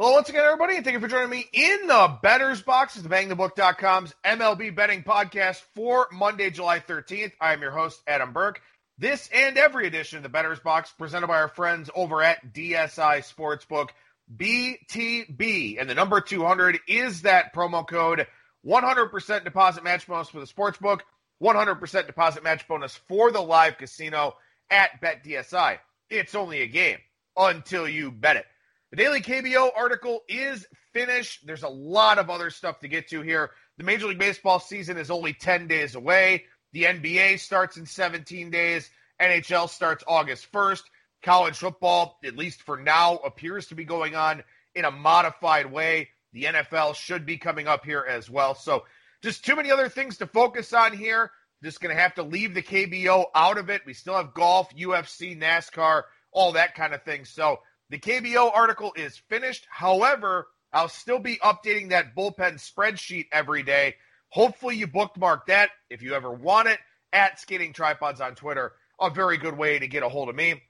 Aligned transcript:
Hello, 0.00 0.12
once 0.12 0.28
again, 0.28 0.44
everybody, 0.44 0.76
and 0.76 0.84
thank 0.84 0.94
you 0.94 1.00
for 1.00 1.08
joining 1.08 1.28
me 1.28 1.44
in 1.52 1.88
the 1.88 2.16
Bettor's 2.22 2.62
Box. 2.62 2.94
It's 2.94 3.02
the 3.02 3.08
BangTheBook.com's 3.08 4.14
MLB 4.24 4.72
betting 4.72 5.02
podcast 5.02 5.60
for 5.74 6.06
Monday, 6.12 6.50
July 6.50 6.78
13th. 6.78 7.32
I 7.40 7.52
am 7.52 7.60
your 7.60 7.72
host, 7.72 8.00
Adam 8.06 8.32
Burke. 8.32 8.62
This 8.96 9.28
and 9.34 9.58
every 9.58 9.88
edition 9.88 10.18
of 10.18 10.22
the 10.22 10.28
Bettor's 10.28 10.60
Box 10.60 10.92
presented 10.96 11.26
by 11.26 11.40
our 11.40 11.48
friends 11.48 11.90
over 11.96 12.22
at 12.22 12.54
DSI 12.54 13.26
Sportsbook, 13.26 13.88
BTB. 14.36 15.80
And 15.80 15.90
the 15.90 15.96
number 15.96 16.20
200 16.20 16.78
is 16.86 17.22
that 17.22 17.52
promo 17.52 17.84
code 17.84 18.28
100% 18.64 19.42
deposit 19.42 19.82
match 19.82 20.06
bonus 20.06 20.28
for 20.28 20.38
the 20.38 20.46
sportsbook, 20.46 21.00
100% 21.42 22.06
deposit 22.06 22.44
match 22.44 22.68
bonus 22.68 22.94
for 22.94 23.32
the 23.32 23.42
live 23.42 23.76
casino 23.78 24.36
at 24.70 25.02
BetDSI. 25.02 25.78
It's 26.08 26.36
only 26.36 26.60
a 26.60 26.68
game 26.68 26.98
until 27.36 27.88
you 27.88 28.12
bet 28.12 28.36
it. 28.36 28.46
The 28.90 28.96
Daily 28.96 29.20
KBO 29.20 29.70
article 29.76 30.22
is 30.28 30.66
finished. 30.94 31.46
There's 31.46 31.62
a 31.62 31.68
lot 31.68 32.18
of 32.18 32.30
other 32.30 32.48
stuff 32.48 32.80
to 32.80 32.88
get 32.88 33.08
to 33.08 33.20
here. 33.20 33.50
The 33.76 33.84
Major 33.84 34.06
League 34.06 34.18
Baseball 34.18 34.58
season 34.58 34.96
is 34.96 35.10
only 35.10 35.34
10 35.34 35.66
days 35.66 35.94
away. 35.94 36.44
The 36.72 36.84
NBA 36.84 37.38
starts 37.38 37.76
in 37.76 37.84
17 37.84 38.50
days. 38.50 38.88
NHL 39.20 39.68
starts 39.68 40.04
August 40.06 40.50
1st. 40.52 40.82
College 41.22 41.58
football, 41.58 42.18
at 42.24 42.36
least 42.36 42.62
for 42.62 42.78
now, 42.78 43.16
appears 43.16 43.66
to 43.66 43.74
be 43.74 43.84
going 43.84 44.14
on 44.14 44.42
in 44.74 44.86
a 44.86 44.90
modified 44.90 45.70
way. 45.70 46.08
The 46.32 46.44
NFL 46.44 46.94
should 46.94 47.26
be 47.26 47.36
coming 47.36 47.66
up 47.66 47.84
here 47.84 48.06
as 48.08 48.30
well. 48.30 48.54
So, 48.54 48.84
just 49.20 49.44
too 49.44 49.56
many 49.56 49.70
other 49.70 49.88
things 49.88 50.18
to 50.18 50.26
focus 50.26 50.72
on 50.72 50.96
here. 50.96 51.30
Just 51.62 51.80
going 51.80 51.94
to 51.94 52.00
have 52.00 52.14
to 52.14 52.22
leave 52.22 52.54
the 52.54 52.62
KBO 52.62 53.26
out 53.34 53.58
of 53.58 53.68
it. 53.68 53.82
We 53.84 53.92
still 53.92 54.14
have 54.14 54.32
golf, 54.32 54.74
UFC, 54.74 55.38
NASCAR, 55.38 56.04
all 56.30 56.52
that 56.52 56.74
kind 56.74 56.94
of 56.94 57.02
thing. 57.02 57.24
So, 57.24 57.58
the 57.90 57.98
KBO 57.98 58.50
article 58.54 58.92
is 58.96 59.16
finished. 59.28 59.66
However, 59.70 60.48
I'll 60.72 60.88
still 60.88 61.18
be 61.18 61.36
updating 61.36 61.90
that 61.90 62.14
bullpen 62.14 62.54
spreadsheet 62.54 63.26
every 63.32 63.62
day. 63.62 63.96
Hopefully, 64.28 64.76
you 64.76 64.86
bookmark 64.86 65.46
that 65.46 65.70
if 65.88 66.02
you 66.02 66.14
ever 66.14 66.30
want 66.30 66.68
it 66.68 66.78
at 67.12 67.40
Skating 67.40 67.72
Tripods 67.72 68.20
on 68.20 68.34
Twitter. 68.34 68.72
A 69.00 69.10
very 69.10 69.38
good 69.38 69.56
way 69.56 69.78
to 69.78 69.86
get 69.86 70.02
a 70.02 70.08
hold 70.08 70.28
of 70.28 70.34
me. 70.34 70.62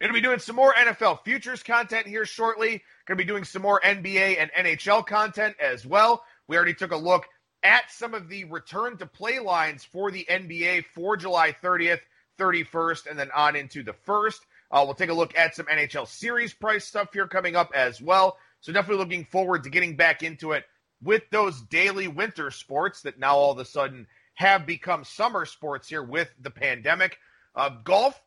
To 0.00 0.12
be 0.12 0.20
doing 0.20 0.40
some 0.40 0.56
more 0.56 0.74
NFL 0.74 1.24
futures 1.24 1.62
content 1.62 2.06
here 2.06 2.24
shortly. 2.24 2.82
Going 3.06 3.16
to 3.18 3.24
be 3.24 3.24
doing 3.24 3.44
some 3.44 3.62
more 3.62 3.80
NBA 3.80 4.36
and 4.38 4.50
NHL 4.52 5.06
content 5.06 5.56
as 5.60 5.86
well. 5.86 6.24
We 6.48 6.56
already 6.56 6.74
took 6.74 6.92
a 6.92 6.96
look 6.96 7.24
at 7.62 7.90
some 7.90 8.12
of 8.12 8.28
the 8.28 8.44
return 8.44 8.96
to 8.98 9.06
play 9.06 9.38
lines 9.38 9.84
for 9.84 10.10
the 10.10 10.26
NBA 10.28 10.86
for 10.94 11.16
July 11.16 11.54
30th, 11.62 12.00
31st, 12.38 13.06
and 13.10 13.18
then 13.18 13.30
on 13.34 13.54
into 13.54 13.84
the 13.84 13.94
1st. 14.06 14.40
Uh, 14.72 14.82
we'll 14.84 14.94
take 14.94 15.10
a 15.10 15.14
look 15.14 15.36
at 15.36 15.54
some 15.54 15.66
NHL 15.66 16.08
series 16.08 16.54
price 16.54 16.86
stuff 16.86 17.12
here 17.12 17.28
coming 17.28 17.54
up 17.54 17.70
as 17.74 18.00
well. 18.00 18.38
So 18.60 18.72
definitely 18.72 19.04
looking 19.04 19.26
forward 19.26 19.64
to 19.64 19.70
getting 19.70 19.96
back 19.96 20.22
into 20.22 20.52
it 20.52 20.64
with 21.02 21.22
those 21.30 21.60
daily 21.62 22.08
winter 22.08 22.50
sports 22.50 23.02
that 23.02 23.18
now 23.18 23.36
all 23.36 23.52
of 23.52 23.58
a 23.58 23.64
sudden 23.64 24.06
have 24.34 24.66
become 24.66 25.04
summer 25.04 25.44
sports 25.44 25.88
here 25.88 26.02
with 26.02 26.32
the 26.40 26.50
pandemic. 26.50 27.18
Uh, 27.54 27.70
golf 27.84 28.18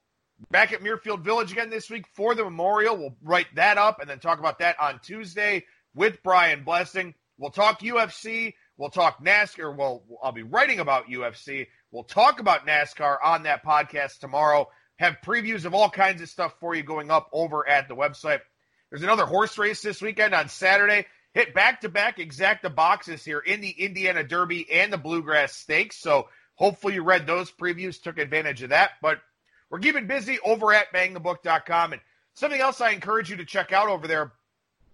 back 0.52 0.72
at 0.72 0.82
Muirfield 0.82 1.22
Village 1.22 1.52
again 1.52 1.70
this 1.70 1.90
week 1.90 2.06
for 2.14 2.36
the 2.36 2.44
Memorial. 2.44 2.96
We'll 2.96 3.16
write 3.24 3.48
that 3.56 3.78
up 3.78 4.00
and 4.00 4.10
then 4.10 4.20
talk 4.20 4.40
about 4.40 4.60
that 4.60 4.80
on 4.80 5.00
Tuesday 5.02 5.66
with 5.96 6.22
Brian 6.22 6.64
Blessing. 6.64 7.16
We'll 7.38 7.52
talk 7.52 7.80
UFC. 7.80 8.54
We'll 8.78 8.90
talk 8.90 9.24
NASCAR. 9.24 9.76
Well, 9.76 10.04
I'll 10.22 10.32
be 10.32 10.44
writing 10.44 10.80
about 10.80 11.08
UFC. 11.08 11.68
We'll 11.92 12.04
talk 12.04 12.40
about 12.40 12.68
NASCAR 12.68 13.18
on 13.24 13.44
that 13.44 13.66
podcast 13.66 14.20
tomorrow 14.20 14.68
have 14.98 15.18
previews 15.26 15.66
of 15.66 15.74
all 15.74 15.90
kinds 15.90 16.22
of 16.22 16.30
stuff 16.30 16.56
for 16.60 16.76
you 16.76 16.84
going 16.84 17.12
up 17.12 17.30
over 17.32 17.68
at 17.68 17.88
the 17.88 17.96
website. 17.96 18.40
There's 18.90 19.04
another 19.04 19.26
horse 19.26 19.58
race 19.58 19.82
this 19.82 20.02
weekend 20.02 20.34
on 20.34 20.50
Saturday. 20.50 21.06
Hit 21.34 21.54
back 21.54 21.82
to 21.82 21.90
back 21.90 22.18
exacta 22.18 22.74
boxes 22.74 23.26
here 23.26 23.40
in 23.40 23.60
the 23.60 23.72
Indiana 23.72 24.24
Derby 24.24 24.72
and 24.72 24.94
the 24.94 24.98
Bluegrass 24.98 25.54
Stakes. 25.54 25.98
So 25.98 26.30
hopefully 26.56 26.94
you 26.94 27.04
read 27.04 27.28
those 27.28 27.52
previews, 27.52 28.02
took 28.02 28.18
advantage 28.18 28.62
of 28.64 28.70
that. 28.70 28.92
But 29.02 29.20
we're 29.70 29.80
keeping 29.80 30.08
busy 30.08 30.40
over 30.46 30.74
at 30.74 30.94
bangthebook.com. 30.94 31.94
And 31.94 32.02
something 32.36 32.62
else 32.62 32.80
I 32.80 32.92
encourage 32.92 33.30
you 33.30 33.38
to 33.38 33.46
check 33.46 33.74
out 33.74 33.90
over 33.90 34.08
there 34.08 34.32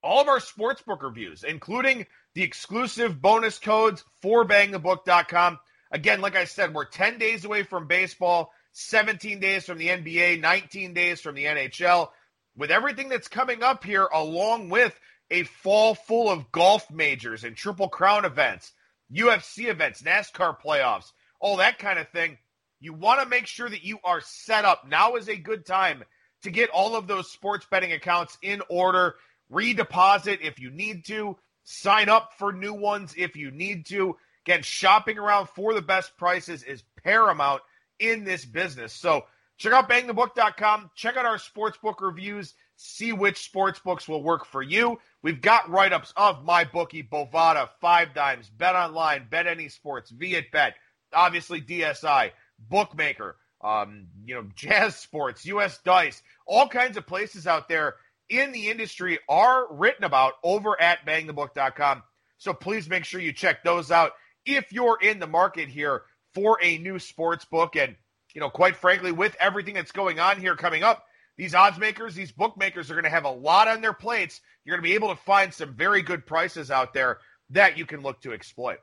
all 0.03 0.19
of 0.19 0.28
our 0.28 0.39
sportsbook 0.39 1.03
reviews, 1.03 1.44
including 1.44 2.07
the 2.33 2.41
exclusive 2.41 3.22
bonus 3.22 3.59
codes 3.59 4.03
for 4.22 4.45
bangthebook.com. 4.45 5.59
Again, 5.91 6.22
like 6.22 6.35
I 6.35 6.45
said, 6.45 6.73
we're 6.73 6.85
10 6.85 7.19
days 7.19 7.45
away 7.45 7.63
from 7.63 7.88
baseball. 7.88 8.51
17 8.74 9.40
days 9.40 9.66
from 9.66 9.78
the 9.78 9.88
NBA, 9.88 10.40
19 10.40 10.94
days 10.94 11.22
from 11.22 11.36
the 11.36 11.46
NHL. 11.46 12.09
With 12.56 12.72
everything 12.72 13.09
that's 13.09 13.28
coming 13.28 13.64
up 13.64 13.84
here, 13.84 14.08
along 14.14 14.70
with 14.70 14.98
a 15.30 15.44
fall 15.44 15.96
full 15.96 16.30
of 16.30 16.52
golf 16.52 16.90
majors 16.92 17.44
and 17.44 17.56
Triple 17.56 17.90
Crown 17.90 18.26
events, 18.26 18.74
UFC 19.12 19.70
events, 19.70 20.02
NASCAR 20.02 20.60
playoffs, 20.60 21.12
all 21.40 21.58
that 21.58 21.80
kind 21.80 22.00
of 22.00 22.10
thing, 22.10 22.38
you 22.80 22.94
want 22.94 23.22
to 23.22 23.30
make 23.30 23.48
sure 23.48 23.70
that 23.70 23.84
you 23.84 24.00
are 24.04 24.22
set 24.22 24.66
up. 24.66 24.88
Now 24.88 25.16
is 25.16 25.30
a 25.30 25.38
good 25.38 25.66
time 25.66 26.04
to 26.44 26.52
get 26.52 26.70
all 26.70 26.96
of 26.96 27.08
those 27.08 27.31
sports 27.31 27.66
betting 27.70 27.94
accounts 27.94 28.38
in 28.42 28.62
order, 28.70 29.16
redeposit 29.52 30.40
if 30.42 30.60
you 30.60 30.72
need 30.72 31.06
to, 31.06 31.38
sign 31.64 32.10
up 32.10 32.31
for 32.38 32.52
new 32.52 32.74
ones 32.74 33.14
if 33.18 33.36
you 33.36 33.52
need 33.52 33.86
to. 33.88 34.18
Again, 34.46 34.64
shopping 34.64 35.20
around 35.20 35.50
for 35.50 35.74
the 35.74 35.81
best 35.81 36.18
prices 36.18 36.64
is 36.64 36.84
paramount 37.04 37.62
in 38.01 38.23
this 38.23 38.44
business. 38.44 38.91
So 38.91 39.25
check 39.57 39.72
out 39.72 39.89
bangthebook.com, 39.89 40.91
check 40.95 41.16
out 41.16 41.25
our 41.25 41.38
sportsbook 41.38 42.01
reviews, 42.01 42.53
see 42.75 43.13
which 43.13 43.50
sportsbooks 43.51 44.07
will 44.07 44.23
work 44.23 44.45
for 44.45 44.62
you. 44.62 45.00
We've 45.22 45.39
got 45.39 45.69
write 45.69 45.94
ups 45.94 46.12
of 46.17 46.44
my 46.44 46.66
bookie, 46.66 47.03
Bovada, 47.03 47.69
Five 47.79 48.13
Dimes, 48.13 48.50
Bet 48.50 48.75
Online, 48.75 49.28
Bet 49.29 49.47
Any 49.47 49.69
Sports, 49.69 50.09
Viet 50.09 50.51
Bet, 50.51 50.73
obviously 51.13 51.62
DSI, 51.62 52.31
Bookmaker, 52.59 53.38
um, 53.62 54.07
you 54.25 54.35
know, 54.35 54.45
Jazz 54.56 54.95
Sports, 54.95 55.45
US 55.45 55.78
Dice, 55.85 56.22
all 56.45 56.68
kinds 56.68 56.97
of 56.97 57.06
places 57.06 57.45
out 57.45 57.69
there 57.69 57.95
in 58.29 58.51
the 58.51 58.69
industry 58.69 59.19
are 59.29 59.72
written 59.72 60.06
about 60.06 60.33
over 60.44 60.81
at 60.81 61.06
bangthebook.com. 61.06 62.01
So 62.38 62.53
please 62.53 62.89
make 62.89 63.06
sure 63.06 63.22
you 63.22 63.33
check 63.33 63.63
those 63.63 63.91
out 63.91 64.13
if 64.45 64.73
you're 64.73 64.97
in 65.00 65.19
the 65.19 65.28
market 65.28 65.69
here 65.69 66.03
for 66.34 66.59
a 66.62 66.78
new 66.78 67.00
sports 67.00 67.46
book. 67.46 67.75
And, 67.75 67.96
you 68.34 68.42
know, 68.42 68.50
quite 68.50 68.75
frankly, 68.75 69.12
with 69.12 69.36
everything 69.40 69.74
that's 69.74 69.92
going 69.92 70.19
on 70.19 70.40
here 70.40 70.56
coming 70.56 70.84
up, 70.84 71.06
these 71.38 71.56
odds 71.56 71.80
makers, 71.80 72.14
these 72.14 72.31
bookmakers 72.31 72.92
are 72.92 72.96
going 72.96 73.06
to 73.06 73.09
have 73.09 73.25
a 73.25 73.31
lot 73.31 73.68
on 73.68 73.81
their 73.81 73.94
plates. 73.94 74.42
You're 74.64 74.75
going 74.75 74.84
to 74.84 74.90
be 74.90 74.96
able 74.96 75.09
to 75.09 75.22
find 75.24 75.53
some 75.53 75.74
very 75.74 76.02
good 76.02 76.25
prices 76.25 76.69
out 76.69 76.94
there 76.94 77.19
that 77.52 77.78
you 77.78 77.86
can 77.86 78.02
look 78.02 78.22
to 78.22 78.34
exploit. 78.34 78.80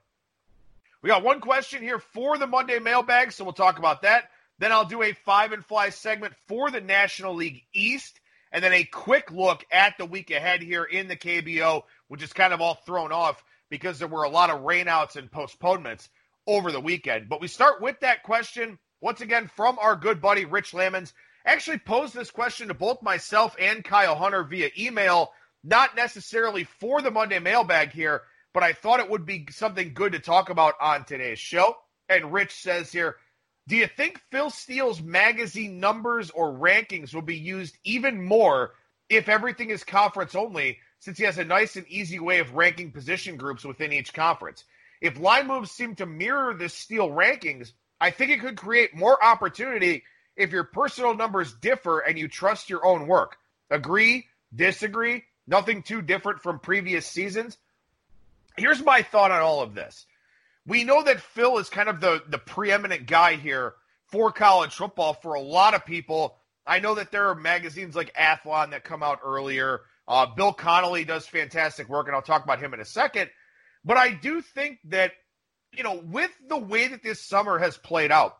We 1.02 1.08
got 1.08 1.22
one 1.22 1.40
question 1.40 1.82
here 1.82 2.00
for 2.00 2.38
the 2.38 2.46
Monday 2.46 2.80
mailbag, 2.80 3.32
so 3.32 3.44
we'll 3.44 3.52
talk 3.52 3.78
about 3.78 4.02
that. 4.02 4.30
Then 4.58 4.72
I'll 4.72 4.84
do 4.84 5.02
a 5.02 5.12
five 5.12 5.52
and 5.52 5.64
fly 5.64 5.90
segment 5.90 6.34
for 6.48 6.70
the 6.70 6.80
National 6.80 7.34
League 7.34 7.62
East, 7.72 8.18
and 8.50 8.64
then 8.64 8.72
a 8.72 8.82
quick 8.82 9.30
look 9.30 9.64
at 9.70 9.96
the 9.96 10.06
week 10.06 10.32
ahead 10.32 10.62
here 10.62 10.82
in 10.82 11.06
the 11.06 11.16
KBO, 11.16 11.84
which 12.08 12.22
is 12.22 12.32
kind 12.32 12.52
of 12.52 12.60
all 12.60 12.74
thrown 12.74 13.12
off 13.12 13.44
because 13.70 13.98
there 13.98 14.08
were 14.08 14.24
a 14.24 14.30
lot 14.30 14.50
of 14.50 14.62
rainouts 14.62 15.16
and 15.16 15.30
postponements 15.30 16.08
over 16.48 16.72
the 16.72 16.80
weekend. 16.80 17.28
But 17.28 17.40
we 17.40 17.46
start 17.46 17.80
with 17.80 18.00
that 18.00 18.24
question 18.24 18.78
once 19.00 19.20
again 19.20 19.48
from 19.54 19.78
our 19.78 19.94
good 19.94 20.20
buddy 20.20 20.46
Rich 20.46 20.74
Lamons. 20.74 21.12
Actually, 21.44 21.78
posed 21.78 22.14
this 22.14 22.30
question 22.30 22.68
to 22.68 22.74
both 22.74 23.02
myself 23.02 23.54
and 23.60 23.84
Kyle 23.84 24.16
Hunter 24.16 24.42
via 24.42 24.70
email, 24.76 25.30
not 25.62 25.94
necessarily 25.94 26.64
for 26.64 27.00
the 27.00 27.10
Monday 27.10 27.38
mailbag 27.38 27.92
here, 27.92 28.22
but 28.52 28.62
I 28.62 28.72
thought 28.72 29.00
it 29.00 29.10
would 29.10 29.26
be 29.26 29.46
something 29.50 29.92
good 29.94 30.12
to 30.12 30.18
talk 30.18 30.50
about 30.50 30.74
on 30.80 31.04
today's 31.04 31.38
show. 31.38 31.76
And 32.08 32.32
Rich 32.32 32.52
says 32.52 32.90
here, 32.90 33.16
do 33.68 33.76
you 33.76 33.86
think 33.86 34.18
Phil 34.30 34.48
Steele's 34.48 35.02
magazine 35.02 35.78
numbers 35.78 36.30
or 36.30 36.52
rankings 36.52 37.14
will 37.14 37.22
be 37.22 37.36
used 37.36 37.76
even 37.84 38.24
more 38.24 38.72
if 39.10 39.28
everything 39.28 39.68
is 39.68 39.84
conference 39.84 40.34
only, 40.34 40.78
since 41.00 41.18
he 41.18 41.24
has 41.24 41.36
a 41.36 41.44
nice 41.44 41.76
and 41.76 41.86
easy 41.86 42.18
way 42.18 42.38
of 42.38 42.54
ranking 42.54 42.90
position 42.90 43.36
groups 43.36 43.64
within 43.64 43.92
each 43.92 44.14
conference? 44.14 44.64
If 45.00 45.18
line 45.18 45.46
moves 45.46 45.70
seem 45.70 45.94
to 45.96 46.06
mirror 46.06 46.54
the 46.54 46.68
Steele 46.68 47.08
rankings, 47.08 47.72
I 48.00 48.10
think 48.10 48.30
it 48.30 48.40
could 48.40 48.56
create 48.56 48.94
more 48.94 49.22
opportunity 49.22 50.04
if 50.36 50.52
your 50.52 50.64
personal 50.64 51.14
numbers 51.14 51.52
differ 51.52 52.00
and 52.00 52.18
you 52.18 52.28
trust 52.28 52.70
your 52.70 52.84
own 52.86 53.06
work. 53.06 53.36
Agree? 53.70 54.26
Disagree? 54.54 55.24
Nothing 55.46 55.82
too 55.82 56.02
different 56.02 56.40
from 56.42 56.60
previous 56.60 57.06
seasons. 57.06 57.58
Here's 58.56 58.82
my 58.82 59.02
thought 59.02 59.30
on 59.30 59.40
all 59.40 59.62
of 59.62 59.74
this. 59.74 60.06
We 60.66 60.84
know 60.84 61.02
that 61.02 61.20
Phil 61.20 61.58
is 61.58 61.70
kind 61.70 61.88
of 61.88 62.00
the, 62.00 62.22
the 62.28 62.38
preeminent 62.38 63.06
guy 63.06 63.36
here 63.36 63.74
for 64.06 64.32
college 64.32 64.74
football 64.74 65.14
for 65.14 65.34
a 65.34 65.40
lot 65.40 65.74
of 65.74 65.86
people. 65.86 66.36
I 66.66 66.80
know 66.80 66.94
that 66.96 67.10
there 67.10 67.28
are 67.28 67.34
magazines 67.34 67.96
like 67.96 68.14
Athlon 68.14 68.70
that 68.70 68.84
come 68.84 69.02
out 69.02 69.20
earlier. 69.24 69.80
Uh, 70.06 70.26
Bill 70.26 70.52
Connelly 70.52 71.04
does 71.04 71.26
fantastic 71.26 71.88
work, 71.88 72.06
and 72.06 72.16
I'll 72.16 72.22
talk 72.22 72.44
about 72.44 72.60
him 72.60 72.74
in 72.74 72.80
a 72.80 72.84
second. 72.84 73.30
But 73.88 73.96
I 73.96 74.10
do 74.10 74.42
think 74.42 74.80
that, 74.90 75.12
you 75.72 75.82
know, 75.82 75.94
with 75.96 76.30
the 76.46 76.58
way 76.58 76.88
that 76.88 77.02
this 77.02 77.22
summer 77.22 77.58
has 77.58 77.78
played 77.78 78.12
out, 78.12 78.36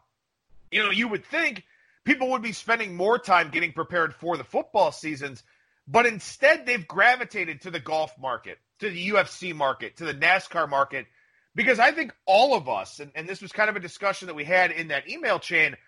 you 0.71 0.83
know, 0.83 0.91
you 0.91 1.09
would 1.09 1.25
think 1.25 1.65
people 2.05 2.33
would 2.33 2.43
be 2.43 2.53
spending 2.53 2.95
more 2.95 3.19
time 3.19 3.49
getting 3.49 3.73
prepared 3.73 4.15
for 4.15 4.37
the 4.37 4.45
football 4.45 4.93
seasons, 4.93 5.43
but 5.87 6.05
instead 6.05 6.67
they've 6.67 6.87
gravitated 6.87 7.63
to 7.63 7.71
the 7.71 7.81
golf 7.81 8.13
market, 8.21 8.59
to 8.81 8.91
the 8.91 9.09
UFC 9.09 9.55
market, 9.55 9.97
to 9.97 10.05
the 10.05 10.13
NASCAR 10.13 10.69
market, 10.69 11.07
because 11.55 11.79
I 11.79 11.93
think 11.93 12.15
all 12.27 12.55
of 12.55 12.69
us, 12.69 13.01
and, 13.01 13.11
and 13.15 13.27
this 13.27 13.41
was 13.41 13.51
kind 13.51 13.71
of 13.71 13.77
a 13.77 13.81
discussion 13.81 14.27
that 14.27 14.35
we 14.35 14.45
had 14.45 14.71
in 14.71 14.89
that 14.89 15.09
email 15.09 15.39
chain, 15.39 15.79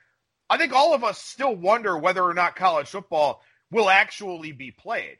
I 0.48 0.56
think 0.56 0.72
all 0.72 0.94
of 0.94 1.04
us 1.04 1.18
still 1.18 1.54
wonder 1.54 1.98
whether 1.98 2.22
or 2.22 2.32
not 2.32 2.56
college 2.56 2.88
football 2.88 3.42
will 3.70 3.90
actually 3.90 4.52
be 4.52 4.70
played. 4.70 5.18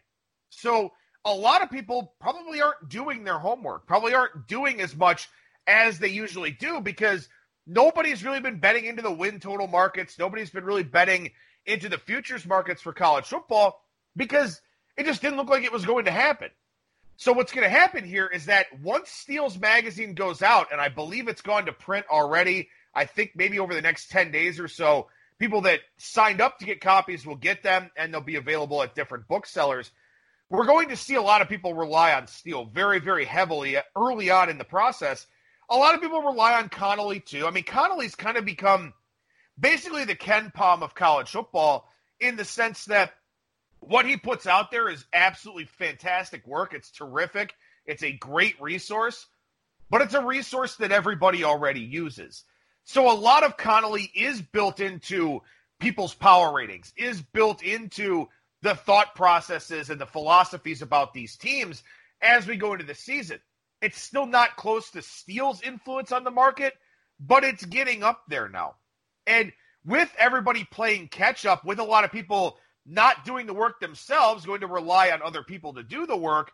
So 0.48 0.92
a 1.25 1.34
lot 1.34 1.62
of 1.62 1.70
people 1.70 2.14
probably 2.20 2.62
aren't 2.62 2.88
doing 2.88 3.25
their 3.25 3.38
homework, 3.38 3.87
probably 3.87 4.14
aren't 4.14 4.46
doing 4.46 4.81
as 4.81 4.96
much 4.96 5.28
as 5.67 5.99
they 5.99 6.08
usually 6.08 6.50
do 6.50 6.81
because 6.81 7.28
nobody's 7.67 8.25
really 8.25 8.40
been 8.40 8.58
betting 8.58 8.87
into 8.87 9.02
the 9.02 9.12
win 9.12 9.40
total 9.40 9.67
markets. 9.67 10.19
Nobody's 10.19 10.50
been 10.50 10.64
really 10.64 10.82
betting 10.82 11.31
into 11.67 11.88
the 11.88 11.99
futures 11.99 12.46
markets 12.46 12.81
for 12.81 12.93
college 12.93 13.26
football 13.26 13.84
because 14.17 14.61
it 14.96 15.05
just 15.05 15.20
didn't 15.20 15.37
look 15.37 15.50
like 15.50 15.64
it 15.64 15.72
was 15.72 15.84
going 15.84 16.06
to 16.06 16.11
happen. 16.11 16.49
So 17.17 17.32
what's 17.32 17.52
going 17.52 17.64
to 17.64 17.70
happen 17.70 18.05
here 18.05 18.26
is 18.26 18.46
that 18.46 18.66
once 18.82 19.11
Steele's 19.11 19.58
magazine 19.58 20.14
goes 20.14 20.40
out, 20.40 20.73
and 20.73 20.81
I 20.81 20.88
believe 20.88 21.28
it's 21.28 21.43
gone 21.43 21.66
to 21.66 21.73
print 21.73 22.06
already, 22.11 22.70
I 22.94 23.05
think 23.05 23.32
maybe 23.34 23.58
over 23.58 23.75
the 23.75 23.82
next 23.82 24.11
10 24.11 24.32
days 24.32 24.58
or 24.58 24.69
so, 24.69 25.08
people 25.38 25.61
that 25.62 25.81
signed 25.99 26.40
up 26.40 26.58
to 26.58 26.64
get 26.64 26.81
copies 26.81 27.26
will 27.26 27.37
get 27.37 27.62
them 27.62 27.90
and 27.94 28.12
they'll 28.12 28.23
be 28.23 28.37
available 28.37 28.82
at 28.82 28.94
different 28.94 29.28
booksellers 29.28 29.90
we're 30.50 30.67
going 30.67 30.88
to 30.88 30.97
see 30.97 31.14
a 31.14 31.23
lot 31.23 31.43
of 31.43 31.49
people 31.49 31.75
rely 31.75 32.12
on 32.12 32.26
Steele 32.26 32.64
very, 32.64 32.99
very 32.99 33.25
heavily 33.25 33.76
early 33.97 34.31
on 34.31 34.50
in 34.50 34.58
the 34.58 34.64
process. 34.64 35.26
A 35.70 35.76
lot 35.76 35.94
of 35.94 36.00
people 36.00 36.20
rely 36.20 36.55
on 36.55 36.69
Connelly 36.69 37.20
too. 37.20 37.47
I 37.47 37.50
mean, 37.50 37.62
Connelly's 37.62 38.17
kind 38.17 38.37
of 38.37 38.44
become 38.44 38.93
basically 39.58 40.05
the 40.05 40.17
KenPom 40.17 40.82
of 40.82 40.94
college 40.97 41.31
football 41.31 41.88
in 42.19 42.35
the 42.35 42.44
sense 42.44 42.87
that 42.87 43.12
what 43.79 44.05
he 44.05 44.17
puts 44.17 44.47
out 44.47 44.73
there 44.73 44.88
is 44.88 45.06
absolutely 45.12 45.67
fantastic 45.67 46.44
work. 46.47 46.75
It's 46.75 46.91
terrific. 46.91 47.55
It's 47.87 48.02
a 48.02 48.12
great 48.12 48.61
resource, 48.61 49.26
but 49.88 50.02
it's 50.02 50.14
a 50.14 50.25
resource 50.25 50.76
that 50.76 50.93
everybody 50.93 51.44
already 51.44 51.81
uses. 51.81 52.44
So 52.85 53.11
a 53.11 53.14
lot 53.14 53.44
of 53.44 53.56
Connelly 53.56 54.11
is 54.14 54.43
built 54.43 54.81
into 54.81 55.43
people's 55.79 56.14
power 56.14 56.52
ratings, 56.52 56.93
is 56.97 57.23
built 57.23 57.62
into 57.62 58.29
the 58.62 58.75
thought 58.75 59.15
processes 59.15 59.91
and 59.91 60.01
the 60.01 60.07
philosophies 60.07 60.83
about 60.83 61.15
these 61.15 61.37
teams 61.37 61.83
as 62.21 62.47
we 62.47 62.57
go 62.57 62.73
into 62.73 62.85
the 62.85 62.95
season. 62.95 63.39
It's 63.81 64.01
still 64.01 64.27
not 64.27 64.57
close 64.57 64.91
to 64.91 65.03
Steele's 65.03 65.62
influence 65.62 66.12
on 66.12 66.25
the 66.25 66.31
market, 66.31 66.75
but 67.19 67.45
it's 67.45 67.65
getting 67.65 68.03
up 68.03 68.23
there 68.29 68.49
now. 68.49 68.77
And 69.27 69.53
with 69.85 70.12
everybody 70.19 70.65
playing 70.65 71.09
catch 71.09 71.47
up, 71.47 71.65
with 71.65 71.79
a 71.79 71.85
lot 71.85 72.05
of 72.05 72.12
people 72.12 72.59
not 72.87 73.25
doing 73.25 73.47
the 73.47 73.55
work 73.55 73.81
themselves, 73.81 74.45
going 74.45 74.61
to 74.61 74.67
rely 74.67 75.11
on 75.11 75.23
other 75.23 75.43
people 75.43 75.75
to 75.75 75.83
do 75.83 76.07
the 76.07 76.17
work, 76.17 76.53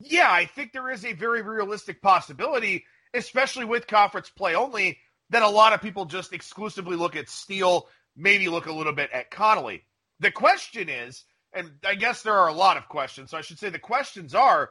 yeah, 0.00 0.30
I 0.30 0.44
think 0.44 0.72
there 0.72 0.90
is 0.90 1.04
a 1.04 1.12
very 1.12 1.42
realistic 1.42 2.02
possibility, 2.02 2.84
especially 3.14 3.64
with 3.64 3.86
conference 3.86 4.28
play 4.28 4.54
only, 4.54 4.98
that 5.30 5.42
a 5.42 5.48
lot 5.48 5.72
of 5.72 5.82
people 5.82 6.04
just 6.04 6.32
exclusively 6.32 6.96
look 6.96 7.16
at 7.16 7.28
Steele, 7.28 7.88
maybe 8.16 8.48
look 8.48 8.66
a 8.66 8.72
little 8.72 8.92
bit 8.92 9.10
at 9.12 9.30
Connelly. 9.30 9.84
The 10.20 10.30
question 10.30 10.88
is, 10.88 11.24
and 11.52 11.70
I 11.84 11.94
guess 11.94 12.22
there 12.22 12.34
are 12.34 12.48
a 12.48 12.54
lot 12.54 12.76
of 12.76 12.88
questions. 12.88 13.30
So 13.30 13.38
I 13.38 13.40
should 13.40 13.58
say 13.58 13.70
the 13.70 13.78
questions 13.78 14.34
are 14.34 14.70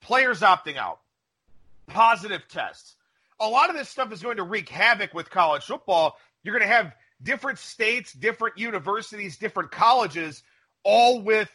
players 0.00 0.40
opting 0.40 0.76
out, 0.76 1.00
positive 1.86 2.42
tests. 2.48 2.94
A 3.38 3.48
lot 3.48 3.70
of 3.70 3.76
this 3.76 3.88
stuff 3.88 4.12
is 4.12 4.22
going 4.22 4.38
to 4.38 4.42
wreak 4.42 4.68
havoc 4.68 5.14
with 5.14 5.30
college 5.30 5.64
football. 5.64 6.16
You're 6.42 6.58
going 6.58 6.68
to 6.68 6.74
have 6.74 6.94
different 7.22 7.58
states, 7.58 8.12
different 8.12 8.58
universities, 8.58 9.36
different 9.36 9.70
colleges, 9.70 10.42
all 10.82 11.20
with 11.20 11.50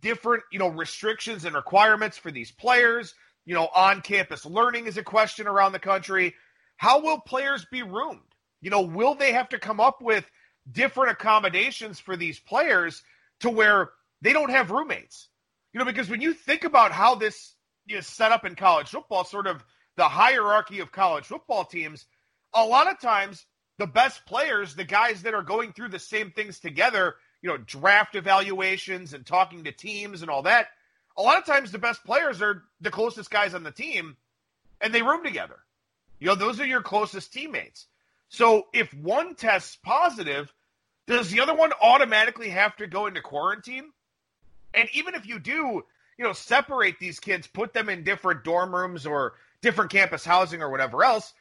different, 0.00 0.42
you 0.52 0.58
know, 0.58 0.68
restrictions 0.68 1.44
and 1.44 1.54
requirements 1.54 2.16
for 2.16 2.30
these 2.30 2.50
players. 2.50 3.14
You 3.46 3.54
know, 3.54 3.68
on-campus 3.74 4.46
learning 4.46 4.86
is 4.86 4.96
a 4.96 5.02
question 5.02 5.46
around 5.46 5.72
the 5.72 5.78
country. 5.78 6.34
How 6.76 7.00
will 7.00 7.20
players 7.20 7.66
be 7.70 7.82
roomed? 7.82 8.20
You 8.60 8.70
know, 8.70 8.82
will 8.82 9.14
they 9.14 9.32
have 9.32 9.50
to 9.50 9.58
come 9.58 9.80
up 9.80 10.00
with 10.00 10.24
different 10.70 11.12
accommodations 11.12 12.00
for 12.00 12.16
these 12.16 12.38
players 12.38 13.02
to 13.40 13.50
where 13.50 13.90
they 14.24 14.32
don't 14.32 14.50
have 14.50 14.72
roommates. 14.72 15.28
You 15.72 15.78
know, 15.78 15.84
because 15.84 16.08
when 16.08 16.22
you 16.22 16.32
think 16.32 16.64
about 16.64 16.92
how 16.92 17.14
this 17.14 17.54
is 17.86 18.06
set 18.06 18.32
up 18.32 18.44
in 18.44 18.54
college 18.54 18.88
football, 18.88 19.24
sort 19.24 19.46
of 19.46 19.62
the 19.96 20.08
hierarchy 20.08 20.80
of 20.80 20.90
college 20.90 21.26
football 21.26 21.64
teams, 21.64 22.06
a 22.54 22.64
lot 22.64 22.90
of 22.90 22.98
times 22.98 23.44
the 23.78 23.86
best 23.86 24.24
players, 24.24 24.74
the 24.74 24.84
guys 24.84 25.22
that 25.22 25.34
are 25.34 25.42
going 25.42 25.72
through 25.72 25.90
the 25.90 25.98
same 25.98 26.30
things 26.30 26.58
together, 26.58 27.16
you 27.42 27.50
know, 27.50 27.58
draft 27.58 28.14
evaluations 28.14 29.12
and 29.12 29.26
talking 29.26 29.64
to 29.64 29.72
teams 29.72 30.22
and 30.22 30.30
all 30.30 30.42
that, 30.42 30.68
a 31.18 31.22
lot 31.22 31.38
of 31.38 31.44
times 31.44 31.70
the 31.70 31.78
best 31.78 32.02
players 32.04 32.40
are 32.40 32.62
the 32.80 32.90
closest 32.90 33.30
guys 33.30 33.52
on 33.52 33.62
the 33.62 33.70
team 33.70 34.16
and 34.80 34.94
they 34.94 35.02
room 35.02 35.22
together. 35.22 35.58
You 36.18 36.28
know, 36.28 36.34
those 36.34 36.60
are 36.60 36.66
your 36.66 36.82
closest 36.82 37.32
teammates. 37.32 37.86
So 38.30 38.68
if 38.72 38.94
one 38.94 39.34
tests 39.34 39.76
positive, 39.84 40.52
does 41.06 41.30
the 41.30 41.40
other 41.40 41.54
one 41.54 41.72
automatically 41.82 42.48
have 42.48 42.74
to 42.76 42.86
go 42.86 43.06
into 43.06 43.20
quarantine? 43.20 43.90
And 44.74 44.88
even 44.92 45.14
if 45.14 45.26
you 45.26 45.38
do, 45.38 45.84
you 46.18 46.24
know, 46.24 46.32
separate 46.32 46.98
these 46.98 47.20
kids, 47.20 47.46
put 47.46 47.72
them 47.72 47.88
in 47.88 48.04
different 48.04 48.44
dorm 48.44 48.74
rooms 48.74 49.06
or 49.06 49.34
different 49.62 49.90
campus 49.90 50.24
housing 50.24 50.62
or 50.62 50.70
whatever 50.70 51.04
else, 51.04 51.32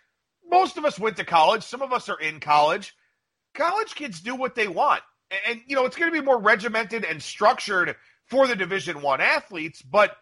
most 0.49 0.77
of 0.77 0.85
us 0.85 0.99
went 0.99 1.17
to 1.17 1.25
college. 1.25 1.63
Some 1.63 1.81
of 1.81 1.93
us 1.93 2.09
are 2.09 2.19
in 2.19 2.39
college. 2.39 2.95
College 3.53 3.95
kids 3.95 4.19
do 4.21 4.35
what 4.35 4.55
they 4.55 4.67
want. 4.67 5.01
And, 5.31 5.39
and 5.47 5.61
you 5.67 5.75
know, 5.75 5.85
it's 5.85 5.95
going 5.95 6.11
to 6.11 6.19
be 6.19 6.25
more 6.25 6.39
regimented 6.39 7.05
and 7.05 7.21
structured 7.21 7.95
for 8.27 8.47
the 8.47 8.55
Division 8.55 9.01
1 9.01 9.21
athletes, 9.21 9.81
but 9.81 10.17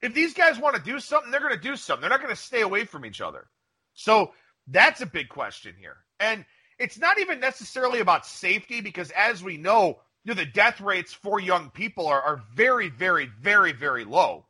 if 0.00 0.14
these 0.14 0.34
guys 0.34 0.58
want 0.58 0.76
to 0.76 0.82
do 0.82 1.00
something, 1.00 1.30
they're 1.30 1.40
going 1.40 1.54
to 1.54 1.60
do 1.60 1.76
something. 1.76 2.02
They're 2.02 2.10
not 2.10 2.22
going 2.22 2.34
to 2.34 2.40
stay 2.40 2.60
away 2.60 2.84
from 2.84 3.04
each 3.04 3.20
other. 3.20 3.48
So, 3.94 4.32
that's 4.68 5.00
a 5.00 5.06
big 5.06 5.28
question 5.28 5.74
here. 5.78 5.96
And 6.20 6.44
it's 6.78 6.98
not 6.98 7.18
even 7.18 7.40
necessarily 7.40 8.00
about 8.00 8.26
safety 8.26 8.80
because 8.80 9.10
as 9.12 9.42
we 9.42 9.56
know, 9.56 9.98
know, 10.28 10.34
the 10.34 10.46
death 10.46 10.80
rates 10.80 11.12
for 11.12 11.40
young 11.40 11.70
people 11.70 12.06
are, 12.06 12.20
are 12.20 12.42
very, 12.54 12.88
very, 12.88 13.26
very, 13.40 13.72
very 13.72 14.04
low. 14.04 14.44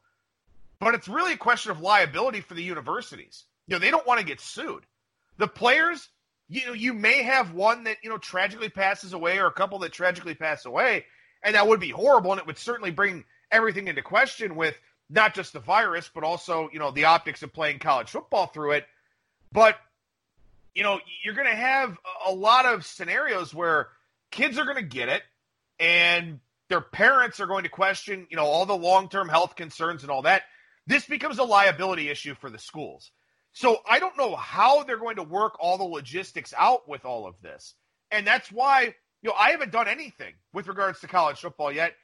But 0.80 0.94
it's 0.94 1.08
really 1.08 1.32
a 1.32 1.38
question 1.38 1.70
of 1.70 1.80
liability 1.80 2.40
for 2.40 2.54
the 2.54 2.62
universities. 2.62 3.44
You 3.66 3.74
know, 3.74 3.78
they 3.78 3.90
don't 3.90 4.06
want 4.06 4.20
to 4.20 4.26
get 4.26 4.40
sued. 4.40 4.84
The 5.36 5.48
players, 5.48 6.08
you 6.48 6.66
know, 6.66 6.72
you 6.72 6.94
may 6.94 7.22
have 7.22 7.52
one 7.52 7.84
that, 7.84 7.98
you 8.02 8.10
know, 8.10 8.18
tragically 8.18 8.68
passes 8.68 9.12
away 9.12 9.38
or 9.38 9.46
a 9.46 9.52
couple 9.52 9.78
that 9.80 9.92
tragically 9.92 10.34
pass 10.34 10.64
away, 10.64 11.04
and 11.42 11.54
that 11.54 11.66
would 11.66 11.80
be 11.80 11.90
horrible, 11.90 12.32
and 12.32 12.40
it 12.40 12.46
would 12.46 12.58
certainly 12.58 12.90
bring 12.90 13.24
everything 13.50 13.88
into 13.88 14.02
question 14.02 14.56
with 14.56 14.76
not 15.10 15.34
just 15.34 15.52
the 15.52 15.60
virus, 15.60 16.10
but 16.12 16.24
also, 16.24 16.68
you 16.72 16.78
know, 16.78 16.90
the 16.90 17.04
optics 17.04 17.42
of 17.42 17.52
playing 17.52 17.78
college 17.78 18.10
football 18.10 18.46
through 18.46 18.72
it. 18.72 18.86
But, 19.52 19.76
you 20.74 20.82
know, 20.82 21.00
you're 21.24 21.34
going 21.34 21.48
to 21.48 21.56
have 21.56 21.98
a 22.26 22.32
lot 22.32 22.66
of 22.66 22.84
scenarios 22.84 23.54
where 23.54 23.88
kids 24.30 24.58
are 24.58 24.64
going 24.64 24.76
to 24.76 24.82
get 24.82 25.08
it 25.08 25.22
and 25.78 26.40
their 26.68 26.80
parents 26.80 27.40
are 27.40 27.46
going 27.46 27.64
to 27.64 27.70
question, 27.70 28.26
you 28.30 28.36
know, 28.36 28.44
all 28.44 28.66
the 28.66 28.76
long-term 28.76 29.28
health 29.28 29.56
concerns 29.56 30.02
and 30.02 30.10
all 30.10 30.22
that. 30.22 30.42
This 30.86 31.06
becomes 31.06 31.38
a 31.38 31.44
liability 31.44 32.08
issue 32.08 32.34
for 32.34 32.50
the 32.50 32.58
schools. 32.58 33.10
So 33.52 33.78
I 33.88 33.98
don't 33.98 34.16
know 34.16 34.36
how 34.36 34.84
they're 34.84 34.98
going 34.98 35.16
to 35.16 35.22
work 35.22 35.54
all 35.60 35.78
the 35.78 35.84
logistics 35.84 36.54
out 36.56 36.88
with 36.88 37.04
all 37.04 37.26
of 37.26 37.40
this. 37.42 37.74
And 38.10 38.26
that's 38.26 38.52
why, 38.52 38.94
you 39.22 39.30
know, 39.30 39.34
I 39.38 39.50
haven't 39.50 39.72
done 39.72 39.88
anything 39.88 40.34
with 40.52 40.68
regards 40.68 41.00
to 41.00 41.08
college 41.08 41.40
football 41.40 41.72
yet 41.72 41.94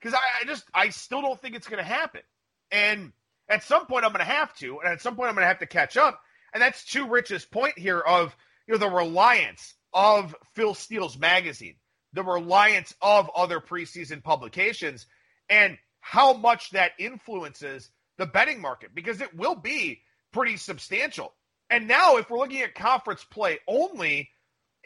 because 0.00 0.14
I, 0.14 0.42
I, 0.42 0.46
just, 0.46 0.64
I 0.74 0.88
still 0.90 1.22
don't 1.22 1.40
think 1.40 1.54
it's 1.54 1.68
going 1.68 1.82
to 1.82 1.88
happen. 1.88 2.22
And 2.70 3.12
at 3.48 3.62
some 3.62 3.86
point, 3.86 4.04
I'm 4.04 4.12
going 4.12 4.24
to 4.24 4.32
have 4.32 4.54
to, 4.56 4.80
and 4.80 4.92
at 4.92 5.00
some 5.00 5.16
point, 5.16 5.28
I'm 5.28 5.34
going 5.34 5.44
to 5.44 5.48
have 5.48 5.60
to 5.60 5.66
catch 5.66 5.96
up. 5.96 6.20
And 6.52 6.62
that's 6.62 6.84
to 6.92 7.08
Rich's 7.08 7.44
point 7.44 7.78
here 7.78 8.00
of, 8.00 8.34
you 8.66 8.72
know, 8.74 8.78
the 8.78 8.88
reliance 8.88 9.74
of 9.92 10.34
Phil 10.54 10.74
Steele's 10.74 11.18
magazine 11.18 11.76
the 12.14 12.22
reliance 12.22 12.94
of 13.02 13.30
other 13.36 13.60
preseason 13.60 14.22
publications 14.22 15.06
and 15.50 15.76
how 16.00 16.32
much 16.32 16.70
that 16.70 16.92
influences 16.98 17.90
the 18.18 18.26
betting 18.26 18.60
market 18.60 18.94
because 18.94 19.20
it 19.20 19.34
will 19.36 19.56
be 19.56 20.00
pretty 20.32 20.56
substantial. 20.56 21.32
And 21.70 21.88
now, 21.88 22.16
if 22.16 22.30
we're 22.30 22.38
looking 22.38 22.62
at 22.62 22.74
conference 22.74 23.24
play 23.24 23.58
only, 23.66 24.30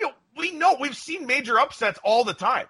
you 0.01 0.07
know, 0.07 0.13
we 0.37 0.53
know 0.53 0.77
we've 0.81 0.97
seen 0.97 1.27
major 1.27 1.59
upsets 1.59 1.99
all 2.03 2.25
the 2.25 2.35
time. 2.35 2.67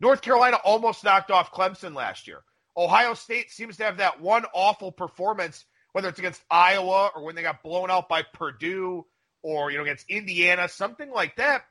North 0.00 0.22
Carolina 0.22 0.58
almost 0.64 1.04
knocked 1.04 1.30
off 1.30 1.52
Clemson 1.52 1.94
last 1.94 2.26
year. 2.26 2.42
Ohio 2.76 3.14
State 3.14 3.50
seems 3.50 3.76
to 3.76 3.84
have 3.84 3.96
that 3.96 4.20
one 4.20 4.44
awful 4.54 4.92
performance, 4.92 5.64
whether 5.92 6.08
it's 6.08 6.20
against 6.20 6.42
Iowa 6.50 7.10
or 7.14 7.24
when 7.24 7.34
they 7.34 7.42
got 7.42 7.62
blown 7.62 7.90
out 7.90 8.08
by 8.08 8.22
Purdue 8.22 9.04
or, 9.42 9.70
you 9.70 9.76
know, 9.76 9.82
against 9.82 10.08
Indiana, 10.08 10.68
something 10.68 11.10
like 11.10 11.36
that. 11.36 11.64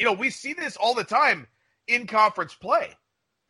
You 0.00 0.06
know, 0.06 0.14
we 0.14 0.30
see 0.30 0.54
this 0.54 0.78
all 0.78 0.94
the 0.94 1.04
time 1.04 1.46
in 1.86 2.06
conference 2.06 2.54
play. 2.54 2.88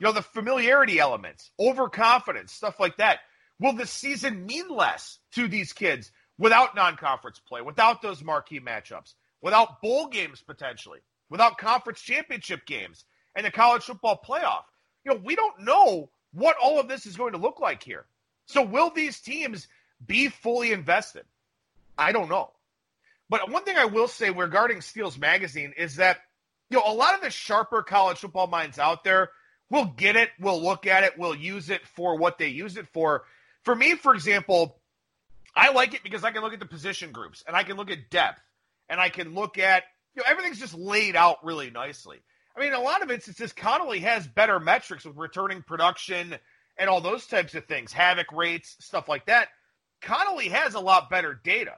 You 0.00 0.07
know, 0.07 0.12
the 0.12 0.21
familiarity 0.21 0.99
elements, 0.99 1.52
overconfidence, 1.61 2.52
stuff 2.52 2.80
like 2.80 2.97
that. 2.97 3.21
Will 3.61 3.75
the 3.75 3.87
season 3.87 4.47
mean 4.47 4.69
less 4.69 5.21
to 5.35 5.47
these 5.47 5.73
kids 5.73 6.11
without 6.38 6.75
non 6.75 6.97
conference 6.97 7.38
play, 7.38 7.61
without 7.61 8.02
those 8.02 8.25
marquee 8.25 8.59
matchups, 8.59 9.14
without 9.40 9.80
bowl 9.80 10.09
games 10.09 10.42
potentially, 10.45 10.99
without 11.28 11.57
conference 11.57 12.00
championship 12.00 12.66
games 12.66 13.04
and 13.37 13.47
the 13.47 13.52
college 13.52 13.85
football 13.85 14.21
playoff? 14.21 14.64
You 15.04 15.12
know, 15.12 15.21
we 15.23 15.37
don't 15.37 15.61
know 15.61 16.11
what 16.33 16.57
all 16.61 16.80
of 16.80 16.88
this 16.88 17.07
is 17.07 17.16
going 17.16 17.33
to 17.33 17.38
look 17.38 17.61
like 17.61 17.85
here. 17.85 18.07
So, 18.47 18.62
will 18.62 18.90
these 18.90 19.21
teams 19.21 19.69
be 20.04 20.26
fully 20.26 20.73
invested? 20.73 21.26
I 21.97 22.11
don't 22.11 22.28
know. 22.28 22.50
But 23.28 23.49
one 23.52 23.62
thing 23.62 23.76
I 23.76 23.85
will 23.85 24.09
say 24.09 24.30
regarding 24.30 24.80
Steele's 24.80 25.16
magazine 25.16 25.75
is 25.76 25.95
that, 25.97 26.19
you 26.71 26.79
know, 26.79 26.85
a 26.87 26.95
lot 26.95 27.15
of 27.15 27.21
the 27.21 27.31
sharper 27.31 27.83
college 27.83 28.19
football 28.19 28.47
minds 28.47 28.79
out 28.79 29.05
there 29.05 29.31
will 29.71 29.87
get 29.87 30.17
it, 30.17 30.31
will 30.39 30.62
look 30.62 30.87
at 30.87 31.05
it, 31.05 31.19
will 31.19 31.35
use 31.35 31.69
it 31.69 31.87
for 31.87 32.17
what 32.17 32.39
they 32.39 32.49
use 32.49 32.77
it 32.77 32.87
for. 32.89 33.25
For 33.62 33.75
me, 33.75 33.97
for 33.97 34.15
example, 34.15 34.81
I 35.55 35.73
like 35.73 35.95
it 35.95 36.03
because 36.03 36.25
I 36.25 36.31
can 36.31 36.43
look 36.43 36.53
at 36.53 36.61
the 36.61 36.67
position 36.67 37.12
groups 37.12 37.45
and 37.47 37.57
I 37.57 37.65
can 37.65 37.77
look 37.77 37.91
at 37.91 38.11
depth 38.11 38.41
and 38.89 39.00
I 39.00 39.09
can 39.09 39.35
look 39.35 39.59
at 39.59 39.85
you 40.15 40.23
know 40.23 40.27
everything's 40.29 40.59
just 40.59 40.75
laid 40.75 41.17
out 41.17 41.45
really 41.45 41.71
nicely. 41.71 42.19
I 42.57 42.61
mean, 42.61 42.73
a 42.73 42.81
lot 42.81 43.03
of 43.03 43.11
instances 43.11 43.53
Connelly 43.53 44.00
has 44.00 44.27
better 44.27 44.59
metrics 44.59 45.05
with 45.05 45.17
returning 45.17 45.62
production 45.62 46.37
and 46.77 46.91
all 46.91 47.00
those 47.00 47.27
types 47.27 47.55
of 47.55 47.67
things, 47.67 47.93
havoc 47.93 48.33
rates, 48.33 48.77
stuff 48.81 49.09
like 49.09 49.27
that. 49.27 49.49
Connelly 50.03 50.49
has 50.49 50.75
a 50.75 50.81
lot 50.81 51.11
better 51.11 51.35
data. 51.35 51.77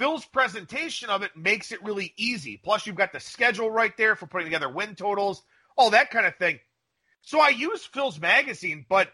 Phil's 0.00 0.24
presentation 0.24 1.10
of 1.10 1.20
it 1.20 1.36
makes 1.36 1.72
it 1.72 1.84
really 1.84 2.14
easy. 2.16 2.56
Plus, 2.56 2.86
you've 2.86 2.96
got 2.96 3.12
the 3.12 3.20
schedule 3.20 3.70
right 3.70 3.94
there 3.98 4.16
for 4.16 4.26
putting 4.26 4.46
together 4.46 4.66
win 4.66 4.94
totals, 4.94 5.42
all 5.76 5.90
that 5.90 6.10
kind 6.10 6.24
of 6.24 6.34
thing. 6.36 6.58
So 7.20 7.38
I 7.38 7.50
use 7.50 7.84
Phil's 7.84 8.18
magazine, 8.18 8.86
but 8.88 9.10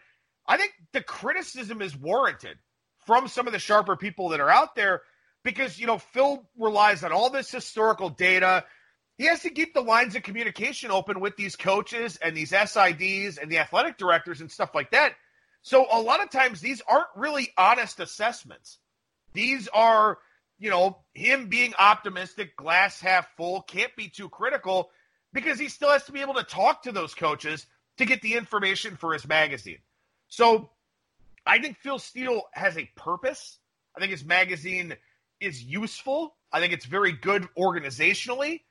I 0.47 0.57
think 0.57 0.73
the 0.93 1.02
criticism 1.02 1.83
is 1.83 1.97
warranted 1.97 2.57
from 3.05 3.26
some 3.26 3.49
of 3.49 3.52
the 3.52 3.59
sharper 3.59 3.97
people 3.97 4.28
that 4.28 4.38
are 4.38 4.49
out 4.49 4.76
there 4.76 5.02
because, 5.43 5.76
you 5.76 5.88
know, 5.88 5.99
Phil 5.99 6.49
relies 6.57 7.02
on 7.02 7.11
all 7.11 7.31
this 7.31 7.50
historical 7.50 8.09
data. 8.09 8.64
He 9.19 9.25
has 9.25 9.40
to 9.40 9.50
keep 9.50 9.75
the 9.75 9.81
lines 9.81 10.14
of 10.14 10.23
communication 10.23 10.93
open 10.93 11.19
with 11.19 11.37
these 11.37 11.57
coaches 11.57 12.16
and 12.23 12.37
these 12.37 12.52
SIDs 12.52 13.43
and 13.43 13.50
the 13.50 13.59
athletic 13.59 13.99
directors 13.99 14.40
and 14.40 14.52
stuff 14.52 14.73
like 14.73 14.93
that. 14.93 15.14
So 15.62 15.85
a 15.90 16.00
lot 16.00 16.23
of 16.23 16.31
times 16.31 16.61
these 16.61 16.81
aren't 16.88 17.09
really 17.16 17.49
honest 17.59 17.99
assessments. 17.99 18.78
These 19.33 19.66
are, 19.66 20.19
you 20.59 20.71
know, 20.71 20.99
him 21.15 21.49
being 21.49 21.75
optimistic, 21.79 22.57
glass 22.57 23.01
half 23.01 23.29
full, 23.37 23.63
can't 23.63 23.95
be 23.97 24.09
too 24.09 24.29
critical 24.29 24.91
because 25.33 25.59
he 25.59 25.69
still 25.69 25.91
has 25.91 26.05
to 26.05 26.13
be 26.13 26.21
able 26.21 26.35
to 26.35 26.43
talk 26.43 26.83
to 26.83 26.93
those 26.93 27.15
coaches 27.15 27.67
to 27.99 28.05
get 28.05 28.23
the 28.23 28.35
information 28.35 28.97
for 28.97 29.13
his 29.13 29.27
magazine. 29.27 29.79
So 30.29 30.71
I 31.47 31.59
think 31.59 31.79
Phil 31.79 31.99
Steele 31.99 32.43
has 32.53 32.77
a 32.77 32.91
purpose. 32.97 33.59
I 33.97 34.01
think 34.01 34.13
his 34.13 34.25
magazine 34.25 34.97
is 35.41 35.63
useful. 35.63 36.35
I 36.53 36.61
think 36.61 36.73
it's 36.73 36.87
very 36.87 37.13
good 37.13 37.49
organizationally. 37.59 38.63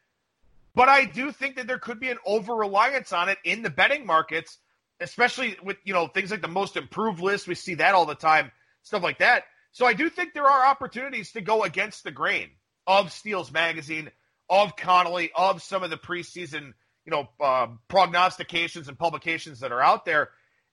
But 0.74 0.90
I 0.90 1.06
do 1.06 1.32
think 1.32 1.56
that 1.56 1.68
there 1.68 1.80
could 1.80 2.00
be 2.00 2.10
an 2.10 2.18
over 2.26 2.54
reliance 2.54 3.14
on 3.14 3.30
it 3.30 3.38
in 3.46 3.62
the 3.62 3.70
betting 3.70 4.06
markets, 4.06 4.58
especially 5.00 5.56
with 5.64 5.78
you 5.86 5.94
know 5.94 6.08
things 6.08 6.32
like 6.32 6.42
the 6.42 6.48
most 6.48 6.76
improved 6.76 7.22
list. 7.22 7.48
We 7.48 7.56
see 7.56 7.76
that 7.76 7.96
all 7.96 8.06
the 8.06 8.16
time, 8.16 8.52
stuff 8.84 9.02
like 9.02 9.20
that. 9.20 9.46
So 9.76 9.86
I 9.86 9.92
do 9.92 10.10
think 10.10 10.34
there 10.34 10.48
are 10.48 10.66
opportunities 10.68 11.34
to 11.34 11.42
go 11.42 11.64
against 11.66 12.06
the 12.06 12.12
grain 12.12 12.48
of 12.88 13.12
Steele's 13.12 13.52
magazine, 13.52 14.10
of 14.50 14.78
Connelly, 14.78 15.32
of 15.36 15.62
some 15.62 15.84
of 15.84 15.90
the 15.90 15.98
preseason 15.98 16.74
you 17.06 17.12
know 17.12 17.28
uh, 17.42 17.68
prognostications 17.90 18.88
and 18.88 18.98
publications 18.98 19.60
that 19.60 19.74
are 19.74 19.82
out 19.82 20.06
there, 20.06 20.30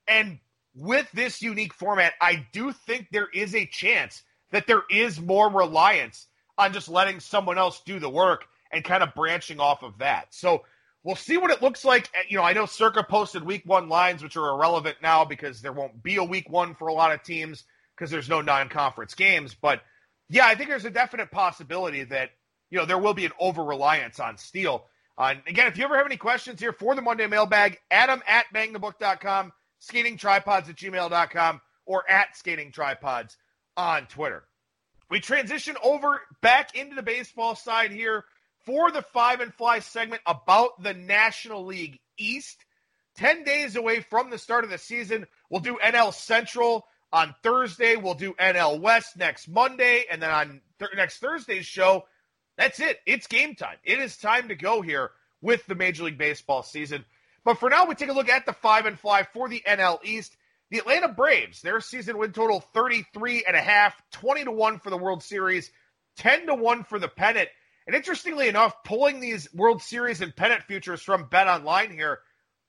and 0.06 0.38
with 0.76 1.10
this 1.10 1.42
unique 1.42 1.74
format, 1.74 2.12
I 2.20 2.46
do 2.52 2.70
think 2.70 3.08
there 3.10 3.26
is 3.28 3.56
a 3.56 3.66
chance 3.66 4.22
that 4.52 4.68
there 4.68 4.84
is 4.88 5.20
more 5.20 5.50
reliance 5.50 6.28
on 6.56 6.72
just 6.72 6.88
letting 6.88 7.18
someone 7.18 7.58
else 7.58 7.82
do 7.84 7.98
the 7.98 8.08
work 8.08 8.44
and 8.70 8.84
kind 8.84 9.02
of 9.02 9.16
branching 9.16 9.58
off 9.58 9.82
of 9.82 9.98
that. 9.98 10.28
So 10.30 10.62
we'll 11.02 11.16
see 11.16 11.38
what 11.38 11.50
it 11.50 11.60
looks 11.60 11.84
like. 11.84 12.08
You 12.28 12.36
know, 12.36 12.44
I 12.44 12.52
know 12.52 12.66
Circa 12.66 13.02
posted 13.02 13.42
week 13.42 13.64
one 13.66 13.88
lines, 13.88 14.22
which 14.22 14.36
are 14.36 14.50
irrelevant 14.50 14.98
now 15.02 15.24
because 15.24 15.60
there 15.60 15.72
won't 15.72 16.04
be 16.04 16.16
a 16.16 16.24
week 16.24 16.48
one 16.48 16.76
for 16.76 16.86
a 16.86 16.94
lot 16.94 17.10
of 17.10 17.24
teams 17.24 17.64
because 17.96 18.10
there's 18.10 18.28
no 18.28 18.40
non 18.40 18.68
conference 18.68 19.14
games. 19.14 19.54
But 19.54 19.82
yeah, 20.28 20.46
I 20.46 20.54
think 20.54 20.68
there's 20.68 20.84
a 20.84 20.90
definite 20.90 21.30
possibility 21.30 22.04
that, 22.04 22.30
you 22.70 22.78
know, 22.78 22.86
there 22.86 22.98
will 22.98 23.14
be 23.14 23.26
an 23.26 23.32
over 23.38 23.62
reliance 23.62 24.18
on 24.20 24.38
Steele. 24.38 24.84
Uh, 25.18 25.34
again, 25.46 25.66
if 25.66 25.76
you 25.76 25.84
ever 25.84 25.96
have 25.96 26.06
any 26.06 26.16
questions 26.16 26.58
here 26.58 26.72
for 26.72 26.94
the 26.94 27.02
Monday 27.02 27.26
mailbag, 27.26 27.78
Adam 27.90 28.22
at 28.26 28.46
bangthebook.com 28.54 29.52
skatingtripods 29.82 30.68
at 30.68 30.76
gmail.com 30.76 31.60
or 31.84 32.08
at 32.08 32.34
skatingtripods 32.34 33.36
on 33.76 34.06
Twitter. 34.06 34.44
We 35.10 35.20
transition 35.20 35.76
over 35.82 36.20
back 36.40 36.76
into 36.76 36.94
the 36.94 37.02
baseball 37.02 37.54
side 37.54 37.90
here 37.90 38.24
for 38.64 38.90
the 38.90 39.02
five 39.02 39.40
and 39.40 39.52
fly 39.52 39.80
segment 39.80 40.22
about 40.26 40.82
the 40.82 40.94
National 40.94 41.64
League 41.66 41.98
East. 42.16 42.64
10 43.16 43.44
days 43.44 43.76
away 43.76 44.00
from 44.00 44.30
the 44.30 44.38
start 44.38 44.64
of 44.64 44.70
the 44.70 44.78
season. 44.78 45.26
We'll 45.50 45.60
do 45.60 45.78
NL 45.84 46.14
Central 46.14 46.86
on 47.12 47.34
Thursday. 47.42 47.96
We'll 47.96 48.14
do 48.14 48.34
NL 48.34 48.80
West 48.80 49.16
next 49.16 49.48
Monday. 49.48 50.04
And 50.10 50.22
then 50.22 50.30
on 50.30 50.60
th- 50.78 50.90
next 50.96 51.18
Thursday's 51.18 51.66
show, 51.66 52.04
that's 52.56 52.80
it. 52.80 53.00
It's 53.06 53.26
game 53.26 53.54
time. 53.54 53.76
It 53.84 53.98
is 53.98 54.16
time 54.16 54.48
to 54.48 54.54
go 54.54 54.82
here 54.82 55.10
with 55.40 55.64
the 55.66 55.74
Major 55.74 56.04
League 56.04 56.18
Baseball 56.18 56.62
season. 56.62 57.04
But 57.44 57.58
for 57.58 57.68
now, 57.68 57.86
we 57.86 57.94
take 57.94 58.08
a 58.08 58.14
look 58.14 58.28
at 58.28 58.46
the 58.46 58.52
five 58.52 58.86
and 58.86 58.98
fly 58.98 59.24
for 59.24 59.48
the 59.48 59.62
NL 59.66 59.98
East. 60.04 60.36
The 60.70 60.78
Atlanta 60.78 61.08
Braves, 61.08 61.60
their 61.60 61.80
season 61.80 62.16
win 62.16 62.32
total 62.32 62.60
33 62.60 63.44
and 63.46 63.54
a 63.54 63.60
half, 63.60 64.00
20 64.12 64.44
to 64.44 64.52
1 64.52 64.78
for 64.78 64.88
the 64.88 64.96
World 64.96 65.22
Series, 65.22 65.70
10 66.16 66.46
to 66.46 66.54
1 66.54 66.84
for 66.84 66.98
the 66.98 67.08
pennant. 67.08 67.50
And 67.86 67.94
interestingly 67.94 68.48
enough, 68.48 68.82
pulling 68.84 69.20
these 69.20 69.52
World 69.52 69.82
Series 69.82 70.22
and 70.22 70.34
pennant 70.34 70.62
futures 70.62 71.02
from 71.02 71.28
Bet 71.28 71.48
Online 71.48 71.90
here, 71.90 72.20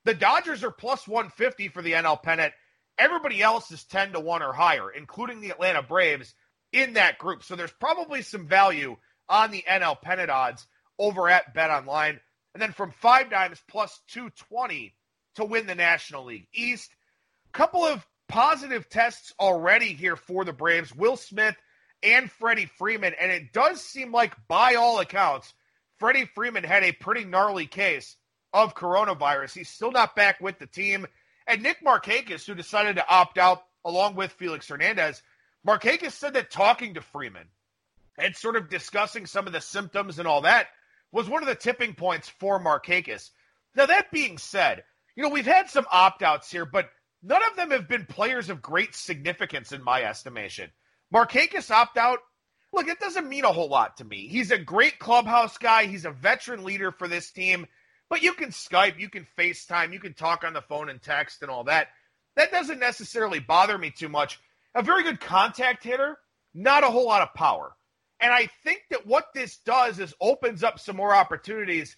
the 0.04 0.12
Dodgers 0.12 0.62
are 0.64 0.70
plus 0.70 1.08
150 1.08 1.68
for 1.68 1.80
the 1.80 1.92
NL 1.92 2.22
pennant. 2.22 2.52
Everybody 2.98 3.42
else 3.42 3.70
is 3.70 3.84
10 3.84 4.12
to 4.12 4.20
1 4.20 4.42
or 4.42 4.52
higher, 4.52 4.90
including 4.90 5.40
the 5.40 5.50
Atlanta 5.50 5.82
Braves 5.82 6.34
in 6.72 6.94
that 6.94 7.18
group. 7.18 7.42
So 7.42 7.56
there's 7.56 7.72
probably 7.72 8.22
some 8.22 8.46
value 8.46 8.96
on 9.28 9.50
the 9.50 9.64
NL 9.68 10.00
pennant 10.00 10.30
odds 10.30 10.66
over 10.98 11.28
at 11.28 11.54
Bet 11.54 11.70
Online. 11.70 12.20
And 12.54 12.62
then 12.62 12.72
from 12.72 12.92
five 13.00 13.30
dimes 13.30 13.60
plus 13.68 14.00
220 14.08 14.94
to 15.36 15.44
win 15.44 15.66
the 15.66 15.74
National 15.74 16.24
League 16.24 16.46
East. 16.52 16.90
Couple 17.52 17.84
of 17.84 18.06
positive 18.28 18.88
tests 18.88 19.32
already 19.38 19.94
here 19.94 20.16
for 20.16 20.44
the 20.44 20.52
Braves. 20.52 20.94
Will 20.94 21.16
Smith 21.16 21.56
and 22.04 22.30
Freddie 22.30 22.70
Freeman. 22.78 23.14
And 23.18 23.32
it 23.32 23.52
does 23.52 23.80
seem 23.80 24.12
like, 24.12 24.34
by 24.46 24.74
all 24.74 25.00
accounts, 25.00 25.52
Freddie 25.98 26.28
Freeman 26.34 26.64
had 26.64 26.84
a 26.84 26.92
pretty 26.92 27.24
gnarly 27.24 27.66
case 27.66 28.16
of 28.52 28.74
coronavirus. 28.74 29.54
He's 29.54 29.70
still 29.70 29.90
not 29.90 30.14
back 30.14 30.40
with 30.40 30.58
the 30.58 30.66
team. 30.66 31.06
And 31.46 31.62
Nick 31.62 31.84
Markakis, 31.84 32.46
who 32.46 32.54
decided 32.54 32.96
to 32.96 33.08
opt 33.08 33.38
out 33.38 33.64
along 33.84 34.14
with 34.14 34.32
Felix 34.32 34.68
Hernandez, 34.68 35.22
Markakis 35.66 36.12
said 36.12 36.34
that 36.34 36.50
talking 36.50 36.94
to 36.94 37.00
Freeman 37.00 37.48
and 38.18 38.34
sort 38.34 38.56
of 38.56 38.70
discussing 38.70 39.26
some 39.26 39.46
of 39.46 39.52
the 39.52 39.60
symptoms 39.60 40.18
and 40.18 40.28
all 40.28 40.42
that 40.42 40.68
was 41.12 41.28
one 41.28 41.42
of 41.42 41.48
the 41.48 41.54
tipping 41.54 41.94
points 41.94 42.28
for 42.28 42.62
Markakis. 42.62 43.30
Now, 43.76 43.86
that 43.86 44.10
being 44.10 44.38
said, 44.38 44.84
you 45.16 45.22
know, 45.22 45.28
we've 45.28 45.46
had 45.46 45.68
some 45.68 45.86
opt 45.90 46.22
outs 46.22 46.50
here, 46.50 46.66
but 46.66 46.90
none 47.22 47.42
of 47.50 47.56
them 47.56 47.70
have 47.70 47.88
been 47.88 48.06
players 48.06 48.50
of 48.50 48.62
great 48.62 48.94
significance 48.94 49.72
in 49.72 49.82
my 49.82 50.02
estimation. 50.02 50.70
Markakis 51.12 51.70
opt 51.70 51.96
out. 51.96 52.20
Look, 52.72 52.88
it 52.88 52.98
doesn't 52.98 53.28
mean 53.28 53.44
a 53.44 53.52
whole 53.52 53.68
lot 53.68 53.98
to 53.98 54.04
me. 54.04 54.26
He's 54.26 54.50
a 54.50 54.58
great 54.58 54.98
clubhouse 54.98 55.58
guy. 55.58 55.86
He's 55.86 56.04
a 56.04 56.10
veteran 56.10 56.64
leader 56.64 56.90
for 56.90 57.06
this 57.06 57.30
team. 57.30 57.66
But 58.14 58.22
you 58.22 58.34
can 58.34 58.50
Skype, 58.50 59.00
you 59.00 59.08
can 59.08 59.26
FaceTime, 59.36 59.92
you 59.92 59.98
can 59.98 60.14
talk 60.14 60.44
on 60.44 60.52
the 60.52 60.62
phone 60.62 60.88
and 60.88 61.02
text 61.02 61.42
and 61.42 61.50
all 61.50 61.64
that. 61.64 61.88
That 62.36 62.52
doesn't 62.52 62.78
necessarily 62.78 63.40
bother 63.40 63.76
me 63.76 63.90
too 63.90 64.08
much. 64.08 64.38
A 64.76 64.84
very 64.84 65.02
good 65.02 65.18
contact 65.18 65.82
hitter, 65.82 66.16
not 66.54 66.84
a 66.84 66.90
whole 66.90 67.06
lot 67.06 67.22
of 67.22 67.34
power. 67.34 67.74
And 68.20 68.32
I 68.32 68.48
think 68.62 68.82
that 68.90 69.04
what 69.04 69.34
this 69.34 69.56
does 69.56 69.98
is 69.98 70.14
opens 70.20 70.62
up 70.62 70.78
some 70.78 70.94
more 70.94 71.12
opportunities 71.12 71.96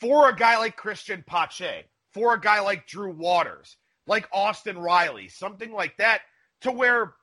for 0.00 0.28
a 0.28 0.36
guy 0.36 0.58
like 0.58 0.76
Christian 0.76 1.24
Pache, 1.26 1.86
for 2.12 2.34
a 2.34 2.40
guy 2.42 2.60
like 2.60 2.86
Drew 2.86 3.12
Waters, 3.12 3.78
like 4.06 4.28
Austin 4.34 4.76
Riley, 4.76 5.28
something 5.28 5.72
like 5.72 5.96
that, 5.96 6.20
to 6.60 6.72
where 6.72 7.14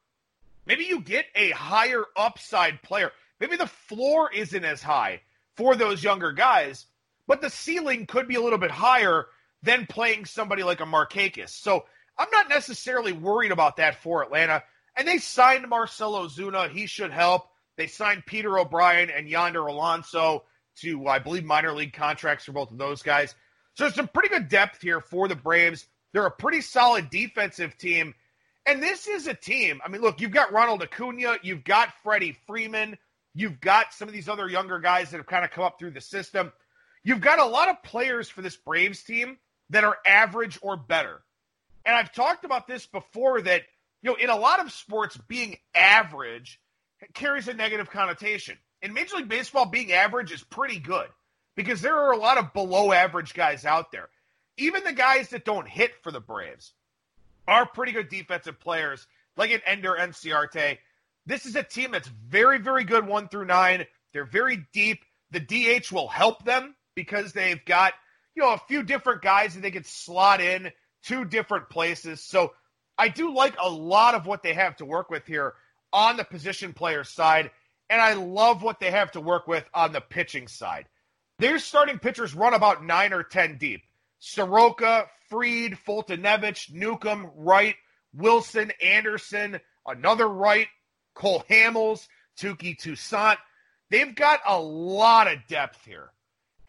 maybe 0.66 0.86
you 0.86 1.02
get 1.02 1.26
a 1.36 1.52
higher 1.52 2.06
upside 2.18 2.82
player. 2.82 3.12
Maybe 3.40 3.56
the 3.56 3.68
floor 3.68 4.34
isn't 4.34 4.66
as 4.66 4.82
high 4.82 5.22
for 5.56 5.76
those 5.76 6.04
younger 6.04 6.32
guys, 6.32 6.88
but 7.28 7.42
the 7.42 7.50
ceiling 7.50 8.06
could 8.06 8.28
be 8.28 8.36
a 8.36 8.42
little 8.42 8.60
bit 8.60 8.72
higher 8.72 9.28
than 9.64 9.86
playing 9.88 10.26
somebody 10.26 10.64
like 10.64 10.82
a 10.82 10.86
Markakis. 10.86 11.50
So 11.50 11.86
I'm 12.18 12.30
not 12.32 12.50
necessarily 12.50 13.12
worried 13.12 13.52
about 13.52 13.78
that 13.78 14.02
for 14.02 14.24
Atlanta. 14.24 14.64
And 14.96 15.08
they 15.08 15.18
signed 15.18 15.68
Marcell 15.70 16.14
Ozuna. 16.14 16.70
He 16.70 16.86
should 16.86 17.12
help. 17.12 17.48
They 17.78 17.88
signed 17.88 18.26
Peter 18.26 18.60
O'Brien 18.60 19.10
and 19.10 19.28
Yonder 19.28 19.66
Alonso 19.66 20.44
to, 20.78 21.08
I 21.08 21.20
believe, 21.20 21.46
minor 21.46 21.74
league 21.74 21.94
contracts 21.94 22.46
for 22.46 22.52
both 22.52 22.72
of 22.72 22.78
those 22.78 23.02
guys. 23.02 23.34
So 23.76 23.84
there's 23.84 23.96
some 23.96 24.08
pretty 24.08 24.30
good 24.30 24.50
depth 24.50 24.82
here 24.82 25.00
for 25.00 25.28
the 25.28 25.36
Braves. 25.36 25.86
They're 26.14 26.26
a 26.26 26.32
pretty 26.32 26.62
solid 26.62 27.10
defensive 27.10 27.78
team. 27.78 28.14
And 28.66 28.84
this 28.84 29.08
is 29.08 29.28
a 29.28 29.34
team. 29.34 29.82
I 29.84 29.90
mean, 29.90 30.02
look, 30.02 30.22
you've 30.22 30.32
got 30.32 30.52
Ronald 30.52 30.84
Acuna, 30.84 31.38
you've 31.42 31.64
got 31.64 31.94
Freddie 32.04 32.38
Freeman, 32.46 32.98
you've 33.34 33.60
got 33.60 33.94
some 33.94 34.08
of 34.08 34.14
these 34.14 34.30
other 34.30 34.48
younger 34.48 34.80
guys 34.80 35.10
that 35.12 35.18
have 35.18 35.26
kind 35.26 35.44
of 35.46 35.52
come 35.52 35.64
up 35.64 35.80
through 35.80 35.92
the 35.92 36.02
system. 36.02 36.52
You've 37.04 37.22
got 37.22 37.40
a 37.40 37.46
lot 37.46 37.70
of 37.70 37.82
players 37.84 38.30
for 38.30 38.42
this 38.42 38.56
Braves 38.56 39.04
team 39.04 39.38
that 39.72 39.84
are 39.84 39.98
average 40.06 40.60
or 40.62 40.78
better. 40.78 41.22
And 41.86 41.96
I've 41.96 42.14
talked 42.14 42.46
about 42.46 42.68
this 42.68 42.86
before 42.86 43.42
that, 43.42 43.64
you 44.02 44.12
know, 44.12 44.18
in 44.18 44.30
a 44.30 44.36
lot 44.36 44.60
of 44.60 44.72
sports, 44.72 45.18
being 45.28 45.58
average 45.74 46.60
carries 47.14 47.48
a 47.48 47.54
negative 47.54 47.90
connotation. 47.90 48.58
In 48.82 48.94
Major 48.94 49.18
League 49.18 49.30
Baseball, 49.30 49.66
being 49.66 49.92
average 49.92 50.32
is 50.32 50.44
pretty 50.44 50.80
good 50.80 51.08
because 51.56 51.82
there 51.82 51.98
are 51.98 52.12
a 52.12 52.18
lot 52.18 52.38
of 52.38 52.54
below 52.54 52.92
average 52.92 53.34
guys 53.34 53.66
out 53.66 53.92
there. 53.92 54.10
Even 54.58 54.84
the 54.84 54.94
guys 54.94 55.30
that 55.30 55.46
don't 55.46 55.68
hit 55.68 55.92
for 56.04 56.12
the 56.12 56.20
Braves 56.20 56.74
are 57.48 57.66
pretty 57.66 57.92
good 57.92 58.10
defensive 58.10 58.60
players, 58.60 59.08
like 59.38 59.52
an 59.52 59.62
Ender 59.66 59.96
Inciarte. 60.00 60.78
This 61.26 61.46
is 61.46 61.56
a 61.56 61.64
team 61.64 61.92
that's 61.92 62.08
very, 62.08 62.60
very 62.60 62.84
good 62.84 63.08
one 63.08 63.28
through 63.28 63.46
nine. 63.46 63.86
They're 64.14 64.26
very 64.26 64.68
deep. 64.74 65.04
The 65.32 65.40
DH 65.40 65.92
will 65.92 66.08
help 66.08 66.44
them 66.44 66.76
because 66.96 67.34
they've 67.34 67.64
got, 67.66 67.94
you 68.36 68.44
know, 68.44 68.54
a 68.54 68.62
few 68.68 68.84
different 68.84 69.22
guys 69.22 69.54
that 69.54 69.62
they 69.62 69.72
can 69.72 69.84
slot 69.84 70.42
in 70.42 70.72
two 71.04 71.26
different 71.26 71.70
places. 71.70 72.24
So 72.24 72.54
I 72.98 73.08
do 73.08 73.34
like 73.34 73.56
a 73.60 73.70
lot 73.70 74.16
of 74.16 74.26
what 74.26 74.44
they 74.44 74.54
have 74.54 74.76
to 74.78 74.86
work 74.86 75.10
with 75.10 75.26
here 75.26 75.54
on 75.94 76.18
the 76.18 76.24
position 76.24 76.74
player 76.74 77.04
side. 77.04 77.52
And 77.90 78.02
I 78.02 78.14
love 78.14 78.62
what 78.62 78.80
they 78.80 78.92
have 78.92 79.12
to 79.12 79.22
work 79.22 79.48
with 79.48 79.66
on 79.74 79.92
the 79.92 80.02
pitching 80.02 80.48
side. 80.48 80.86
Their 81.40 81.60
starting 81.60 82.00
pitchers 82.00 82.36
run 82.36 82.54
about 82.54 82.86
nine 82.86 83.14
or 83.14 83.24
10 83.24 83.58
deep. 83.58 83.84
Soroka, 84.20 85.08
Fried, 85.30 85.78
Foltynewicz, 85.88 86.72
Newcomb, 86.72 87.32
Wright, 87.36 87.76
Wilson, 88.14 88.72
Anderson, 88.82 89.60
another 89.86 90.28
Wright, 90.28 90.68
Cole 91.16 91.44
Hamels, 91.50 92.08
Touki 92.40 92.78
Toussaint. 92.78 93.40
They've 93.90 94.14
got 94.14 94.40
a 94.48 94.60
lot 94.60 95.32
of 95.32 95.48
depth 95.48 95.84
here. 95.86 96.12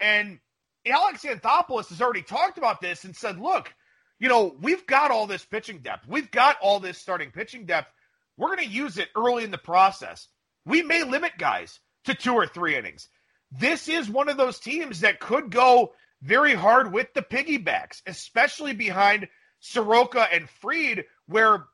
And 0.03 0.41
Alex 0.85 1.23
Anthopoulos 1.23 1.89
has 1.89 2.03
already 2.03 2.23
talked 2.23 2.59
about 2.59 2.81
this 2.81 3.05
and 3.05 3.17
said, 3.17 3.39
look, 3.39 3.73
you 4.19 4.29
know, 4.29 4.55
we've 4.61 4.87
got 4.87 5.11
all 5.11 5.27
this 5.27 5.45
pitching 5.45 5.79
depth. 5.79 6.07
We've 6.07 6.31
got 6.31 6.57
all 6.61 6.81
this 6.81 6.99
starting 6.99 7.31
pitching 7.31 7.67
depth. 7.67 7.89
We're 8.37 8.55
going 8.55 8.69
to 8.69 8.75
use 8.75 8.99
it 8.99 9.09
early 9.17 9.45
in 9.45 9.51
the 9.51 9.59
process. 9.59 10.29
We 10.67 10.83
may 10.83 11.05
limit 11.05 11.33
guys 11.39 11.79
to 12.05 12.15
two 12.15 12.35
or 12.35 12.47
three 12.47 12.77
innings. 12.77 13.09
This 13.53 13.89
is 13.89 14.09
one 14.09 14.29
of 14.29 14.37
those 14.37 14.59
teams 14.59 15.01
that 15.01 15.21
could 15.21 15.51
go 15.51 15.93
very 16.21 16.55
hard 16.55 16.93
with 16.93 17.13
the 17.15 17.23
piggybacks, 17.23 18.03
especially 18.07 18.73
behind 18.73 19.29
Soroka 19.61 20.27
and 20.33 20.49
Fried, 20.49 21.05
where 21.27 21.65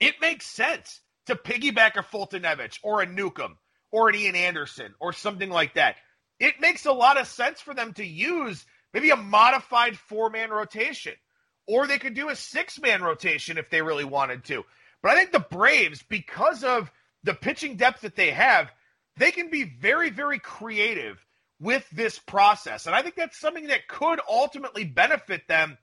it 0.00 0.14
makes 0.20 0.46
sense 0.46 1.00
to 1.26 1.36
piggyback 1.36 1.96
a 1.96 2.02
Foltynewicz 2.02 2.78
or 2.82 3.00
a 3.00 3.06
Newcomb 3.06 3.56
or 3.90 4.08
an 4.08 4.14
Ian 4.14 4.34
Anderson 4.34 4.94
or 5.00 5.12
something 5.12 5.50
like 5.50 5.74
that. 5.74 5.96
It 6.42 6.60
makes 6.60 6.86
a 6.86 6.92
lot 6.92 7.20
of 7.20 7.28
sense 7.28 7.60
for 7.60 7.72
them 7.72 7.92
to 7.92 8.04
use 8.04 8.66
maybe 8.92 9.10
a 9.10 9.16
modified 9.16 9.96
four 9.96 10.28
man 10.28 10.50
rotation, 10.50 11.12
or 11.68 11.86
they 11.86 12.00
could 12.00 12.14
do 12.14 12.30
a 12.30 12.36
six 12.36 12.80
man 12.80 13.00
rotation 13.00 13.58
if 13.58 13.70
they 13.70 13.80
really 13.80 14.04
wanted 14.04 14.42
to. 14.46 14.64
But 15.04 15.12
I 15.12 15.14
think 15.14 15.30
the 15.30 15.38
Braves, 15.56 16.02
because 16.02 16.64
of 16.64 16.90
the 17.22 17.32
pitching 17.32 17.76
depth 17.76 18.00
that 18.00 18.16
they 18.16 18.32
have, 18.32 18.72
they 19.16 19.30
can 19.30 19.50
be 19.50 19.62
very, 19.62 20.10
very 20.10 20.40
creative 20.40 21.24
with 21.60 21.88
this 21.90 22.18
process. 22.18 22.86
And 22.86 22.94
I 22.96 23.02
think 23.02 23.14
that's 23.14 23.38
something 23.38 23.68
that 23.68 23.86
could 23.86 24.18
ultimately 24.28 24.82
benefit 24.82 25.46
them 25.46 25.78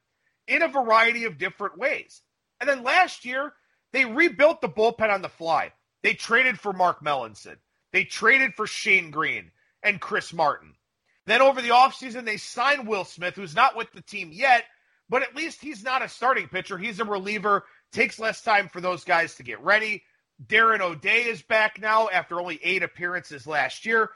in 0.45 0.61
a 0.61 0.67
variety 0.67 1.23
of 1.23 1.37
different 1.37 1.77
ways. 1.77 2.21
And 2.59 2.69
then 2.69 2.83
last 2.83 3.23
year, 3.23 3.53
they 3.93 4.03
rebuilt 4.03 4.59
the 4.59 4.67
bullpen 4.67 5.09
on 5.09 5.21
the 5.21 5.29
fly. 5.29 5.71
They 6.03 6.15
traded 6.15 6.59
for 6.59 6.73
Mark 6.73 7.01
Melancon. 7.01 7.55
They 7.93 8.03
traded 8.03 8.55
for 8.55 8.67
Shane 8.67 9.09
Greene 9.09 9.51
and 9.83 10.01
Chris 10.01 10.33
Martin. 10.33 10.73
Then 11.25 11.41
over 11.41 11.61
the 11.61 11.69
offseason, 11.69 12.25
they 12.25 12.37
sign 12.37 12.85
Will 12.85 13.05
Smith, 13.05 13.35
who's 13.35 13.55
not 13.55 13.75
with 13.75 13.91
the 13.91 14.01
team 14.01 14.31
yet, 14.33 14.63
but 15.09 15.21
at 15.21 15.35
least 15.35 15.61
he's 15.61 15.83
not 15.83 16.01
a 16.01 16.09
starting 16.09 16.47
pitcher. 16.47 16.77
He's 16.77 16.99
a 16.99 17.05
reliever, 17.05 17.65
takes 17.91 18.19
less 18.19 18.41
time 18.41 18.69
for 18.69 18.81
those 18.81 19.03
guys 19.03 19.35
to 19.35 19.43
get 19.43 19.61
ready. 19.61 20.03
Darren 20.47 20.79
O'Day 20.79 21.23
is 21.23 21.41
back 21.41 21.79
now 21.81 22.07
after 22.09 22.39
only 22.39 22.59
eight 22.63 22.83
appearances 22.83 23.45
last 23.45 23.85
year. 23.85 24.09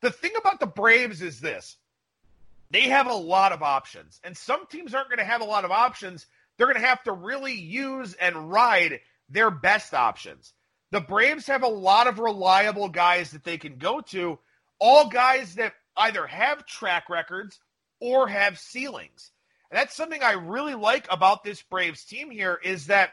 The 0.00 0.10
thing 0.10 0.32
about 0.38 0.60
the 0.60 0.66
Braves 0.66 1.22
is 1.22 1.40
this 1.40 1.76
they 2.70 2.88
have 2.88 3.06
a 3.06 3.14
lot 3.14 3.52
of 3.52 3.62
options, 3.62 4.20
and 4.24 4.36
some 4.36 4.66
teams 4.66 4.94
aren't 4.94 5.08
going 5.08 5.18
to 5.18 5.24
have 5.24 5.40
a 5.40 5.46
lot 5.46 5.64
of 5.64 5.70
options. 5.70 6.26
They're 6.56 6.66
going 6.66 6.80
to 6.80 6.86
have 6.86 7.02
to 7.04 7.12
really 7.12 7.54
use 7.54 8.14
and 8.14 8.50
ride 8.50 9.00
their 9.28 9.50
best 9.50 9.94
options. 9.94 10.52
The 10.90 11.00
Braves 11.00 11.46
have 11.46 11.62
a 11.62 11.68
lot 11.68 12.06
of 12.06 12.18
reliable 12.18 12.88
guys 12.88 13.32
that 13.32 13.44
they 13.44 13.58
can 13.58 13.78
go 13.78 14.00
to, 14.00 14.38
all 14.78 15.08
guys 15.08 15.54
that 15.56 15.74
either 15.96 16.26
have 16.26 16.66
track 16.66 17.08
records 17.08 17.58
or 18.00 18.28
have 18.28 18.58
ceilings. 18.58 19.30
And 19.70 19.78
that's 19.78 19.96
something 19.96 20.22
I 20.22 20.32
really 20.32 20.74
like 20.74 21.06
about 21.10 21.42
this 21.44 21.62
Braves 21.62 22.04
team 22.04 22.30
here 22.30 22.58
is 22.62 22.86
that 22.86 23.10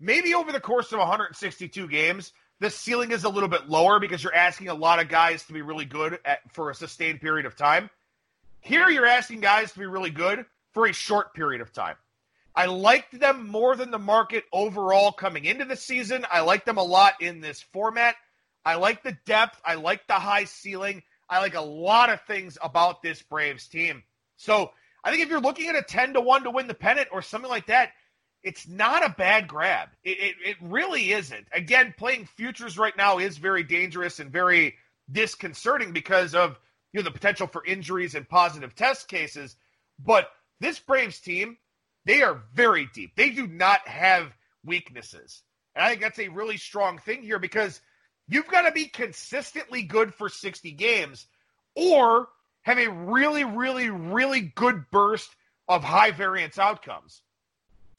maybe 0.00 0.34
over 0.34 0.52
the 0.52 0.60
course 0.60 0.92
of 0.92 0.98
162 0.98 1.88
games, 1.88 2.32
the 2.60 2.70
ceiling 2.70 3.10
is 3.10 3.24
a 3.24 3.28
little 3.28 3.48
bit 3.48 3.68
lower 3.68 4.00
because 4.00 4.22
you're 4.22 4.34
asking 4.34 4.68
a 4.68 4.74
lot 4.74 5.00
of 5.00 5.08
guys 5.08 5.44
to 5.44 5.52
be 5.52 5.62
really 5.62 5.84
good 5.84 6.18
at, 6.24 6.40
for 6.52 6.70
a 6.70 6.74
sustained 6.74 7.20
period 7.20 7.46
of 7.46 7.56
time. 7.56 7.90
Here, 8.60 8.88
you're 8.88 9.06
asking 9.06 9.40
guys 9.40 9.72
to 9.72 9.78
be 9.78 9.86
really 9.86 10.10
good 10.10 10.46
for 10.72 10.86
a 10.86 10.92
short 10.92 11.34
period 11.34 11.60
of 11.60 11.72
time. 11.72 11.96
I 12.56 12.66
liked 12.66 13.18
them 13.18 13.48
more 13.48 13.74
than 13.74 13.90
the 13.90 13.98
market 13.98 14.44
overall 14.52 15.10
coming 15.10 15.44
into 15.44 15.64
the 15.64 15.76
season. 15.76 16.24
I 16.30 16.40
like 16.40 16.64
them 16.64 16.78
a 16.78 16.82
lot 16.82 17.14
in 17.20 17.40
this 17.40 17.60
format. 17.60 18.14
I 18.64 18.76
like 18.76 19.02
the 19.02 19.16
depth. 19.26 19.60
I 19.64 19.74
like 19.74 20.06
the 20.06 20.14
high 20.14 20.44
ceiling. 20.44 21.02
I 21.28 21.40
like 21.40 21.54
a 21.54 21.60
lot 21.60 22.10
of 22.10 22.20
things 22.22 22.58
about 22.62 23.02
this 23.02 23.22
Braves 23.22 23.66
team. 23.68 24.02
So 24.36 24.70
I 25.02 25.10
think 25.10 25.22
if 25.22 25.28
you're 25.28 25.40
looking 25.40 25.68
at 25.68 25.76
a 25.76 25.82
10 25.82 26.14
to 26.14 26.20
1 26.20 26.44
to 26.44 26.50
win 26.50 26.66
the 26.66 26.74
pennant 26.74 27.08
or 27.12 27.22
something 27.22 27.50
like 27.50 27.66
that, 27.66 27.90
it's 28.42 28.68
not 28.68 29.04
a 29.04 29.14
bad 29.16 29.48
grab. 29.48 29.88
It, 30.02 30.18
it, 30.18 30.34
it, 30.44 30.56
really 30.60 31.12
isn't. 31.12 31.46
Again, 31.50 31.94
playing 31.96 32.26
futures 32.26 32.78
right 32.78 32.96
now 32.96 33.18
is 33.18 33.38
very 33.38 33.62
dangerous 33.62 34.20
and 34.20 34.30
very 34.30 34.74
disconcerting 35.10 35.92
because 35.92 36.34
of 36.34 36.58
you 36.92 37.00
know 37.00 37.04
the 37.04 37.10
potential 37.10 37.46
for 37.46 37.64
injuries 37.64 38.14
and 38.14 38.28
positive 38.28 38.74
test 38.74 39.08
cases. 39.08 39.56
But 39.98 40.28
this 40.60 40.78
Braves 40.78 41.20
team, 41.20 41.56
they 42.04 42.22
are 42.22 42.42
very 42.52 42.88
deep. 42.94 43.16
They 43.16 43.30
do 43.30 43.46
not 43.46 43.86
have 43.88 44.32
weaknesses. 44.64 45.42
And 45.74 45.84
I 45.84 45.88
think 45.88 46.02
that's 46.02 46.18
a 46.18 46.28
really 46.28 46.58
strong 46.58 46.98
thing 46.98 47.22
here 47.22 47.38
because 47.38 47.80
you've 48.28 48.48
got 48.48 48.62
to 48.62 48.72
be 48.72 48.86
consistently 48.86 49.82
good 49.82 50.14
for 50.14 50.28
60 50.28 50.70
games 50.72 51.26
or 51.74 52.28
have 52.62 52.78
a 52.78 52.88
really, 52.88 53.44
really, 53.44 53.90
really 53.90 54.40
good 54.40 54.84
burst 54.90 55.30
of 55.68 55.82
high 55.82 56.10
variance 56.10 56.58
outcomes. 56.58 57.22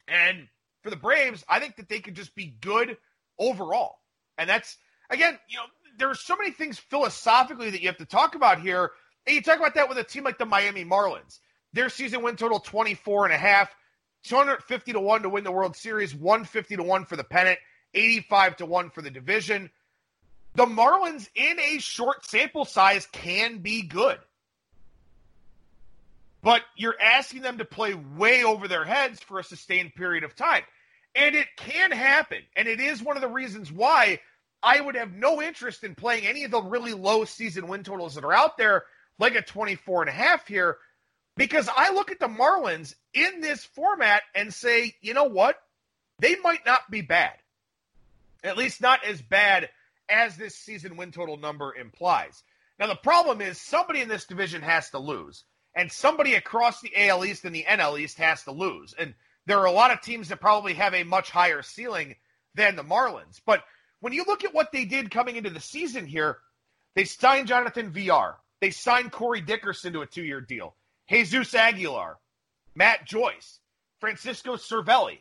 And 0.08 0.48
for 0.82 0.90
the 0.90 0.96
Braves, 0.96 1.44
I 1.48 1.60
think 1.60 1.78
that 1.78 1.90
they 1.90 2.00
could 2.00 2.16
just 2.16 2.36
be 2.36 2.56
good 2.62 2.98
overall. 3.40 3.98
And 4.38 4.50
that's, 4.50 4.78
again, 5.10 5.38
you 5.48 5.58
know, 5.58 5.66
there 5.98 6.10
are 6.10 6.16
so 6.16 6.36
many 6.36 6.52
things 6.52 6.78
philosophically 6.78 7.70
that 7.72 7.82
you 7.82 7.88
have 7.88 7.98
to 7.98 8.06
talk 8.06 8.36
about 8.36 8.60
here. 8.60 8.92
And 9.26 9.36
you 9.36 9.42
talk 9.42 9.58
about 9.58 9.76
that 9.76 9.90
with 9.90 9.98
a 9.98 10.04
team 10.04 10.24
like 10.24 10.38
the 10.38 10.46
Miami 10.46 10.86
Marlins. 10.86 11.40
Their 11.74 11.90
season 11.90 12.22
win 12.22 12.36
total 12.36 12.60
24 12.60 13.26
and 13.26 13.34
a 13.34 13.38
half, 13.38 13.76
250 14.24 14.94
to 14.94 15.00
1 15.00 15.24
to 15.24 15.30
win 15.30 15.44
the 15.44 15.52
World 15.52 15.76
Series, 15.76 16.16
150 16.16 16.78
to 16.78 16.84
1 16.84 17.06
for 17.06 17.16
the 17.16 17.24
pennant, 17.24 17.60
85 17.94 18.58
to 18.58 18.66
1 18.66 18.90
for 18.92 19.02
the 19.02 19.12
division. 19.12 19.70
The 20.56 20.66
Marlins 20.66 21.30
in 21.36 21.60
a 21.60 21.80
short 21.80 22.26
sample 22.26 22.66
size 22.66 23.08
can 23.12 23.60
be 23.60 23.82
good 23.82 24.20
but 26.46 26.62
you're 26.78 26.96
asking 27.02 27.42
them 27.42 27.58
to 27.58 27.66
play 27.66 27.96
way 27.96 28.44
over 28.44 28.68
their 28.68 28.86
heads 28.86 29.20
for 29.20 29.40
a 29.40 29.44
sustained 29.44 29.96
period 29.96 30.24
of 30.24 30.36
time. 30.36 30.62
And 31.16 31.34
it 31.34 31.48
can 31.58 31.92
happen. 31.92 32.44
And 32.56 32.68
it 32.68 32.80
is 32.80 33.02
one 33.02 33.16
of 33.18 33.24
the 33.24 33.28
reasons 33.28 33.72
why 33.72 34.20
I 34.62 34.80
would 34.80 34.94
have 34.94 35.12
no 35.12 35.42
interest 35.42 35.84
in 35.84 35.96
playing 35.96 36.28
any 36.28 36.44
of 36.44 36.52
the 36.52 36.62
really 36.62 36.94
low 36.94 37.26
season 37.26 37.68
win 37.68 37.84
totals 37.84 38.14
that 38.14 38.24
are 38.24 38.32
out 38.32 38.60
there, 38.60 38.84
like 39.18 39.34
a 39.34 39.42
24 39.42 40.04
and 40.04 40.10
a 40.10 40.14
half 40.14 40.48
here, 40.48 40.78
because 41.36 41.68
I 41.76 41.92
look 41.94 42.12
at 42.12 42.20
the 42.20 42.28
Marlins 42.28 42.94
in 43.16 43.42
this 43.42 43.66
format 43.66 44.22
and 44.36 44.54
say, 44.54 44.94
you 45.02 45.16
know 45.16 45.24
what? 45.24 45.58
They 46.20 46.36
might 46.44 46.64
not 46.64 46.92
be 46.92 47.02
bad. 47.02 47.34
At 48.44 48.56
least 48.56 48.82
not 48.82 49.04
as 49.04 49.20
bad 49.20 49.70
as 50.10 50.36
this 50.36 50.56
season 50.56 50.98
win 50.98 51.12
total 51.12 51.38
number 51.38 51.76
implies. 51.76 52.44
Now, 52.80 52.88
the 52.88 52.96
problem 52.96 53.42
is 53.42 53.60
somebody 53.60 54.02
in 54.02 54.10
this 54.10 54.26
division 54.26 54.62
has 54.62 54.90
to 54.92 55.00
lose 55.00 55.46
and 55.76 55.92
somebody 55.92 56.36
across 56.36 56.82
the 56.82 56.92
AL 56.96 57.26
East 57.26 57.46
and 57.46 57.56
the 57.56 57.66
NL 57.68 58.00
East 58.00 58.18
has 58.18 58.44
to 58.44 58.52
lose. 58.52 58.94
And 58.98 59.14
there 59.46 59.60
are 59.60 59.66
a 59.66 59.72
lot 59.72 59.92
of 59.92 60.02
teams 60.02 60.30
that 60.30 60.40
probably 60.40 60.74
have 60.74 60.94
a 60.94 61.04
much 61.04 61.30
higher 61.30 61.62
ceiling 61.62 62.16
than 62.56 62.76
the 62.76 62.84
Marlins. 62.84 63.42
But 63.46 63.64
when 64.00 64.14
you 64.14 64.24
look 64.26 64.44
at 64.44 64.54
what 64.54 64.72
they 64.72 64.86
did 64.86 65.12
coming 65.12 65.36
into 65.36 65.50
the 65.50 65.60
season 65.60 66.06
here, 66.06 66.38
they 66.96 67.04
signed 67.04 67.48
Jonathan 67.48 67.92
Villar, 67.92 68.36
They 68.62 68.72
signed 68.72 69.12
Corey 69.12 69.42
Dickerson 69.42 69.94
to 69.94 70.02
a 70.02 70.06
two 70.06 70.24
year 70.24 70.42
deal. 70.42 70.76
Jesus 71.10 71.54
Aguilar, 71.54 72.18
Matt 72.74 73.06
Joyce, 73.06 73.60
Francisco 74.00 74.56
Cervelli. 74.56 75.20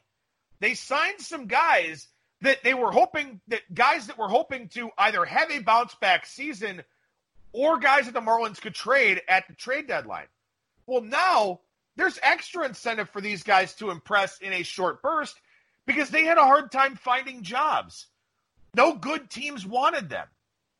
They 0.60 0.74
signed 0.74 1.20
some 1.20 1.46
guys 1.46 2.06
that 2.40 2.62
they 2.62 2.74
were 2.74 2.92
hoping 2.92 3.40
that 3.48 3.62
guys 3.74 4.06
that 4.06 4.18
were 4.18 4.28
hoping 4.28 4.68
to 4.68 4.90
either 4.98 5.24
have 5.24 5.50
a 5.50 5.60
bounce 5.60 5.94
back 5.96 6.26
season 6.26 6.82
or 7.52 7.78
guys 7.78 8.06
that 8.06 8.14
the 8.14 8.20
Marlins 8.20 8.60
could 8.60 8.74
trade 8.74 9.22
at 9.28 9.46
the 9.48 9.54
trade 9.54 9.86
deadline. 9.86 10.26
Well, 10.86 11.02
now 11.02 11.60
there's 11.96 12.18
extra 12.22 12.66
incentive 12.66 13.08
for 13.10 13.20
these 13.20 13.42
guys 13.42 13.74
to 13.76 13.90
impress 13.90 14.38
in 14.38 14.52
a 14.52 14.62
short 14.62 15.02
burst 15.02 15.40
because 15.86 16.10
they 16.10 16.24
had 16.24 16.38
a 16.38 16.44
hard 16.44 16.72
time 16.72 16.96
finding 16.96 17.42
jobs. 17.42 18.08
No 18.74 18.94
good 18.94 19.30
teams 19.30 19.64
wanted 19.64 20.08
them. 20.08 20.26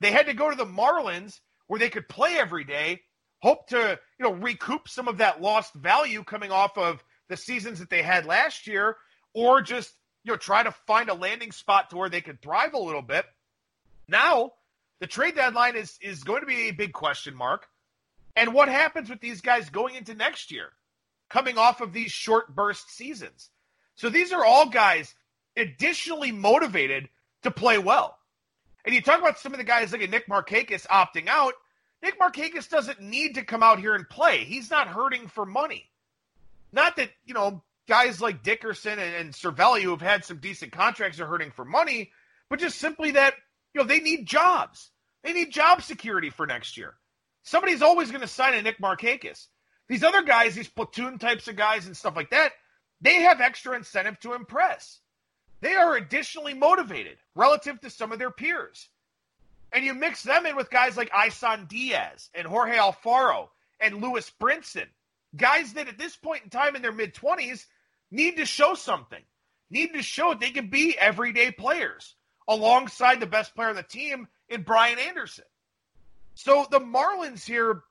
They 0.01 0.11
had 0.11 0.27
to 0.27 0.35
go 0.35 0.51
to 0.51 0.57
the 0.57 0.67
Marlins 0.67 1.41
where 1.69 1.79
they 1.79 1.89
could 1.89 2.09
play 2.09 2.37
every 2.37 2.65
day, 2.65 3.01
hope 3.41 3.69
to, 3.69 3.99
you 4.19 4.25
know, 4.25 4.33
recoup 4.33 4.89
some 4.89 5.09
of 5.09 5.19
that 5.19 5.41
lost 5.41 5.73
value 5.75 6.25
coming 6.25 6.51
off 6.51 6.77
of 6.77 7.03
the 7.29 7.37
seasons 7.37 7.79
that 7.79 7.89
they 7.89 8.03
had 8.03 8.27
last 8.27 8.67
year, 8.67 8.97
or 9.33 9.63
just, 9.63 9.93
you 10.25 10.33
know, 10.33 10.37
try 10.37 10.63
to 10.63 10.73
find 10.73 11.11
a 11.11 11.15
landing 11.15 11.53
spot 11.53 11.91
to 11.91 11.97
where 11.97 12.09
they 12.09 12.21
could 12.21 12.41
thrive 12.41 12.75
a 12.75 12.79
little 12.79 13.03
bit. 13.03 13.27
Now, 14.09 14.53
the 15.01 15.07
trade 15.07 15.37
deadline 15.37 15.77
is 15.77 15.99
is 16.01 16.25
going 16.25 16.41
to 16.41 16.47
be 16.47 16.69
a 16.69 16.73
big 16.73 16.93
question 16.93 17.35
mark. 17.35 17.67
And 18.37 18.53
what 18.53 18.69
happens 18.69 19.09
with 19.09 19.21
these 19.21 19.41
guys 19.41 19.71
going 19.71 19.95
into 19.95 20.15
next 20.15 20.51
year, 20.51 20.71
coming 21.29 21.59
off 21.59 21.81
of 21.81 21.93
these 21.93 22.11
short 22.11 22.55
burst 22.55 22.91
seasons? 22.91 23.51
So 23.97 24.09
these 24.09 24.33
are 24.33 24.45
all 24.45 24.69
guys 24.69 25.15
additionally 25.57 26.33
motivated 26.33 27.09
to 27.43 27.51
play 27.51 27.79
well. 27.79 28.19
And 28.85 28.95
you 28.95 29.01
talk 29.01 29.21
about 29.21 29.39
some 29.39 29.53
of 29.53 29.59
the 29.59 29.65
guys 29.65 29.93
like 29.93 30.09
Nick 30.11 30.27
Markakis 30.27 30.87
opting 30.89 31.29
out. 31.29 31.55
Nick 32.03 32.19
Markakis 32.19 32.69
doesn't 32.69 33.01
need 33.01 33.37
to 33.37 33.45
come 33.45 33.63
out 33.63 33.79
here 33.79 33.95
and 33.95 34.09
play. 34.09 34.45
He's 34.45 34.71
not 34.71 34.89
hurting 34.89 35.29
for 35.29 35.47
money. 35.47 35.89
Not 36.73 36.97
that, 36.97 37.11
you 37.25 37.35
know, 37.35 37.63
guys 37.89 38.21
like 38.21 38.43
Dickerson 38.43 38.99
and, 38.99 39.15
and 39.15 39.33
Cervelli 39.33 39.83
who 39.83 39.91
have 39.91 40.01
had 40.01 40.25
some 40.25 40.39
decent 40.39 40.73
contracts 40.73 41.21
are 41.21 41.27
hurting 41.27 41.51
for 41.51 41.65
money, 41.65 42.11
but 42.49 42.59
just 42.59 42.79
simply 42.79 43.13
that, 43.13 43.35
you 43.73 43.81
know, 43.81 43.87
they 43.87 44.01
need 44.01 44.27
jobs. 44.27 44.91
They 45.23 45.33
need 45.33 45.53
job 45.53 45.83
security 45.83 46.31
for 46.31 46.47
next 46.47 46.77
year. 46.77 46.95
Somebody's 47.43 47.83
always 47.83 48.11
going 48.11 48.23
to 48.23 48.27
sign 48.27 48.55
a 48.55 48.63
Nick 48.63 48.79
Markakis. 48.79 49.47
These 49.89 50.03
other 50.03 50.23
guys, 50.23 50.55
these 50.55 50.69
platoon 50.69 51.19
types 51.19 51.47
of 51.49 51.57
guys 51.57 51.87
and 51.87 51.97
stuff 51.97 52.17
like 52.17 52.31
that, 52.31 52.53
they 53.01 53.23
have 53.23 53.41
extra 53.41 53.77
incentive 53.77 54.19
to 54.21 54.35
impress. 54.35 55.01
They 55.61 55.75
are 55.75 55.97
additionally 55.97 56.55
motivated 56.55 57.19
relative 57.35 57.81
to 57.81 57.91
some 57.91 58.13
of 58.13 58.19
their 58.19 58.31
peers. 58.31 58.89
And 59.73 59.85
you 59.85 59.93
mix 59.93 60.23
them 60.23 60.47
in 60.47 60.57
with 60.57 60.71
guys 60.71 60.97
like 60.97 61.11
Isan 61.15 61.67
Diaz 61.67 62.31
and 62.35 62.47
Jorge 62.47 62.77
Alfaro 62.77 63.49
and 63.81 64.01
Lewis 64.01 64.31
Brinson, 64.41 64.87
guys 65.37 65.73
that 65.75 65.89
at 65.89 65.99
this 65.99 66.17
point 66.17 66.45
in 66.45 66.51
time 66.51 66.77
in 66.77 66.83
their 66.83 66.93
mid 66.93 67.15
20s 67.15 67.67
need 68.11 68.37
to 68.37 68.47
show 68.47 68.75
something, 68.75 69.23
need 69.71 69.95
to 69.95 70.03
show 70.03 70.35
they 70.35 70.51
can 70.51 70.69
be 70.69 70.97
everyday 70.99 71.51
players 71.51 72.15
alongside 72.47 73.21
the 73.21 73.27
best 73.27 73.55
player 73.55 73.69
on 73.69 73.77
the 73.77 73.83
team 73.83 74.29
in 74.49 74.63
Brian 74.63 74.99
Anderson. 74.99 75.45
So 76.35 76.67
the 76.71 76.81
Marlins 76.81 77.45
here 77.45 77.83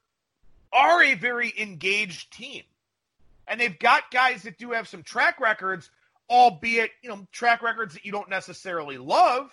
are 0.72 1.04
a 1.04 1.16
very 1.16 1.54
engaged 1.58 2.34
team. 2.34 2.64
And 3.48 3.60
they've 3.60 3.78
got 3.78 4.12
guys 4.12 4.44
that 4.44 4.58
do 4.58 4.72
have 4.72 4.88
some 4.88 5.04
track 5.04 5.40
records, 5.40 5.90
albeit, 6.30 6.92
you 7.02 7.10
know, 7.10 7.28
track 7.32 7.62
records 7.62 7.94
that 7.94 8.06
you 8.06 8.12
don't 8.12 8.30
necessarily 8.30 8.98
love. 8.98 9.50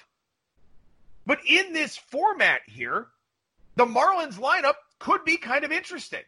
But 1.27 1.41
in 1.47 1.73
this 1.73 1.97
format 1.97 2.61
here, 2.67 3.07
the 3.77 3.87
Marlins 3.87 4.35
lineup 4.35 4.75
could 4.99 5.25
be 5.25 5.37
kind 5.37 5.65
of 5.65 5.73
interesting. 5.73 6.23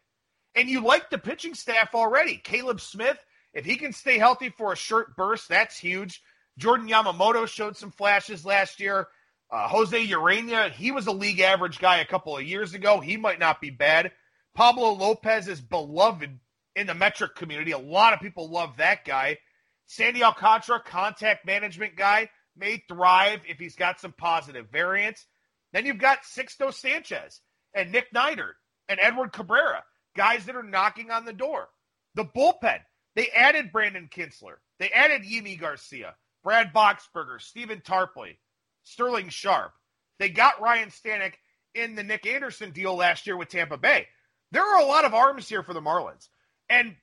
And 0.54 0.68
you 0.68 0.80
like 0.84 1.08
the 1.08 1.18
pitching 1.18 1.54
staff 1.54 1.94
already. 1.94 2.36
Caleb 2.36 2.80
Smith, 2.80 3.18
if 3.54 3.64
he 3.64 3.76
can 3.76 3.92
stay 3.92 4.18
healthy 4.18 4.50
for 4.50 4.72
a 4.72 4.76
short 4.76 5.16
burst, 5.16 5.48
that's 5.48 5.78
huge. 5.78 6.22
Jordan 6.58 6.88
Yamamoto 6.88 7.46
showed 7.46 7.76
some 7.76 7.90
flashes 7.90 8.44
last 8.44 8.80
year. 8.80 9.08
Uh, 9.50 9.68
Jose 9.68 10.06
Urena, 10.06 10.70
he 10.70 10.92
was 10.92 11.06
a 11.06 11.12
league 11.12 11.40
average 11.40 11.78
guy 11.78 11.98
a 11.98 12.06
couple 12.06 12.36
of 12.36 12.42
years 12.42 12.74
ago. 12.74 13.00
He 13.00 13.16
might 13.16 13.38
not 13.38 13.60
be 13.60 13.70
bad. 13.70 14.12
Pablo 14.54 14.92
Lopez 14.92 15.48
is 15.48 15.60
beloved 15.60 16.38
in 16.76 16.86
the 16.86 16.94
metric 16.94 17.34
community. 17.34 17.72
A 17.72 17.78
lot 17.78 18.14
of 18.14 18.20
people 18.20 18.50
love 18.50 18.78
that 18.78 19.04
guy. 19.04 19.38
Sandy 19.86 20.22
Alcantara, 20.22 20.80
contact 20.80 21.46
management 21.46 21.96
guy, 21.96 22.30
may 22.56 22.82
thrive 22.88 23.40
if 23.46 23.58
he's 23.58 23.76
got 23.76 24.00
some 24.00 24.12
positive 24.12 24.68
variance. 24.70 25.24
Then 25.72 25.86
you've 25.86 25.98
got 25.98 26.22
Sixto 26.22 26.72
Sanchez 26.72 27.40
and 27.74 27.92
Nick 27.92 28.12
Neidert 28.12 28.54
and 28.88 29.00
Edward 29.00 29.32
Cabrera, 29.32 29.84
guys 30.16 30.46
that 30.46 30.56
are 30.56 30.62
knocking 30.62 31.10
on 31.10 31.24
the 31.24 31.32
door. 31.32 31.68
The 32.14 32.24
bullpen, 32.24 32.80
they 33.14 33.28
added 33.28 33.72
Brandon 33.72 34.08
Kintzler. 34.10 34.56
They 34.78 34.90
added 34.90 35.22
Yimi 35.22 35.58
Garcia, 35.58 36.14
Brad 36.42 36.72
Boxberger, 36.72 37.40
Stephen 37.40 37.80
Tarpley, 37.80 38.36
Sterling 38.84 39.28
Sharp. 39.28 39.72
They 40.18 40.28
got 40.28 40.60
Ryan 40.60 40.88
Stanek 40.90 41.34
in 41.74 41.94
the 41.94 42.02
Nick 42.02 42.26
Anderson 42.26 42.70
deal 42.70 42.94
last 42.94 43.26
year 43.26 43.36
with 43.36 43.48
Tampa 43.48 43.76
Bay. 43.76 44.06
There 44.50 44.62
are 44.62 44.82
a 44.82 44.86
lot 44.86 45.04
of 45.04 45.14
arms 45.14 45.48
here 45.48 45.62
for 45.62 45.72
the 45.72 45.80
Marlins. 45.80 46.28
And 46.68 46.94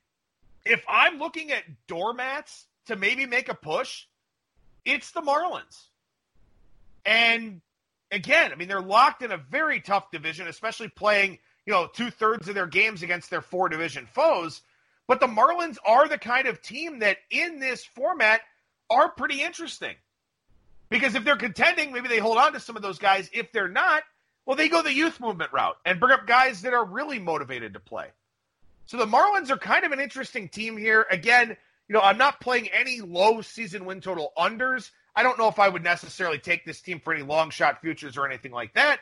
if 0.66 0.84
I'm 0.88 1.20
looking 1.20 1.52
at 1.52 1.64
doormats 1.88 2.66
to 2.88 2.96
maybe 2.96 3.26
make 3.26 3.50
a 3.50 3.56
push, 3.56 4.06
it's 4.86 5.12
the 5.12 5.22
Marlins. 5.22 5.86
And 7.06 7.62
again, 8.12 8.52
I 8.52 8.56
mean, 8.56 8.68
they're 8.68 8.82
locked 8.82 9.22
in 9.22 9.32
a 9.32 9.38
very 9.38 9.82
tough 9.82 10.12
division, 10.12 10.48
especially 10.48 10.90
playing, 10.90 11.40
you 11.66 11.74
know, 11.74 11.88
two 11.88 12.12
thirds 12.12 12.48
of 12.48 12.56
their 12.56 12.68
games 12.68 13.04
against 13.04 13.30
their 13.30 13.42
four 13.42 13.70
division 13.70 14.08
foes. 14.14 14.62
But 15.10 15.20
the 15.20 15.26
Marlins 15.26 15.78
are 15.84 16.08
the 16.08 16.20
kind 16.20 16.48
of 16.48 16.62
team 16.62 17.00
that 17.00 17.18
in 17.32 17.60
this 17.60 17.84
format 17.84 18.42
are 18.92 19.10
pretty 19.10 19.42
interesting. 19.42 19.96
Because 20.92 21.16
if 21.16 21.24
they're 21.24 21.36
contending, 21.36 21.92
maybe 21.92 22.08
they 22.08 22.20
hold 22.20 22.38
on 22.38 22.54
to 22.54 22.60
some 22.60 22.76
of 22.76 22.84
those 22.84 23.00
guys. 23.00 23.28
If 23.34 23.52
they're 23.52 23.68
not, 23.68 24.04
well, 24.46 24.56
they 24.56 24.70
go 24.70 24.84
the 24.84 24.94
youth 24.94 25.20
movement 25.20 25.52
route 25.52 25.78
and 25.84 26.00
bring 26.00 26.14
up 26.14 26.28
guys 26.28 26.62
that 26.62 26.76
are 26.76 26.86
really 26.86 27.18
motivated 27.18 27.74
to 27.74 27.80
play. 27.80 28.06
So 28.86 28.98
the 28.98 29.08
Marlins 29.08 29.50
are 29.50 29.58
kind 29.58 29.84
of 29.84 29.92
an 29.94 30.00
interesting 30.00 30.48
team 30.48 30.78
here. 30.78 31.08
Again, 31.10 31.58
you 31.88 31.94
know, 31.94 32.02
I'm 32.02 32.20
not 32.20 32.40
playing 32.40 32.68
any 32.68 33.02
low 33.02 33.42
season 33.42 33.86
win 33.86 34.02
total 34.02 34.32
unders. 34.38 34.92
I 35.16 35.24
don't 35.24 35.40
know 35.40 35.48
if 35.48 35.58
I 35.58 35.70
would 35.70 35.84
necessarily 35.84 36.38
take 36.38 36.66
this 36.66 36.82
team 36.82 37.00
for 37.00 37.16
any 37.16 37.24
long 37.24 37.50
shot 37.50 37.82
futures 37.82 38.16
or 38.16 38.28
anything 38.28 38.52
like 38.52 38.76
that. 38.76 39.00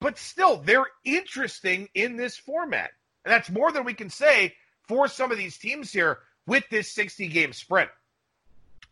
But 0.00 0.16
still, 0.16 0.56
they're 0.56 0.86
interesting 1.04 1.90
in 1.92 2.16
this 2.16 2.34
format. 2.34 2.92
And 3.26 3.32
that's 3.32 3.50
more 3.50 3.72
than 3.72 3.84
we 3.84 3.92
can 3.92 4.08
say 4.08 4.54
for 4.88 5.08
some 5.08 5.32
of 5.32 5.38
these 5.38 5.58
teams 5.58 5.92
here 5.92 6.18
with 6.46 6.64
this 6.70 6.92
60 6.92 7.28
game 7.28 7.52
sprint. 7.52 7.90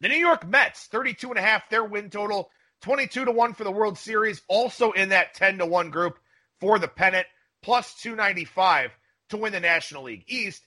The 0.01 0.09
New 0.09 0.17
York 0.17 0.47
Mets, 0.47 0.87
32 0.87 1.31
and 1.31 1.39
a 1.39 1.43
half, 1.43 1.69
their 1.71 1.85
win 1.85 2.11
total, 2.11 2.51
22 2.83 3.27
to 3.27 3.31
1 3.31 3.55
for 3.55 3.65
the 3.65 3.71
World 3.71 3.97
Series, 3.97 4.43
also 4.49 4.91
in 4.93 5.11
that 5.11 5.35
10 5.35 5.59
to 5.59 5.67
1 5.67 5.91
group 5.91 6.19
for 6.59 6.79
the 6.79 6.89
pennant, 6.89 7.27
plus 7.63 7.95
295 8.03 8.91
to 9.29 9.37
win 9.37 9.53
the 9.53 9.61
National 9.61 10.05
League 10.05 10.25
East. 10.27 10.63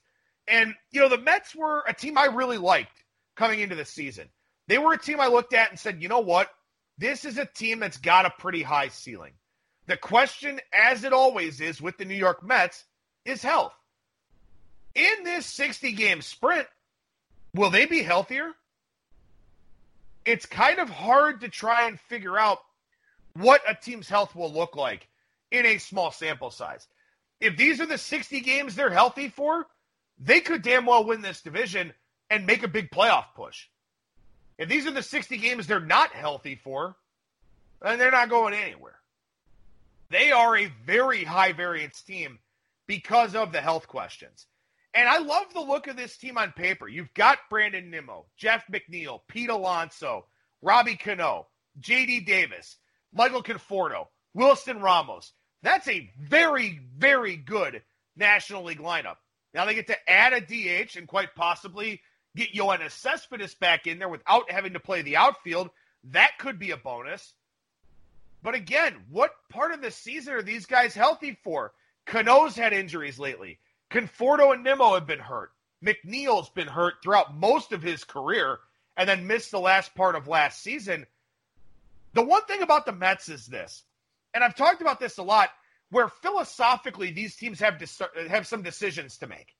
And, 0.47 0.73
you 0.91 1.01
know, 1.01 1.09
the 1.09 1.17
Mets 1.17 1.55
were 1.55 1.83
a 1.88 1.93
team 1.93 2.17
I 2.17 2.25
really 2.25 2.57
liked 2.57 3.03
coming 3.35 3.59
into 3.59 3.75
the 3.75 3.85
season. 3.85 4.29
They 4.67 4.77
were 4.77 4.93
a 4.93 4.97
team 4.97 5.19
I 5.19 5.27
looked 5.27 5.53
at 5.53 5.69
and 5.69 5.79
said, 5.79 6.01
you 6.01 6.07
know 6.07 6.19
what? 6.19 6.49
This 6.97 7.25
is 7.25 7.38
a 7.38 7.45
team 7.45 7.79
that's 7.79 7.97
got 7.97 8.25
a 8.25 8.33
pretty 8.39 8.63
high 8.63 8.88
ceiling. 8.88 9.33
The 9.88 9.97
question, 9.97 10.59
as 10.73 11.03
it 11.03 11.13
always 11.13 11.61
is 11.61 11.81
with 11.81 11.97
the 11.97 12.05
New 12.05 12.15
York 12.15 12.41
Mets, 12.41 12.85
is 13.25 13.43
health. 13.43 13.73
In 14.95 15.23
this 15.23 15.45
60 15.45 15.91
game 15.91 16.21
sprint, 16.21 16.67
will 17.53 17.69
they 17.69 17.86
be 17.86 18.01
healthier? 18.01 18.53
it's 20.25 20.45
kind 20.45 20.79
of 20.79 20.89
hard 20.89 21.41
to 21.41 21.49
try 21.49 21.88
and 21.88 21.99
figure 21.99 22.38
out 22.38 22.60
what 23.34 23.62
a 23.67 23.75
team's 23.75 24.10
health 24.10 24.36
will 24.36 24.51
look 24.51 24.75
like 24.75 25.08
in 25.51 25.65
a 25.65 25.77
small 25.77 26.12
sample 26.12 26.49
size. 26.49 26.88
If 27.39 27.58
these 27.58 27.79
are 27.79 27.86
the 27.86 27.97
60 27.97 28.41
games 28.41 28.75
they're 28.75 28.89
healthy 28.89 29.29
for, 29.29 29.67
they 30.17 30.39
could 30.39 30.62
damn 30.62 30.86
well 30.86 31.05
win 31.05 31.21
this 31.21 31.41
division 31.41 31.93
and 32.29 32.45
make 32.45 32.63
a 32.63 32.67
big 32.67 32.89
playoff 32.89 33.25
push. 33.36 33.67
If 34.58 34.69
these 34.69 34.88
are 34.88 34.91
the 34.91 35.03
60 35.03 35.38
games 35.38 35.67
they're 35.67 35.79
not 35.79 36.12
healthy 36.12 36.55
for, 36.55 36.95
then 37.81 37.99
they're 37.99 38.10
not 38.10 38.29
going 38.29 38.53
anywhere. 38.53 38.99
They 40.10 40.31
are 40.31 40.58
a 40.58 40.71
very 40.86 41.23
high 41.23 41.51
variance 41.51 42.01
team 42.01 42.39
because 42.88 43.36
of 43.36 43.51
the 43.51 43.62
health 43.62 43.88
questions. 43.88 44.47
And 44.95 45.10
I 45.10 45.17
love 45.17 45.53
the 45.53 45.60
look 45.60 45.88
of 45.88 45.97
this 45.97 46.15
team 46.15 46.38
on 46.38 46.53
paper. 46.53 46.88
You've 46.88 47.13
got 47.13 47.38
Brandon 47.49 47.91
Nimmo, 47.91 48.27
Jeff 48.38 48.63
McNeil, 48.71 49.19
Pete 49.27 49.49
Alonso, 49.49 50.25
Robbie 50.62 50.95
Cano, 50.95 51.47
JD 51.81 52.25
Davis, 52.25 52.77
Michael 53.13 53.43
Conforto, 53.43 54.08
Wilson 54.34 54.79
Ramos. 54.79 55.34
That's 55.63 55.89
a 55.89 56.10
very, 56.17 56.79
very 56.97 57.36
good 57.36 57.81
National 58.15 58.63
League 58.63 58.79
lineup. 58.79 59.17
Now 59.53 59.65
they 59.65 59.75
get 59.75 59.88
to 59.88 60.10
add 60.10 60.31
a 60.31 60.39
DH 60.39 60.95
and 60.95 61.08
quite 61.08 61.36
possibly, 61.36 62.01
get 62.36 62.53
Yoenis 62.53 62.91
Cespedes 62.91 63.53
back 63.55 63.88
in 63.88 63.99
there 63.99 64.10
without 64.10 64.49
having 64.49 64.73
to 64.73 64.79
play 64.79 65.01
the 65.01 65.17
outfield, 65.17 65.69
that 66.12 66.38
could 66.39 66.58
be 66.58 66.71
a 66.71 66.77
bonus. 66.77 67.34
But 68.43 68.55
again, 68.55 68.95
what 69.10 69.31
part 69.49 69.73
of 69.73 69.81
the 69.81 69.91
season 69.91 70.36
are 70.36 70.41
these 70.41 70.65
guys 70.65 70.93
healthy 70.93 71.38
for? 71.43 71.73
Cano's 72.05 72.55
had 72.55 72.73
injuries 72.73 73.19
lately. 73.19 73.60
Conforto 73.95 74.53
and 74.53 74.62
Nimmo 74.62 74.95
have 74.95 75.08
been 75.08 75.19
hurt. 75.19 75.51
McNeil's 75.81 76.49
been 76.49 76.67
hurt 76.67 76.95
throughout 77.01 77.34
most 77.34 77.71
of 77.71 77.81
his 77.81 78.03
career 78.03 78.60
and 78.97 79.08
then 79.08 79.25
missed 79.25 79.51
the 79.51 79.60
last 79.60 79.95
part 79.95 80.15
of 80.15 80.27
last 80.27 80.62
season. 80.62 81.05
The 82.13 82.21
one 82.21 82.43
thing 82.43 82.62
about 82.62 82.86
the 82.86 82.91
Mets 82.91 83.29
is 83.29 83.45
this, 83.45 83.84
and 84.34 84.43
I've 84.43 84.55
talked 84.55 84.81
about 84.81 84.99
this 84.99 85.17
a 85.17 85.23
lot, 85.23 85.49
where 85.91 86.10
philosophically 86.10 87.12
these 87.12 87.38
teams 87.38 87.62
have 87.62 87.77
to 87.77 88.27
have 88.27 88.45
some 88.45 88.63
decisions 88.63 89.17
to 89.19 89.27
make. 89.27 89.55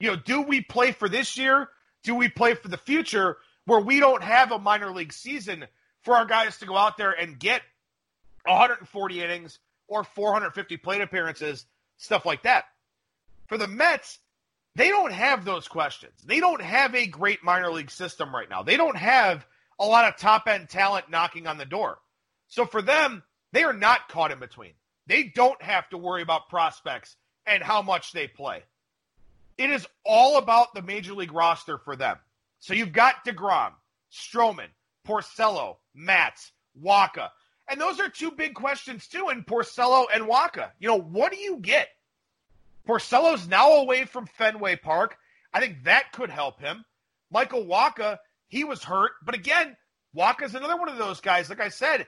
You 0.00 0.10
know, 0.10 0.16
do 0.16 0.42
we 0.42 0.60
play 0.60 0.92
for 0.92 1.08
this 1.08 1.38
year? 1.38 1.70
Do 2.02 2.14
we 2.14 2.28
play 2.28 2.56
for 2.56 2.68
the 2.68 2.76
future 2.76 3.38
where 3.64 3.80
we 3.80 4.00
don't 4.00 4.22
have 4.22 4.52
a 4.52 4.58
minor 4.58 4.90
league 4.90 5.14
season 5.14 5.66
for 6.02 6.14
our 6.14 6.26
guys 6.26 6.58
to 6.58 6.66
go 6.66 6.76
out 6.76 6.98
there 6.98 7.12
and 7.12 7.38
get 7.38 7.62
140 8.44 9.22
innings 9.22 9.58
or 9.86 10.04
450 10.04 10.76
plate 10.76 11.00
appearances, 11.00 11.64
stuff 11.96 12.26
like 12.26 12.42
that? 12.42 12.66
For 13.48 13.58
the 13.58 13.66
Mets, 13.66 14.18
they 14.76 14.88
don't 14.88 15.12
have 15.12 15.44
those 15.44 15.66
questions. 15.66 16.12
They 16.24 16.40
don't 16.40 16.62
have 16.62 16.94
a 16.94 17.06
great 17.06 17.42
minor 17.42 17.72
league 17.72 17.90
system 17.90 18.34
right 18.34 18.48
now. 18.48 18.62
They 18.62 18.76
don't 18.76 18.96
have 18.96 19.44
a 19.78 19.86
lot 19.86 20.06
of 20.06 20.16
top 20.16 20.46
end 20.46 20.68
talent 20.68 21.10
knocking 21.10 21.46
on 21.46 21.58
the 21.58 21.64
door. 21.64 21.98
So 22.48 22.64
for 22.64 22.82
them, 22.82 23.22
they 23.52 23.64
are 23.64 23.72
not 23.72 24.08
caught 24.08 24.30
in 24.30 24.38
between. 24.38 24.72
They 25.06 25.24
don't 25.24 25.60
have 25.62 25.88
to 25.90 25.98
worry 25.98 26.22
about 26.22 26.48
prospects 26.48 27.16
and 27.46 27.62
how 27.62 27.82
much 27.82 28.12
they 28.12 28.28
play. 28.28 28.62
It 29.56 29.70
is 29.70 29.86
all 30.04 30.38
about 30.38 30.74
the 30.74 30.82
major 30.82 31.14
league 31.14 31.32
roster 31.32 31.78
for 31.78 31.96
them. 31.96 32.18
So 32.60 32.74
you've 32.74 32.92
got 32.92 33.24
DeGrom, 33.24 33.72
Stroman, 34.12 34.68
Porcello, 35.06 35.76
Matz, 35.94 36.52
Wacha. 36.80 37.30
And 37.68 37.80
those 37.80 37.98
are 38.00 38.08
two 38.08 38.30
big 38.30 38.54
questions 38.54 39.08
too 39.08 39.30
in 39.30 39.44
Porcello 39.44 40.06
and 40.12 40.24
Wacha. 40.24 40.70
You 40.78 40.88
know, 40.88 41.00
what 41.00 41.32
do 41.32 41.38
you 41.38 41.58
get? 41.58 41.88
Porcello's 42.88 43.46
now 43.46 43.72
away 43.72 44.04
from 44.06 44.26
Fenway 44.26 44.76
Park. 44.76 45.16
I 45.52 45.60
think 45.60 45.84
that 45.84 46.12
could 46.12 46.30
help 46.30 46.60
him. 46.60 46.84
Michael 47.30 47.66
Wacha, 47.66 48.18
he 48.48 48.64
was 48.64 48.82
hurt, 48.82 49.12
but 49.24 49.34
again, 49.34 49.76
Wacha's 50.16 50.54
another 50.54 50.76
one 50.76 50.88
of 50.88 50.96
those 50.96 51.20
guys. 51.20 51.50
Like 51.50 51.60
I 51.60 51.68
said, 51.68 52.06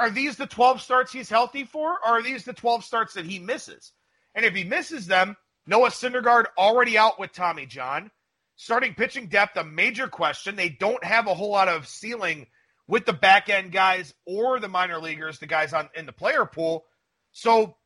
are 0.00 0.10
these 0.10 0.36
the 0.36 0.46
12 0.46 0.80
starts 0.80 1.12
he's 1.12 1.28
healthy 1.28 1.64
for, 1.64 1.92
or 1.92 2.18
are 2.18 2.22
these 2.22 2.44
the 2.44 2.54
12 2.54 2.84
starts 2.84 3.14
that 3.14 3.26
he 3.26 3.38
misses? 3.38 3.92
And 4.34 4.44
if 4.44 4.54
he 4.54 4.64
misses 4.64 5.06
them, 5.06 5.36
Noah 5.66 5.90
Syndergaard 5.90 6.46
already 6.56 6.96
out 6.96 7.20
with 7.20 7.32
Tommy 7.32 7.66
John. 7.66 8.10
Starting 8.56 8.94
pitching 8.94 9.28
depth, 9.28 9.56
a 9.56 9.64
major 9.64 10.08
question. 10.08 10.56
They 10.56 10.68
don't 10.68 11.04
have 11.04 11.28
a 11.28 11.34
whole 11.34 11.50
lot 11.50 11.68
of 11.68 11.86
ceiling 11.86 12.46
with 12.88 13.04
the 13.04 13.12
back 13.12 13.50
end 13.50 13.70
guys 13.70 14.14
or 14.24 14.58
the 14.58 14.66
minor 14.68 14.98
leaguers, 14.98 15.38
the 15.38 15.46
guys 15.46 15.72
on 15.72 15.90
in 15.94 16.06
the 16.06 16.12
player 16.12 16.44
pool. 16.44 16.86
So 17.30 17.76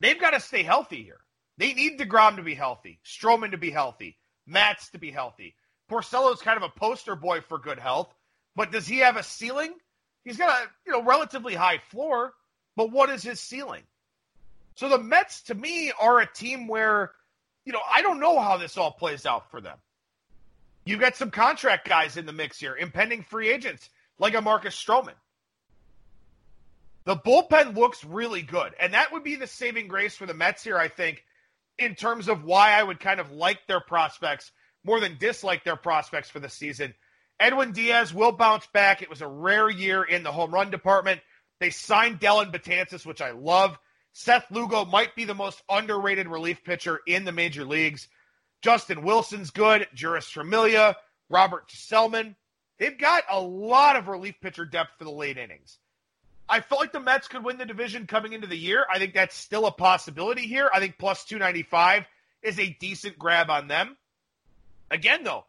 they've 0.00 0.20
got 0.20 0.30
to 0.30 0.40
stay 0.40 0.62
healthy 0.62 1.02
here. 1.02 1.23
They 1.56 1.72
need 1.74 1.98
DeGrom 1.98 2.36
to 2.36 2.42
be 2.42 2.54
healthy, 2.54 2.98
Stroman 3.04 3.52
to 3.52 3.58
be 3.58 3.70
healthy, 3.70 4.16
Matz 4.46 4.90
to 4.90 4.98
be 4.98 5.10
healthy. 5.10 5.54
Porcello's 5.90 6.42
kind 6.42 6.56
of 6.56 6.62
a 6.62 6.78
poster 6.78 7.14
boy 7.14 7.40
for 7.40 7.58
good 7.58 7.78
health, 7.78 8.12
but 8.56 8.72
does 8.72 8.86
he 8.86 8.98
have 8.98 9.16
a 9.16 9.22
ceiling? 9.22 9.72
He's 10.24 10.36
got 10.36 10.62
a 10.62 10.66
you 10.86 10.92
know 10.92 11.02
relatively 11.02 11.54
high 11.54 11.78
floor, 11.90 12.32
but 12.76 12.90
what 12.90 13.10
is 13.10 13.22
his 13.22 13.40
ceiling? 13.40 13.82
So 14.76 14.88
the 14.88 14.98
Mets, 14.98 15.42
to 15.42 15.54
me, 15.54 15.92
are 16.00 16.18
a 16.18 16.26
team 16.26 16.66
where, 16.66 17.12
you 17.64 17.72
know, 17.72 17.80
I 17.92 18.02
don't 18.02 18.18
know 18.18 18.40
how 18.40 18.56
this 18.56 18.76
all 18.76 18.90
plays 18.90 19.24
out 19.24 19.50
for 19.50 19.60
them. 19.60 19.78
You've 20.84 21.00
got 21.00 21.16
some 21.16 21.30
contract 21.30 21.88
guys 21.88 22.16
in 22.16 22.26
the 22.26 22.32
mix 22.32 22.58
here, 22.58 22.76
impending 22.76 23.22
free 23.22 23.48
agents 23.50 23.88
like 24.18 24.34
a 24.34 24.42
Marcus 24.42 24.74
Stroman. 24.74 25.14
The 27.04 27.16
bullpen 27.16 27.76
looks 27.76 28.04
really 28.04 28.42
good, 28.42 28.72
and 28.80 28.94
that 28.94 29.12
would 29.12 29.24
be 29.24 29.36
the 29.36 29.46
saving 29.46 29.88
grace 29.88 30.16
for 30.16 30.26
the 30.26 30.34
Mets 30.34 30.64
here, 30.64 30.76
I 30.76 30.88
think, 30.88 31.24
in 31.78 31.94
terms 31.94 32.28
of 32.28 32.44
why 32.44 32.72
I 32.72 32.82
would 32.82 33.00
kind 33.00 33.20
of 33.20 33.30
like 33.30 33.66
their 33.66 33.80
prospects 33.80 34.50
more 34.84 35.00
than 35.00 35.18
dislike 35.18 35.64
their 35.64 35.76
prospects 35.76 36.30
for 36.30 36.40
the 36.40 36.48
season. 36.48 36.94
Edwin 37.40 37.72
Diaz 37.72 38.14
will 38.14 38.32
bounce 38.32 38.66
back. 38.72 39.02
It 39.02 39.10
was 39.10 39.22
a 39.22 39.28
rare 39.28 39.68
year 39.68 40.02
in 40.04 40.22
the 40.22 40.32
home 40.32 40.52
run 40.52 40.70
department. 40.70 41.20
They 41.60 41.70
signed 41.70 42.20
Dellin 42.20 42.52
Betances, 42.52 43.06
which 43.06 43.20
I 43.20 43.32
love. 43.32 43.78
Seth 44.12 44.46
Lugo 44.50 44.84
might 44.84 45.16
be 45.16 45.24
the 45.24 45.34
most 45.34 45.62
underrated 45.68 46.28
relief 46.28 46.62
pitcher 46.62 47.00
in 47.06 47.24
the 47.24 47.32
major 47.32 47.64
leagues. 47.64 48.06
Justin 48.62 49.02
Wilson's 49.02 49.50
good. 49.50 49.88
Jeurys 49.94 50.30
Familia, 50.30 50.96
Robert 51.28 51.68
Gsellman. 51.68 52.36
They've 52.78 52.98
got 52.98 53.24
a 53.30 53.40
lot 53.40 53.96
of 53.96 54.08
relief 54.08 54.36
pitcher 54.40 54.64
depth 54.64 54.90
for 54.98 55.04
the 55.04 55.10
late 55.10 55.38
innings. 55.38 55.78
I 56.48 56.60
felt 56.60 56.80
like 56.80 56.92
the 56.92 57.00
Mets 57.00 57.28
could 57.28 57.44
win 57.44 57.58
the 57.58 57.64
division 57.64 58.06
coming 58.06 58.32
into 58.32 58.46
the 58.46 58.56
year. 58.56 58.84
I 58.92 58.98
think 58.98 59.14
that's 59.14 59.36
still 59.36 59.66
a 59.66 59.72
possibility 59.72 60.46
here. 60.46 60.70
I 60.72 60.78
think 60.78 60.98
plus 60.98 61.24
295 61.24 62.04
is 62.42 62.58
a 62.58 62.76
decent 62.80 63.18
grab 63.18 63.48
on 63.50 63.68
them. 63.68 63.96
Again, 64.90 65.24
though, 65.24 65.46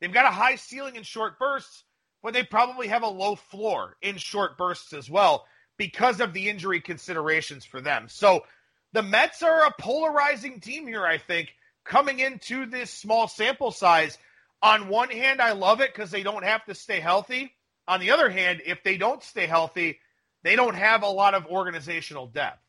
they've 0.00 0.12
got 0.12 0.24
a 0.26 0.30
high 0.30 0.54
ceiling 0.56 0.94
in 0.96 1.02
short 1.02 1.38
bursts, 1.38 1.82
but 2.22 2.32
they 2.32 2.44
probably 2.44 2.86
have 2.88 3.02
a 3.02 3.08
low 3.08 3.34
floor 3.34 3.96
in 4.02 4.16
short 4.16 4.56
bursts 4.56 4.92
as 4.92 5.10
well 5.10 5.46
because 5.76 6.20
of 6.20 6.32
the 6.32 6.48
injury 6.48 6.80
considerations 6.80 7.64
for 7.64 7.80
them. 7.80 8.06
So 8.08 8.44
the 8.92 9.02
Mets 9.02 9.42
are 9.42 9.66
a 9.66 9.74
polarizing 9.78 10.60
team 10.60 10.86
here, 10.86 11.04
I 11.04 11.18
think, 11.18 11.54
coming 11.84 12.20
into 12.20 12.66
this 12.66 12.90
small 12.90 13.28
sample 13.28 13.72
size. 13.72 14.16
On 14.62 14.88
one 14.88 15.10
hand, 15.10 15.42
I 15.42 15.52
love 15.52 15.80
it 15.80 15.92
because 15.92 16.10
they 16.10 16.22
don't 16.22 16.44
have 16.44 16.64
to 16.66 16.74
stay 16.74 17.00
healthy. 17.00 17.52
On 17.88 18.00
the 18.00 18.12
other 18.12 18.30
hand, 18.30 18.62
if 18.64 18.82
they 18.82 18.96
don't 18.96 19.22
stay 19.22 19.46
healthy, 19.46 19.98
they 20.46 20.54
don't 20.54 20.76
have 20.76 21.02
a 21.02 21.08
lot 21.08 21.34
of 21.34 21.46
organizational 21.46 22.28
depth. 22.28 22.62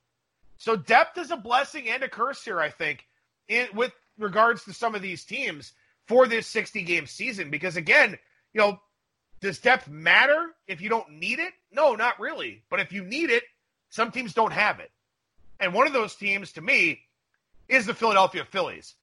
So 0.58 0.76
depth 0.76 1.20
is 1.20 1.30
a 1.30 1.38
blessing 1.38 1.88
and 1.88 2.02
a 2.02 2.10
curse 2.10 2.44
here, 2.44 2.60
I 2.60 2.72
think, 2.72 3.06
in, 3.48 3.68
with 3.76 3.92
regards 4.18 4.64
to 4.64 4.74
some 4.74 4.96
of 4.96 5.04
these 5.04 5.24
teams 5.24 5.74
for 6.08 6.26
this 6.26 6.48
60 6.48 6.82
game 6.82 7.06
season. 7.06 7.52
Because 7.52 7.78
again, 7.78 8.18
you 8.52 8.62
know, 8.62 8.80
does 9.42 9.60
depth 9.60 9.88
matter 9.88 10.48
if 10.68 10.82
you 10.82 10.90
don't 10.90 11.20
need 11.20 11.38
it? 11.38 11.54
No, 11.72 11.94
not 11.94 12.20
really. 12.20 12.64
But 12.72 12.80
if 12.80 12.92
you 12.92 13.04
need 13.04 13.30
it, 13.30 13.44
some 13.92 14.12
teams 14.12 14.34
don't 14.34 14.54
have 14.54 14.80
it. 14.80 14.90
And 15.60 15.72
one 15.72 15.86
of 15.86 15.94
those 15.94 16.16
teams, 16.16 16.54
to 16.54 16.62
me, 16.62 17.02
is 17.70 17.86
the 17.86 17.94
Philadelphia 17.94 18.44
Phillies. 18.44 18.96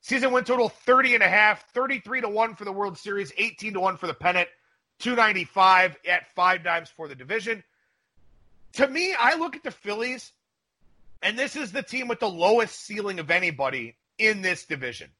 Season 0.00 0.32
win 0.32 0.44
total 0.44 0.70
30 0.70 1.16
and 1.16 1.22
a 1.22 1.28
half, 1.28 1.70
33 1.74 2.22
to 2.22 2.30
1 2.30 2.54
for 2.54 2.64
the 2.64 2.72
World 2.72 2.96
Series, 2.96 3.30
18 3.36 3.74
to 3.74 3.80
1 3.80 3.98
for 3.98 4.06
the 4.06 4.14
pennant, 4.14 4.48
295 5.00 5.98
at 6.08 6.34
five 6.34 6.64
dimes 6.64 6.88
for 6.88 7.08
the 7.08 7.14
division. 7.14 7.62
To 8.74 8.88
me, 8.88 9.14
I 9.18 9.36
look 9.36 9.56
at 9.56 9.62
the 9.62 9.70
Phillies, 9.70 10.32
and 11.22 11.38
this 11.38 11.56
is 11.56 11.72
the 11.72 11.82
team 11.82 12.08
with 12.08 12.20
the 12.20 12.28
lowest 12.28 12.78
ceiling 12.80 13.18
of 13.18 13.30
anybody 13.30 13.96
in 14.18 14.42
this 14.42 14.64
division. 14.64 15.10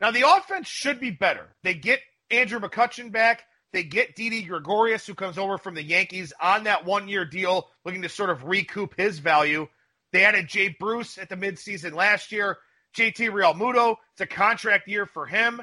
Now, 0.00 0.10
the 0.10 0.28
offense 0.28 0.68
should 0.68 1.00
be 1.00 1.10
better. 1.10 1.48
They 1.62 1.74
get 1.74 2.00
Andrew 2.30 2.60
McCutchen 2.60 3.10
back. 3.10 3.44
They 3.72 3.82
get 3.82 4.14
Didi 4.14 4.44
Gregorius, 4.44 5.06
who 5.06 5.14
comes 5.14 5.38
over 5.38 5.58
from 5.58 5.74
the 5.74 5.82
Yankees 5.82 6.32
on 6.40 6.64
that 6.64 6.84
one 6.84 7.08
year 7.08 7.24
deal, 7.24 7.68
looking 7.84 8.02
to 8.02 8.08
sort 8.08 8.30
of 8.30 8.44
recoup 8.44 8.94
his 8.96 9.18
value. 9.18 9.66
They 10.12 10.24
added 10.24 10.48
Jay 10.48 10.68
Bruce 10.68 11.18
at 11.18 11.28
the 11.28 11.36
midseason 11.36 11.92
last 11.94 12.30
year. 12.30 12.58
JT 12.96 13.30
Realmuto, 13.30 13.96
it's 14.12 14.20
a 14.20 14.26
contract 14.26 14.86
year 14.86 15.06
for 15.06 15.26
him. 15.26 15.60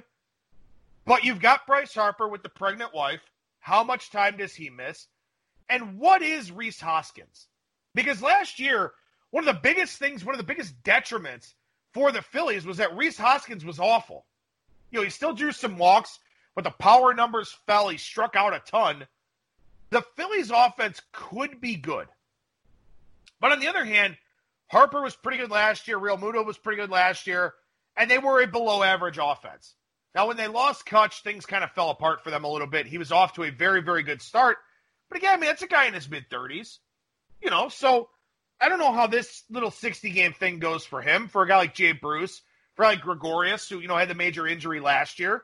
But 1.06 1.24
you've 1.24 1.40
got 1.40 1.66
Bryce 1.66 1.94
Harper 1.94 2.28
with 2.28 2.44
the 2.44 2.50
pregnant 2.50 2.94
wife. 2.94 3.22
How 3.60 3.84
much 3.84 4.12
time 4.12 4.38
does 4.38 4.54
he 4.54 4.70
miss? 4.70 5.08
And 5.72 5.98
what 5.98 6.22
is 6.22 6.52
Rhys 6.52 6.82
Hoskins? 6.82 7.48
Because 7.96 8.22
last 8.22 8.60
year, 8.60 8.92
one 9.30 9.48
of 9.48 9.56
the 9.56 9.62
biggest 9.62 9.98
things, 9.98 10.26
one 10.26 10.36
of 10.36 10.38
the 10.38 10.46
biggest 10.46 10.84
detriments 10.84 11.54
for 11.94 12.12
the 12.12 12.22
Phillies 12.22 12.66
was 12.66 12.78
that 12.78 12.96
Rhys 12.96 13.18
Hoskins 13.18 13.64
was 13.64 13.80
awful. 13.80 14.26
You 14.92 15.00
know, 15.00 15.04
he 15.06 15.10
still 15.10 15.34
drew 15.34 15.54
some 15.54 15.78
walks, 15.78 16.20
but 16.56 16.66
the 16.66 16.72
power 16.72 17.14
numbers 17.14 17.56
fell. 17.66 17.88
He 17.88 17.98
struck 17.98 18.36
out 18.36 18.54
a 18.54 18.60
ton. 18.60 19.08
The 19.92 20.04
Phillies 20.18 20.52
offense 20.54 21.02
could 21.14 21.62
be 21.62 21.78
good. 21.78 22.08
But 23.40 23.54
on 23.54 23.62
the 23.62 23.70
other 23.70 23.86
hand, 23.86 24.18
Harper 24.68 25.02
was 25.02 25.16
pretty 25.16 25.38
good 25.38 25.52
last 25.52 25.88
year. 25.88 25.98
Realmuto 25.98 26.46
was 26.46 26.58
pretty 26.58 26.82
good 26.82 26.92
last 26.92 27.28
year. 27.28 27.54
And 27.96 28.12
they 28.12 28.18
were 28.18 28.42
a 28.42 28.48
below 28.48 28.84
average 28.84 29.20
offense. 29.22 29.74
Now, 30.14 30.28
when 30.28 30.36
they 30.36 30.48
lost 30.48 30.86
Kutch, 30.86 31.22
things 31.22 31.46
kind 31.46 31.64
of 31.64 31.72
fell 31.72 31.92
apart 31.92 32.26
for 32.26 32.30
them 32.30 32.44
a 32.44 32.50
little 32.50 32.68
bit. 32.68 32.88
He 32.88 32.98
was 32.98 33.14
off 33.14 33.34
to 33.34 33.44
a 33.44 33.50
very, 33.50 33.82
very 33.82 34.04
good 34.04 34.22
start. 34.22 34.58
But 35.12 35.20
again, 35.20 35.34
I 35.34 35.38
mean, 35.38 35.48
that's 35.48 35.62
a 35.62 35.68
guy 35.68 35.86
in 35.86 35.94
his 35.94 36.10
mid 36.10 36.28
30s. 36.32 36.80
You 37.44 37.52
know, 37.52 37.70
so 37.70 38.10
I 38.60 38.70
don't 38.70 38.80
know 38.80 38.94
how 38.94 39.06
this 39.06 39.44
little 39.52 39.72
60 39.72 40.10
game 40.10 40.34
thing 40.34 40.58
goes 40.58 40.86
for 40.86 41.02
him, 41.02 41.28
for 41.28 41.44
a 41.44 41.48
guy 41.48 41.58
like 41.58 41.76
Jay 41.76 41.92
Bruce, 41.92 42.42
for 42.76 42.86
like 42.86 43.02
Gregorius, 43.02 43.70
who, 43.70 43.80
you 43.80 43.88
know, 43.88 43.98
had 43.98 44.10
the 44.10 44.16
major 44.16 44.48
injury 44.48 44.80
last 44.80 45.20
year 45.20 45.44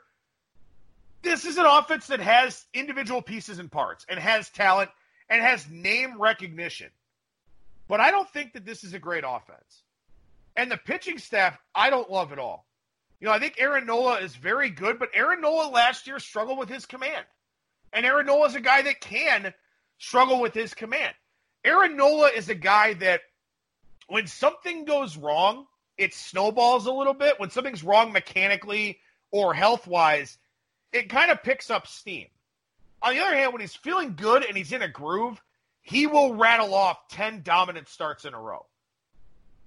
this 1.28 1.46
is 1.46 1.58
an 1.58 1.66
offense 1.66 2.08
that 2.08 2.20
has 2.20 2.66
individual 2.74 3.22
pieces 3.22 3.60
and 3.60 3.72
parts 3.72 4.06
and 4.08 4.20
has 4.20 4.50
talent 4.50 4.90
and 5.30 5.42
has 5.42 5.70
name 5.70 6.20
recognition. 6.20 6.90
But 7.88 8.00
I 8.00 8.12
don't 8.12 8.30
think 8.30 8.54
that 8.54 8.66
this 8.66 8.84
is 8.84 8.94
a 8.94 9.00
great 9.00 9.24
offense. 9.28 9.84
And 10.56 10.72
the 10.72 10.78
pitching 10.78 11.18
staff, 11.18 11.58
I 11.76 11.90
don't 11.90 12.10
love 12.10 12.32
at 12.32 12.40
all. 12.40 12.66
You 13.20 13.28
know, 13.28 13.34
I 13.34 13.40
think 13.40 13.56
Aaron 13.58 13.86
Nola 13.86 14.20
is 14.20 14.36
very 14.36 14.70
good, 14.70 15.00
but 15.00 15.10
Aaron 15.14 15.42
Nola 15.42 15.70
last 15.70 16.08
year 16.08 16.20
struggled 16.20 16.60
with 16.60 16.70
his 16.70 16.86
command. 16.86 17.26
And 17.94 18.06
Aaron 18.06 18.26
Nola 18.26 18.48
is 18.48 18.56
a 18.56 18.62
guy 18.62 18.82
that 18.84 19.02
can 19.02 19.54
struggle 19.98 20.42
with 20.42 20.54
his 20.54 20.74
command. 20.74 21.14
Aaron 21.64 21.96
Nola 21.98 22.30
is 22.30 22.50
a 22.50 22.56
guy 22.56 22.94
that 22.96 23.22
when 24.08 24.28
something 24.28 24.86
goes 24.86 25.18
wrong, 25.18 25.66
it 25.98 26.14
snowballs 26.14 26.86
a 26.86 26.92
little 26.92 27.14
bit. 27.14 27.40
When 27.40 27.50
something's 27.50 27.84
wrong 27.84 28.12
mechanically 28.12 29.00
or 29.32 29.54
health 29.54 29.88
wise, 29.88 30.38
it 30.94 31.10
kind 31.10 31.32
of 31.32 31.44
picks 31.44 31.70
up 31.70 31.88
steam. 31.88 32.28
On 33.02 33.14
the 33.14 33.22
other 33.22 33.36
hand, 33.36 33.54
when 33.54 33.62
he's 33.62 33.76
feeling 33.76 34.16
good 34.16 34.44
and 34.44 34.56
he's 34.56 34.72
in 34.72 34.82
a 34.82 34.88
groove, 34.88 35.42
he 35.82 36.08
will 36.08 36.34
rattle 36.34 36.74
off 36.74 37.08
10 37.10 37.42
dominant 37.44 37.88
starts 37.88 38.26
in 38.26 38.34
a 38.34 38.40
row. 38.40 38.66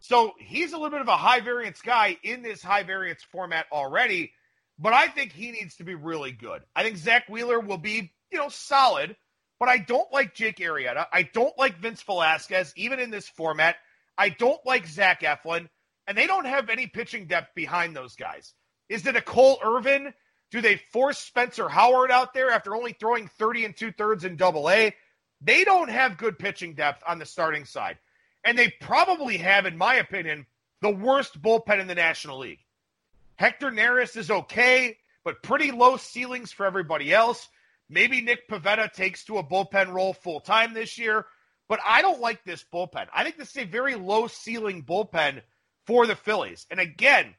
So 0.00 0.34
he's 0.38 0.72
a 0.72 0.76
little 0.76 0.90
bit 0.90 1.02
of 1.02 1.08
a 1.08 1.16
high 1.16 1.40
variance 1.40 1.80
guy 1.82 2.16
in 2.22 2.42
this 2.42 2.62
high 2.62 2.82
variance 2.82 3.22
format 3.22 3.66
already, 3.70 4.32
but 4.80 4.94
I 4.94 5.08
think 5.08 5.32
he 5.32 5.52
needs 5.52 5.76
to 5.76 5.84
be 5.84 5.94
really 5.94 6.32
good. 6.32 6.62
I 6.74 6.82
think 6.82 6.96
Zack 6.96 7.28
Wheeler 7.28 7.60
will 7.60 7.78
be, 7.78 8.12
you 8.32 8.38
know, 8.38 8.48
solid, 8.48 9.14
but 9.58 9.68
I 9.68 9.78
don't 9.78 10.10
like 10.10 10.34
Jake 10.34 10.56
Arrieta. 10.56 11.06
I 11.12 11.22
don't 11.22 11.56
like 11.58 11.78
Vince 11.78 12.02
Velasquez, 12.02 12.72
even 12.76 12.98
in 12.98 13.10
this 13.10 13.28
format. 13.28 13.76
I 14.16 14.30
don't 14.30 14.64
like 14.64 14.86
Zach 14.86 15.20
Eflin, 15.20 15.68
and 16.06 16.16
they 16.16 16.26
don't 16.26 16.46
have 16.46 16.70
any 16.70 16.86
pitching 16.86 17.26
depth 17.26 17.54
behind 17.54 17.94
those 17.94 18.16
guys. 18.16 18.54
Is 18.88 19.06
it 19.06 19.16
a 19.16 19.22
Cole 19.22 19.58
Irvin? 19.62 20.14
Do 20.50 20.62
they 20.62 20.76
force 20.76 21.18
Spencer 21.18 21.68
Howard 21.68 22.10
out 22.10 22.32
there 22.32 22.50
after 22.50 22.74
only 22.74 22.92
throwing 22.94 23.28
30 23.38 23.66
and 23.66 23.76
two 23.76 23.92
thirds 23.92 24.24
in 24.24 24.36
double 24.36 24.68
A? 24.70 24.94
They 25.42 25.64
don't 25.64 25.90
have 25.90 26.18
good 26.18 26.38
pitching 26.38 26.74
depth 26.74 27.02
on 27.06 27.18
the 27.18 27.26
starting 27.26 27.66
side. 27.66 27.98
And 28.44 28.58
they 28.58 28.72
probably 28.80 29.36
have, 29.36 29.66
in 29.66 29.76
my 29.76 29.96
opinion, 29.96 30.46
the 30.80 30.90
worst 30.90 31.40
bullpen 31.40 31.80
in 31.80 31.86
the 31.86 31.94
National 31.94 32.38
League. 32.38 32.60
Hector 33.40 33.70
Neris 33.70 34.18
is 34.18 34.30
okay, 34.30 34.98
but 35.24 35.42
pretty 35.42 35.72
low 35.72 35.96
ceilings 35.96 36.52
for 36.52 36.66
everybody 36.66 37.10
else. 37.10 37.48
Maybe 37.88 38.20
Nick 38.20 38.46
Pivetta 38.50 38.92
takes 38.92 39.24
to 39.24 39.38
a 39.38 39.42
bullpen 39.42 39.94
role 39.94 40.12
full 40.12 40.40
time 40.40 40.74
this 40.74 40.98
year, 40.98 41.24
but 41.66 41.80
I 41.82 42.02
don't 42.02 42.20
like 42.20 42.44
this 42.44 42.62
bullpen. 42.70 43.06
I 43.14 43.24
think 43.24 43.38
this 43.38 43.56
is 43.56 43.62
a 43.62 43.64
very 43.64 43.94
low 43.94 44.26
ceiling 44.26 44.82
bullpen 44.82 45.40
for 45.86 46.06
the 46.06 46.16
Phillies. 46.16 46.66
And 46.70 46.80
again, 46.80 47.34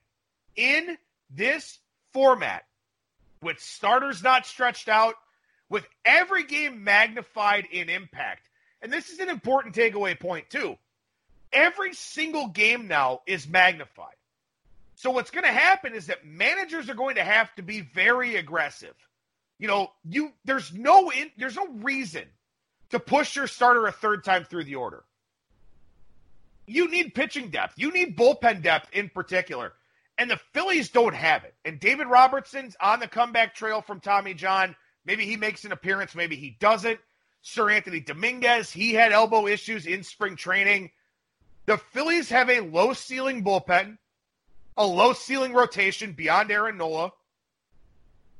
in 0.55 0.97
this 1.29 1.77
format, 2.13 2.63
with 3.43 3.59
starters 3.59 4.23
not 4.23 4.47
stretched 4.47 4.89
out, 4.89 5.13
with 5.69 5.85
every 6.03 6.45
game 6.45 6.83
magnified 6.83 7.67
in 7.71 7.89
impact, 7.89 8.49
and 8.81 8.91
this 8.91 9.09
is 9.09 9.19
an 9.19 9.29
important 9.29 9.75
takeaway 9.75 10.19
point, 10.19 10.49
too. 10.49 10.77
Every 11.53 11.93
single 11.93 12.47
game 12.47 12.87
now 12.87 13.21
is 13.27 13.47
magnified. 13.47 14.15
So 15.01 15.09
what's 15.09 15.31
going 15.31 15.45
to 15.45 15.51
happen 15.51 15.95
is 15.95 16.05
that 16.05 16.27
managers 16.27 16.87
are 16.87 16.93
going 16.93 17.15
to 17.15 17.23
have 17.23 17.51
to 17.55 17.63
be 17.63 17.81
very 17.81 18.35
aggressive. 18.35 18.93
You 19.57 19.67
know, 19.67 19.91
you 20.07 20.31
there's 20.45 20.71
no 20.71 21.09
in, 21.09 21.31
there's 21.39 21.55
no 21.55 21.67
reason 21.69 22.25
to 22.91 22.99
push 22.99 23.35
your 23.35 23.47
starter 23.47 23.87
a 23.87 23.91
third 23.91 24.23
time 24.23 24.43
through 24.43 24.65
the 24.65 24.75
order. 24.75 25.03
You 26.67 26.87
need 26.87 27.15
pitching 27.15 27.49
depth. 27.49 27.79
You 27.79 27.91
need 27.91 28.15
bullpen 28.15 28.61
depth 28.61 28.89
in 28.93 29.09
particular. 29.09 29.73
And 30.19 30.29
the 30.29 30.39
Phillies 30.53 30.89
don't 30.89 31.15
have 31.15 31.45
it. 31.45 31.55
And 31.65 31.79
David 31.79 32.05
Robertson's 32.05 32.75
on 32.79 32.99
the 32.99 33.07
comeback 33.07 33.55
trail 33.55 33.81
from 33.81 34.01
Tommy 34.01 34.35
John. 34.35 34.75
Maybe 35.03 35.25
he 35.25 35.35
makes 35.35 35.65
an 35.65 35.71
appearance, 35.71 36.13
maybe 36.13 36.35
he 36.35 36.57
doesn't. 36.59 36.99
Seranthony 37.43 38.05
Dominguez, 38.05 38.69
he 38.69 38.93
had 38.93 39.13
elbow 39.13 39.47
issues 39.47 39.87
in 39.87 40.03
spring 40.03 40.35
training. 40.35 40.91
The 41.65 41.77
Phillies 41.77 42.29
have 42.29 42.51
a 42.51 42.59
low 42.59 42.93
ceiling 42.93 43.43
bullpen, 43.43 43.97
a 44.81 44.85
low 44.85 45.13
ceiling 45.13 45.53
rotation 45.53 46.11
beyond 46.13 46.49
Aaron 46.49 46.75
Nola, 46.75 47.11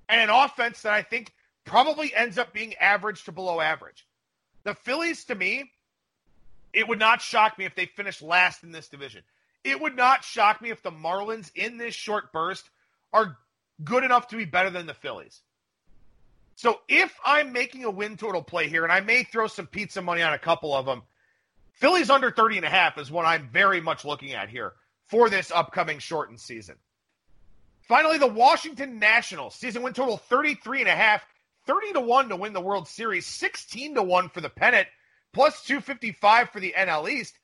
and 0.10 0.20
an 0.20 0.32
offense 0.32 0.82
that 0.82 0.92
I 0.92 1.04
think 1.04 1.32
probably 1.66 2.14
ends 2.16 2.40
up 2.40 2.52
being 2.52 2.74
average 2.76 3.24
to 3.26 3.32
below 3.32 3.62
average. 3.62 4.08
The 4.64 4.74
Phillies, 4.74 5.24
to 5.26 5.36
me, 5.36 5.72
it 6.74 6.88
would 6.88 6.98
not 6.98 7.22
shock 7.22 7.60
me 7.60 7.66
if 7.66 7.76
they 7.76 7.86
finished 7.86 8.24
last 8.24 8.64
in 8.64 8.72
this 8.72 8.88
division. 8.88 9.22
It 9.64 9.80
would 9.80 9.96
not 9.96 10.24
shock 10.24 10.64
me 10.64 10.72
if 10.72 10.82
the 10.82 10.92
Marlins 10.92 11.52
in 11.54 11.78
this 11.78 11.94
short 11.94 12.34
burst 12.34 12.68
are 13.14 13.38
good 13.84 14.04
enough 14.04 14.30
to 14.30 14.36
be 14.36 14.46
better 14.46 14.72
than 14.72 14.88
the 14.88 14.96
Phillies. 14.96 15.42
So 16.56 16.80
if 16.88 17.16
I'm 17.24 17.54
making 17.54 17.84
a 17.84 17.92
win 17.92 18.18
total 18.18 18.42
play 18.42 18.68
here, 18.68 18.84
and 18.84 18.92
I 18.92 19.02
may 19.02 19.24
throw 19.24 19.46
some 19.46 19.68
pizza 19.68 20.02
money 20.02 20.24
on 20.24 20.34
a 20.34 20.40
couple 20.40 20.74
of 20.74 20.88
them, 20.88 21.04
Phillies 21.74 22.10
under 22.10 22.32
30 22.32 22.58
and 22.58 22.66
a 22.66 22.70
half 22.70 22.98
is 22.98 23.12
what 23.12 23.28
I'm 23.28 23.48
very 23.50 23.80
much 23.80 24.06
looking 24.06 24.32
at 24.32 24.50
here 24.50 24.74
for 25.12 25.30
this 25.30 25.52
upcoming 25.52 26.00
shortened 26.00 26.40
season. 26.40 26.76
Finally, 27.82 28.18
the 28.18 28.28
Washington 28.28 28.98
Nationals 28.98 29.54
season 29.54 29.84
win 29.84 29.92
total 29.92 30.16
33 30.16 30.80
and 30.80 30.90
a 30.90 30.96
half, 30.96 31.22
30 31.68 31.92
to 31.94 32.00
1 32.00 32.30
to 32.30 32.38
win 32.38 32.54
the 32.54 32.62
World 32.62 32.88
Series, 32.88 33.28
16 33.28 33.96
to 33.96 34.04
1 34.04 34.30
for 34.30 34.40
the 34.40 34.50
pennant, 34.50 34.88
plus 35.34 35.66
255 35.66 36.50
for 36.50 36.62
the 36.62 36.74
NL 36.78 37.12
East. 37.12 37.38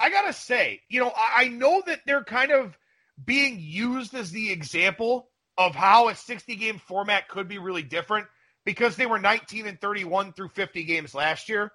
I 0.00 0.08
got 0.08 0.22
to 0.22 0.32
say, 0.32 0.80
you 0.88 1.00
know, 1.00 1.12
I 1.14 1.48
know 1.48 1.82
that 1.86 2.00
they're 2.06 2.24
kind 2.24 2.50
of 2.50 2.76
being 3.22 3.58
used 3.60 4.14
as 4.14 4.30
the 4.30 4.50
example 4.50 5.28
of 5.58 5.74
how 5.74 6.08
a 6.08 6.14
60 6.14 6.56
game 6.56 6.78
format 6.78 7.28
could 7.28 7.46
be 7.46 7.58
really 7.58 7.82
different 7.82 8.26
because 8.64 8.96
they 8.96 9.06
were 9.06 9.18
19 9.18 9.66
and 9.66 9.78
31 9.78 10.32
through 10.32 10.48
50 10.48 10.84
games 10.84 11.14
last 11.14 11.50
year. 11.50 11.72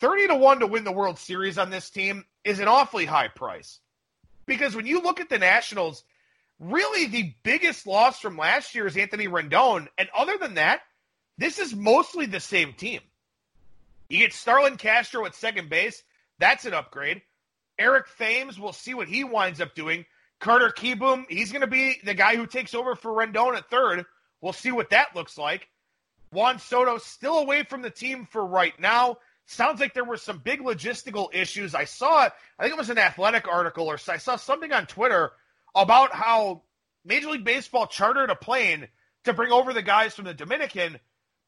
30 0.00 0.28
to 0.28 0.34
1 0.34 0.60
to 0.60 0.66
win 0.66 0.84
the 0.84 0.92
World 0.92 1.18
Series 1.18 1.56
on 1.56 1.70
this 1.70 1.88
team 1.88 2.26
is 2.44 2.60
an 2.60 2.68
awfully 2.68 3.06
high 3.06 3.28
price. 3.28 3.80
Because 4.46 4.76
when 4.76 4.86
you 4.86 5.00
look 5.00 5.20
at 5.20 5.28
the 5.28 5.38
Nationals, 5.38 6.04
really 6.60 7.06
the 7.06 7.34
biggest 7.42 7.86
loss 7.86 8.20
from 8.20 8.36
last 8.36 8.74
year 8.74 8.86
is 8.86 8.96
Anthony 8.96 9.28
Rendon. 9.28 9.88
And 9.98 10.08
other 10.16 10.36
than 10.38 10.54
that, 10.54 10.80
this 11.38 11.58
is 11.58 11.74
mostly 11.74 12.26
the 12.26 12.40
same 12.40 12.72
team. 12.74 13.00
You 14.08 14.18
get 14.18 14.32
Starlin 14.32 14.76
Castro 14.76 15.24
at 15.24 15.34
second 15.34 15.68
base. 15.68 16.02
That's 16.38 16.64
an 16.64 16.74
upgrade. 16.74 17.22
Eric 17.78 18.06
Thames, 18.18 18.58
we'll 18.58 18.72
see 18.72 18.94
what 18.94 19.08
he 19.08 19.24
winds 19.24 19.60
up 19.60 19.74
doing. 19.74 20.04
Carter 20.38 20.70
Kieboom, 20.70 21.24
he's 21.28 21.50
going 21.50 21.62
to 21.62 21.66
be 21.66 21.98
the 22.04 22.14
guy 22.14 22.36
who 22.36 22.46
takes 22.46 22.74
over 22.74 22.94
for 22.94 23.12
Rendon 23.12 23.56
at 23.56 23.70
third. 23.70 24.04
We'll 24.40 24.52
see 24.52 24.72
what 24.72 24.90
that 24.90 25.16
looks 25.16 25.38
like. 25.38 25.68
Juan 26.30 26.58
Soto 26.58 26.98
still 26.98 27.38
away 27.38 27.62
from 27.62 27.82
the 27.82 27.90
team 27.90 28.26
for 28.30 28.44
right 28.44 28.78
now. 28.78 29.18
Sounds 29.46 29.80
like 29.80 29.92
there 29.92 30.04
were 30.04 30.16
some 30.16 30.38
big 30.38 30.60
logistical 30.60 31.28
issues. 31.34 31.74
I 31.74 31.84
saw 31.84 32.26
it, 32.26 32.32
I 32.58 32.62
think 32.62 32.74
it 32.74 32.78
was 32.78 32.90
an 32.90 32.98
athletic 32.98 33.46
article, 33.46 33.86
or 33.86 33.98
I 34.08 34.16
saw 34.16 34.36
something 34.36 34.72
on 34.72 34.86
Twitter 34.86 35.32
about 35.74 36.14
how 36.14 36.62
Major 37.04 37.30
League 37.30 37.44
Baseball 37.44 37.86
chartered 37.86 38.30
a 38.30 38.34
plane 38.34 38.88
to 39.24 39.32
bring 39.32 39.52
over 39.52 39.72
the 39.72 39.82
guys 39.82 40.14
from 40.14 40.24
the 40.24 40.34
Dominican, 40.34 40.98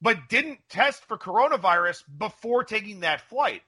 but 0.02 0.28
didn't 0.28 0.58
test 0.68 1.04
for 1.06 1.16
coronavirus 1.16 2.02
before 2.18 2.64
taking 2.64 3.00
that 3.00 3.22
flight. 3.22 3.62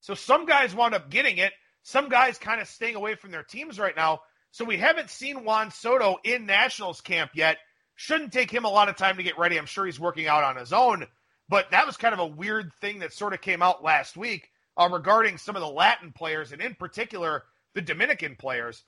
So 0.00 0.14
some 0.14 0.46
guys 0.46 0.74
wound 0.74 0.94
up 0.94 1.10
getting 1.10 1.38
it. 1.38 1.52
Some 1.82 2.08
guys 2.08 2.38
kind 2.38 2.60
of 2.60 2.68
staying 2.68 2.96
away 2.96 3.14
from 3.14 3.30
their 3.30 3.42
teams 3.42 3.78
right 3.78 3.94
now. 3.94 4.20
So 4.52 4.64
we 4.64 4.78
haven't 4.78 5.10
seen 5.10 5.44
Juan 5.44 5.70
Soto 5.70 6.16
in 6.24 6.46
Nationals 6.46 7.00
camp 7.00 7.32
yet. 7.34 7.58
Shouldn't 7.94 8.32
take 8.32 8.50
him 8.50 8.64
a 8.64 8.70
lot 8.70 8.88
of 8.88 8.96
time 8.96 9.16
to 9.16 9.22
get 9.22 9.38
ready. 9.38 9.58
I'm 9.58 9.66
sure 9.66 9.84
he's 9.84 10.00
working 10.00 10.26
out 10.26 10.44
on 10.44 10.56
his 10.56 10.72
own. 10.72 11.06
But 11.48 11.70
that 11.70 11.86
was 11.86 11.96
kind 11.96 12.14
of 12.14 12.20
a 12.20 12.26
weird 12.26 12.72
thing 12.80 13.00
that 13.00 13.12
sort 13.12 13.32
of 13.32 13.40
came 13.40 13.62
out 13.62 13.84
last 13.84 14.16
week 14.16 14.50
uh, 14.76 14.88
regarding 14.90 15.38
some 15.38 15.56
of 15.56 15.62
the 15.62 15.68
Latin 15.68 16.12
players 16.12 16.52
and 16.52 16.60
in 16.60 16.74
particular 16.74 17.44
the 17.74 17.82
Dominican 17.82 18.36
players. 18.36 18.82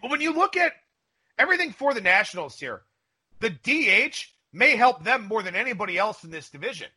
But 0.00 0.10
when 0.10 0.20
you 0.20 0.32
look 0.32 0.56
at 0.56 0.72
everything 1.38 1.72
for 1.72 1.94
the 1.94 2.00
Nationals 2.00 2.58
here, 2.58 2.82
the 3.40 3.50
DH 3.50 4.16
may 4.52 4.76
help 4.76 5.04
them 5.04 5.26
more 5.26 5.42
than 5.42 5.54
anybody 5.54 5.96
else 5.96 6.24
in 6.24 6.30
this 6.30 6.50
division. 6.50 6.88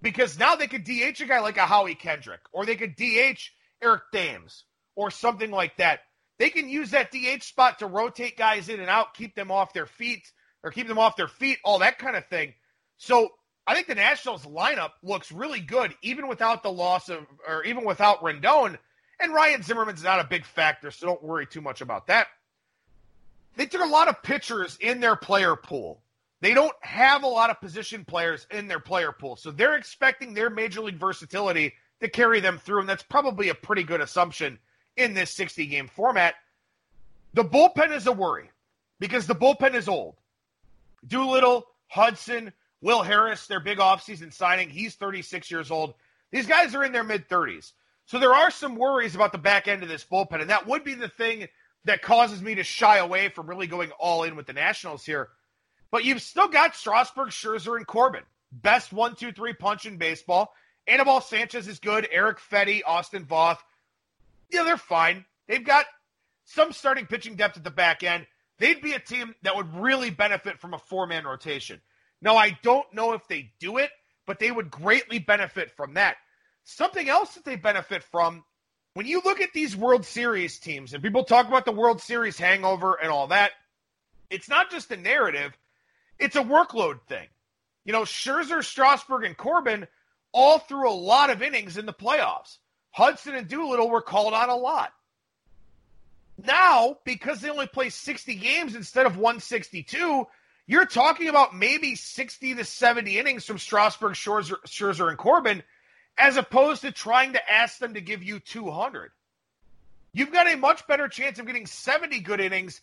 Because 0.00 0.38
now 0.38 0.56
they 0.56 0.66
could 0.66 0.84
DH 0.84 1.20
a 1.20 1.26
guy 1.26 1.40
like 1.40 1.56
a 1.56 1.66
Howie 1.66 1.94
Kendrick, 1.94 2.40
or 2.50 2.66
they 2.66 2.74
could 2.74 2.96
DH 2.96 3.38
Eric 3.80 4.02
Thames, 4.12 4.64
or 4.96 5.10
something 5.10 5.50
like 5.50 5.76
that. 5.76 6.00
They 6.38 6.50
can 6.50 6.68
use 6.68 6.90
that 6.90 7.12
DH 7.12 7.44
spot 7.44 7.78
to 7.78 7.86
rotate 7.86 8.36
guys 8.36 8.68
in 8.68 8.80
and 8.80 8.90
out, 8.90 9.14
keep 9.14 9.36
them 9.36 9.52
off 9.52 9.72
their 9.72 9.86
feet, 9.86 10.30
or 10.64 10.72
keep 10.72 10.88
them 10.88 10.98
off 10.98 11.16
their 11.16 11.28
feet, 11.28 11.58
all 11.64 11.78
that 11.80 11.98
kind 11.98 12.16
of 12.16 12.26
thing. 12.26 12.54
So 12.96 13.30
I 13.66 13.74
think 13.74 13.86
the 13.86 13.94
Nationals 13.94 14.44
lineup 14.44 14.90
looks 15.02 15.30
really 15.30 15.60
good, 15.60 15.94
even 16.02 16.28
without 16.28 16.62
the 16.62 16.72
loss 16.72 17.08
of, 17.08 17.26
or 17.46 17.64
even 17.64 17.84
without 17.84 18.20
Rendon. 18.22 18.78
And 19.20 19.32
Ryan 19.32 19.62
Zimmerman's 19.62 20.02
not 20.02 20.20
a 20.20 20.24
big 20.24 20.44
factor, 20.44 20.90
so 20.90 21.06
don't 21.06 21.22
worry 21.22 21.46
too 21.46 21.60
much 21.60 21.80
about 21.80 22.08
that. 22.08 22.26
They 23.56 23.66
took 23.66 23.82
a 23.82 23.88
lot 23.88 24.08
of 24.08 24.22
pitchers 24.22 24.76
in 24.80 25.00
their 25.00 25.14
player 25.14 25.54
pool. 25.54 26.02
They 26.40 26.54
don't 26.54 26.74
have 26.80 27.22
a 27.22 27.28
lot 27.28 27.50
of 27.50 27.60
position 27.60 28.04
players 28.04 28.48
in 28.50 28.66
their 28.66 28.80
player 28.80 29.12
pool, 29.12 29.36
so 29.36 29.52
they're 29.52 29.76
expecting 29.76 30.34
their 30.34 30.50
major 30.50 30.80
league 30.80 30.98
versatility 30.98 31.74
to 32.00 32.08
carry 32.08 32.40
them 32.40 32.58
through, 32.58 32.80
and 32.80 32.88
that's 32.88 33.04
probably 33.04 33.48
a 33.48 33.54
pretty 33.54 33.84
good 33.84 34.00
assumption 34.00 34.58
in 34.96 35.14
this 35.14 35.30
60 35.30 35.66
game 35.66 35.86
format. 35.86 36.34
The 37.34 37.44
bullpen 37.44 37.92
is 37.92 38.08
a 38.08 38.12
worry 38.12 38.50
because 38.98 39.28
the 39.28 39.36
bullpen 39.36 39.74
is 39.74 39.88
old. 39.88 40.16
Doolittle, 41.06 41.64
Hudson, 41.86 42.52
Will 42.82 43.02
Harris, 43.02 43.46
their 43.46 43.60
big 43.60 43.78
offseason 43.78 44.32
signing, 44.32 44.68
he's 44.68 44.96
36 44.96 45.50
years 45.50 45.70
old. 45.70 45.94
These 46.32 46.46
guys 46.46 46.74
are 46.74 46.84
in 46.84 46.92
their 46.92 47.04
mid 47.04 47.28
30s. 47.28 47.72
So 48.06 48.18
there 48.18 48.34
are 48.34 48.50
some 48.50 48.76
worries 48.76 49.14
about 49.14 49.32
the 49.32 49.38
back 49.38 49.68
end 49.68 49.82
of 49.82 49.88
this 49.88 50.04
bullpen, 50.04 50.40
and 50.40 50.50
that 50.50 50.66
would 50.66 50.82
be 50.84 50.94
the 50.94 51.08
thing 51.08 51.46
that 51.84 52.02
causes 52.02 52.42
me 52.42 52.56
to 52.56 52.64
shy 52.64 52.98
away 52.98 53.28
from 53.28 53.46
really 53.46 53.68
going 53.68 53.92
all 53.92 54.24
in 54.24 54.36
with 54.36 54.46
the 54.46 54.52
Nationals 54.52 55.04
here. 55.04 55.28
But 55.90 56.04
you've 56.04 56.22
still 56.22 56.48
got 56.48 56.74
Strasburg, 56.74 57.28
Scherzer, 57.28 57.76
and 57.76 57.86
Corbin. 57.86 58.22
Best 58.50 58.92
one, 58.92 59.14
two, 59.14 59.32
three 59.32 59.52
punch 59.52 59.86
in 59.86 59.96
baseball. 59.96 60.52
Anibal 60.86 61.20
Sanchez 61.20 61.68
is 61.68 61.78
good. 61.78 62.08
Erick 62.10 62.38
Fedde, 62.38 62.82
Austin 62.84 63.24
Voth. 63.24 63.58
Yeah, 64.50 64.64
they're 64.64 64.76
fine. 64.76 65.24
They've 65.46 65.64
got 65.64 65.86
some 66.44 66.72
starting 66.72 67.06
pitching 67.06 67.36
depth 67.36 67.56
at 67.56 67.64
the 67.64 67.70
back 67.70 68.02
end. 68.02 68.26
They'd 68.58 68.82
be 68.82 68.92
a 68.92 68.98
team 68.98 69.34
that 69.42 69.56
would 69.56 69.74
really 69.74 70.10
benefit 70.10 70.60
from 70.60 70.74
a 70.74 70.78
four 70.78 71.06
man 71.06 71.24
rotation. 71.24 71.80
Now, 72.22 72.36
I 72.36 72.56
don't 72.62 72.90
know 72.94 73.12
if 73.12 73.26
they 73.28 73.52
do 73.58 73.76
it, 73.78 73.90
but 74.26 74.38
they 74.38 74.50
would 74.50 74.70
greatly 74.70 75.18
benefit 75.18 75.72
from 75.72 75.94
that. 75.94 76.16
Something 76.64 77.08
else 77.08 77.34
that 77.34 77.44
they 77.44 77.56
benefit 77.56 78.04
from 78.04 78.44
when 78.94 79.06
you 79.06 79.20
look 79.24 79.40
at 79.40 79.52
these 79.52 79.76
World 79.76 80.04
Series 80.04 80.58
teams 80.58 80.94
and 80.94 81.02
people 81.02 81.24
talk 81.24 81.48
about 81.48 81.64
the 81.64 81.72
World 81.72 82.00
Series 82.00 82.38
hangover 82.38 82.94
and 82.94 83.10
all 83.10 83.26
that, 83.28 83.50
it's 84.30 84.48
not 84.48 84.70
just 84.70 84.90
a 84.92 84.96
narrative, 84.96 85.52
it's 86.18 86.36
a 86.36 86.42
workload 86.42 87.00
thing. 87.08 87.26
You 87.84 87.92
know, 87.92 88.02
Scherzer, 88.02 88.62
Strasburg, 88.62 89.24
and 89.24 89.36
Corbin 89.36 89.88
all 90.32 90.60
threw 90.60 90.88
a 90.88 90.92
lot 90.92 91.30
of 91.30 91.42
innings 91.42 91.76
in 91.76 91.86
the 91.86 91.92
playoffs. 91.92 92.58
Hudson 92.90 93.34
and 93.34 93.48
Doolittle 93.48 93.90
were 93.90 94.02
called 94.02 94.34
on 94.34 94.48
a 94.48 94.56
lot. 94.56 94.92
Now, 96.44 96.98
because 97.04 97.40
they 97.40 97.50
only 97.50 97.66
play 97.66 97.90
60 97.90 98.34
games 98.36 98.74
instead 98.74 99.06
of 99.06 99.16
162, 99.16 100.26
you're 100.72 100.86
talking 100.86 101.28
about 101.28 101.54
maybe 101.54 101.94
60 101.94 102.54
to 102.54 102.64
70 102.64 103.18
innings 103.18 103.44
from 103.44 103.58
Strasburg, 103.58 104.14
Scherzer, 104.14 104.56
Scherzer 104.66 105.10
and 105.10 105.18
Corbin 105.18 105.62
as 106.16 106.38
opposed 106.38 106.80
to 106.80 106.90
trying 106.90 107.34
to 107.34 107.50
ask 107.50 107.78
them 107.78 107.92
to 107.92 108.00
give 108.00 108.22
you 108.22 108.40
200. 108.40 109.10
You've 110.14 110.32
got 110.32 110.50
a 110.50 110.56
much 110.56 110.86
better 110.86 111.08
chance 111.08 111.38
of 111.38 111.46
getting 111.46 111.66
70 111.66 112.20
good 112.20 112.40
innings 112.40 112.80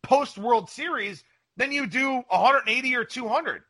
post 0.00 0.38
World 0.38 0.70
Series 0.70 1.22
than 1.58 1.72
you 1.72 1.86
do 1.86 2.22
180 2.28 2.96
or 2.96 3.04
200. 3.04 3.62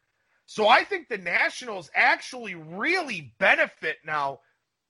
So 0.46 0.68
I 0.68 0.84
think 0.84 1.08
the 1.08 1.18
Nationals 1.18 1.90
actually 1.92 2.54
really 2.54 3.32
benefit 3.38 3.96
now 4.06 4.40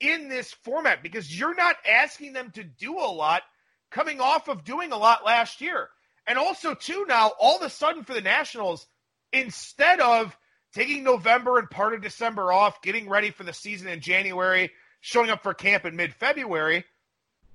in 0.00 0.28
this 0.28 0.52
format 0.52 1.02
because 1.02 1.38
you're 1.38 1.54
not 1.54 1.76
asking 1.88 2.34
them 2.34 2.50
to 2.50 2.62
do 2.62 2.98
a 2.98 3.08
lot 3.08 3.42
coming 3.90 4.20
off 4.20 4.48
of 4.48 4.64
doing 4.64 4.92
a 4.92 4.98
lot 4.98 5.24
last 5.24 5.62
year. 5.62 5.88
And 6.26 6.38
also, 6.38 6.74
too, 6.74 7.06
now 7.08 7.32
all 7.38 7.56
of 7.56 7.62
a 7.62 7.70
sudden 7.70 8.04
for 8.04 8.14
the 8.14 8.20
Nationals, 8.20 8.86
instead 9.32 10.00
of 10.00 10.36
taking 10.72 11.04
November 11.04 11.58
and 11.58 11.70
part 11.70 11.94
of 11.94 12.02
December 12.02 12.52
off, 12.52 12.82
getting 12.82 13.08
ready 13.08 13.30
for 13.30 13.44
the 13.44 13.52
season 13.52 13.88
in 13.88 14.00
January, 14.00 14.70
showing 15.00 15.30
up 15.30 15.42
for 15.42 15.54
camp 15.54 15.84
in 15.84 15.96
mid 15.96 16.14
February. 16.14 16.84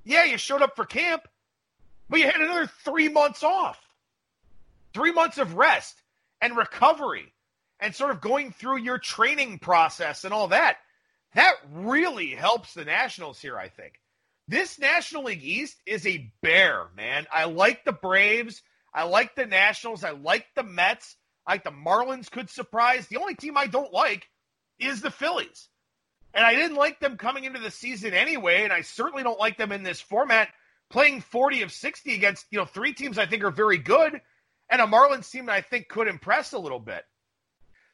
Yeah, 0.04 0.24
you 0.24 0.38
showed 0.38 0.62
up 0.62 0.76
for 0.76 0.86
camp, 0.86 1.28
but 2.10 2.20
you 2.20 2.26
had 2.26 2.42
another 2.42 2.68
three 2.84 3.10
months 3.10 3.44
off. 3.44 3.80
Three 4.94 5.12
months 5.12 5.38
of 5.38 5.54
rest 5.54 6.02
and 6.42 6.58
recovery 6.58 7.32
and 7.80 7.96
sort 7.96 8.12
of 8.12 8.22
going 8.22 8.52
through 8.52 8.80
your 8.80 8.98
training 8.98 9.60
process 9.60 10.24
and 10.24 10.34
all 10.34 10.50
that. 10.50 10.78
That 11.34 11.54
really 11.72 12.32
helps 12.32 12.74
the 12.74 12.84
Nationals 12.84 13.40
here, 13.40 13.58
I 13.58 13.70
think. 13.70 14.01
This 14.52 14.78
National 14.78 15.24
League 15.24 15.46
East 15.46 15.78
is 15.86 16.06
a 16.06 16.30
bear, 16.42 16.88
man. 16.98 17.26
I 17.32 17.46
like 17.46 17.86
the 17.86 17.94
Braves. 17.94 18.62
I 18.94 19.04
like 19.04 19.34
the 19.34 19.46
Nationals. 19.46 20.04
I 20.04 20.10
like 20.10 20.46
the 20.58 20.64
Mets. 20.64 21.16
I 21.48 21.54
think 21.54 21.64
the 21.64 21.72
Marlins 21.72 22.30
could 22.30 22.50
surprise. 22.50 23.08
The 23.08 23.16
only 23.16 23.36
team 23.36 23.56
I 23.56 23.68
don't 23.68 23.94
like 23.94 24.28
is 24.78 25.02
the 25.02 25.10
Phillies. 25.10 25.70
And 26.34 26.46
I 26.46 26.54
didn't 26.54 26.76
like 26.76 27.00
them 27.00 27.16
coming 27.16 27.46
into 27.46 27.62
the 27.62 27.72
season 27.72 28.14
anyway, 28.14 28.66
and 28.66 28.74
I 28.74 28.82
certainly 28.82 29.24
don't 29.24 29.40
like 29.40 29.58
them 29.58 29.72
in 29.72 29.84
this 29.84 30.02
format 30.02 30.50
playing 30.90 31.22
40 31.22 31.62
of 31.62 31.72
60 31.72 32.14
against, 32.14 32.46
you 32.52 32.60
know, 32.60 32.66
three 32.66 32.94
teams 32.94 33.18
I 33.18 33.28
think 33.28 33.46
are 33.46 33.52
very 33.52 33.78
good 33.78 34.20
and 34.70 34.82
a 34.82 34.86
Marlins 34.86 35.32
team 35.32 35.46
that 35.46 35.54
I 35.54 35.62
think 35.62 35.88
could 35.88 36.10
impress 36.10 36.52
a 36.52 36.60
little 36.60 36.80
bit. 36.80 37.06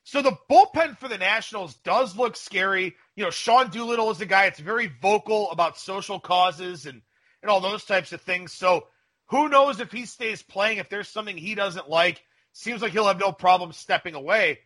So 0.07 0.21
the 0.21 0.37
bullpen 0.49 0.97
for 0.97 1.09
the 1.09 1.17
Nationals 1.17 1.73
does 1.83 2.15
look 2.15 2.37
scary. 2.37 2.95
You 3.17 3.25
know, 3.25 3.29
Sean 3.29 3.69
Doolittle 3.69 4.09
is 4.11 4.21
a 4.21 4.25
guy 4.25 4.45
that's 4.45 4.57
very 4.57 4.87
vocal 4.87 5.51
about 5.51 5.77
social 5.77 6.17
causes 6.17 6.85
and, 6.85 7.01
and 7.41 7.51
all 7.51 7.59
those 7.59 7.83
types 7.83 8.13
of 8.13 8.21
things. 8.21 8.53
So 8.53 8.87
who 9.25 9.49
knows 9.49 9.81
if 9.81 9.91
he 9.91 10.05
stays 10.05 10.41
playing, 10.41 10.77
if 10.77 10.87
there's 10.87 11.09
something 11.09 11.35
he 11.35 11.55
doesn't 11.55 11.89
like 11.89 12.23
seems 12.53 12.81
like 12.81 12.93
he'll 12.93 13.07
have 13.07 13.19
no 13.19 13.33
problem 13.33 13.73
stepping 13.73 14.15
away. 14.15 14.59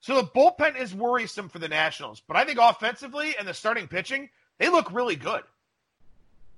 So 0.00 0.16
the 0.16 0.26
bullpen 0.26 0.76
is 0.76 0.92
worrisome 0.92 1.48
for 1.48 1.60
the 1.60 1.68
Nationals, 1.68 2.20
but 2.26 2.36
I 2.36 2.44
think 2.44 2.58
offensively 2.60 3.36
and 3.38 3.46
the 3.46 3.54
starting 3.54 3.86
pitching, 3.86 4.30
they 4.58 4.68
look 4.68 4.90
really 4.90 5.14
good. 5.14 5.42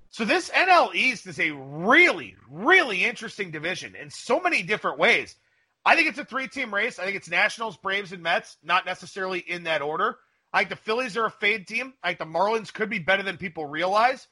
So 0.09 0.25
this 0.25 0.49
NL 0.49 0.95
East 0.95 1.27
is 1.27 1.39
a 1.39 1.51
really, 1.51 2.35
really 2.49 3.03
interesting 3.03 3.51
division 3.51 3.95
in 3.95 4.09
so 4.09 4.39
many 4.39 4.63
different 4.63 4.97
ways. 4.97 5.35
I 5.85 5.95
think 5.95 6.09
it's 6.09 6.19
a 6.19 6.25
three-team 6.25 6.73
race. 6.73 6.99
I 6.99 7.05
think 7.05 7.15
it's 7.15 7.29
Nationals, 7.29 7.77
Braves, 7.77 8.11
and 8.11 8.21
Mets, 8.21 8.57
not 8.63 8.85
necessarily 8.85 9.39
in 9.39 9.63
that 9.63 9.81
order. 9.81 10.17
I 10.53 10.59
think 10.59 10.69
the 10.69 10.75
Phillies 10.75 11.17
are 11.17 11.25
a 11.25 11.31
fade 11.31 11.67
team. 11.67 11.93
I 12.03 12.09
think 12.09 12.19
the 12.19 12.25
Marlins 12.25 12.73
could 12.73 12.89
be 12.89 12.99
better 12.99 13.23
than 13.23 13.37
people 13.37 13.65
realize. 13.65 14.27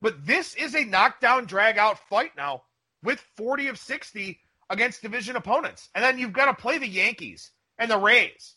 But 0.00 0.26
this 0.26 0.54
is 0.54 0.74
a 0.74 0.84
knockdown, 0.84 1.46
drag-out 1.46 1.98
fight 2.10 2.32
now 2.36 2.62
with 3.02 3.18
40 3.36 3.68
of 3.68 3.78
60 3.78 4.38
against 4.70 5.02
division 5.02 5.36
opponents. 5.36 5.88
And 5.94 6.04
then 6.04 6.18
you've 6.18 6.32
got 6.32 6.46
to 6.46 6.54
play 6.54 6.78
the 6.78 6.88
Yankees 6.88 7.50
and 7.78 7.90
the 7.90 7.98
Rays 7.98 8.54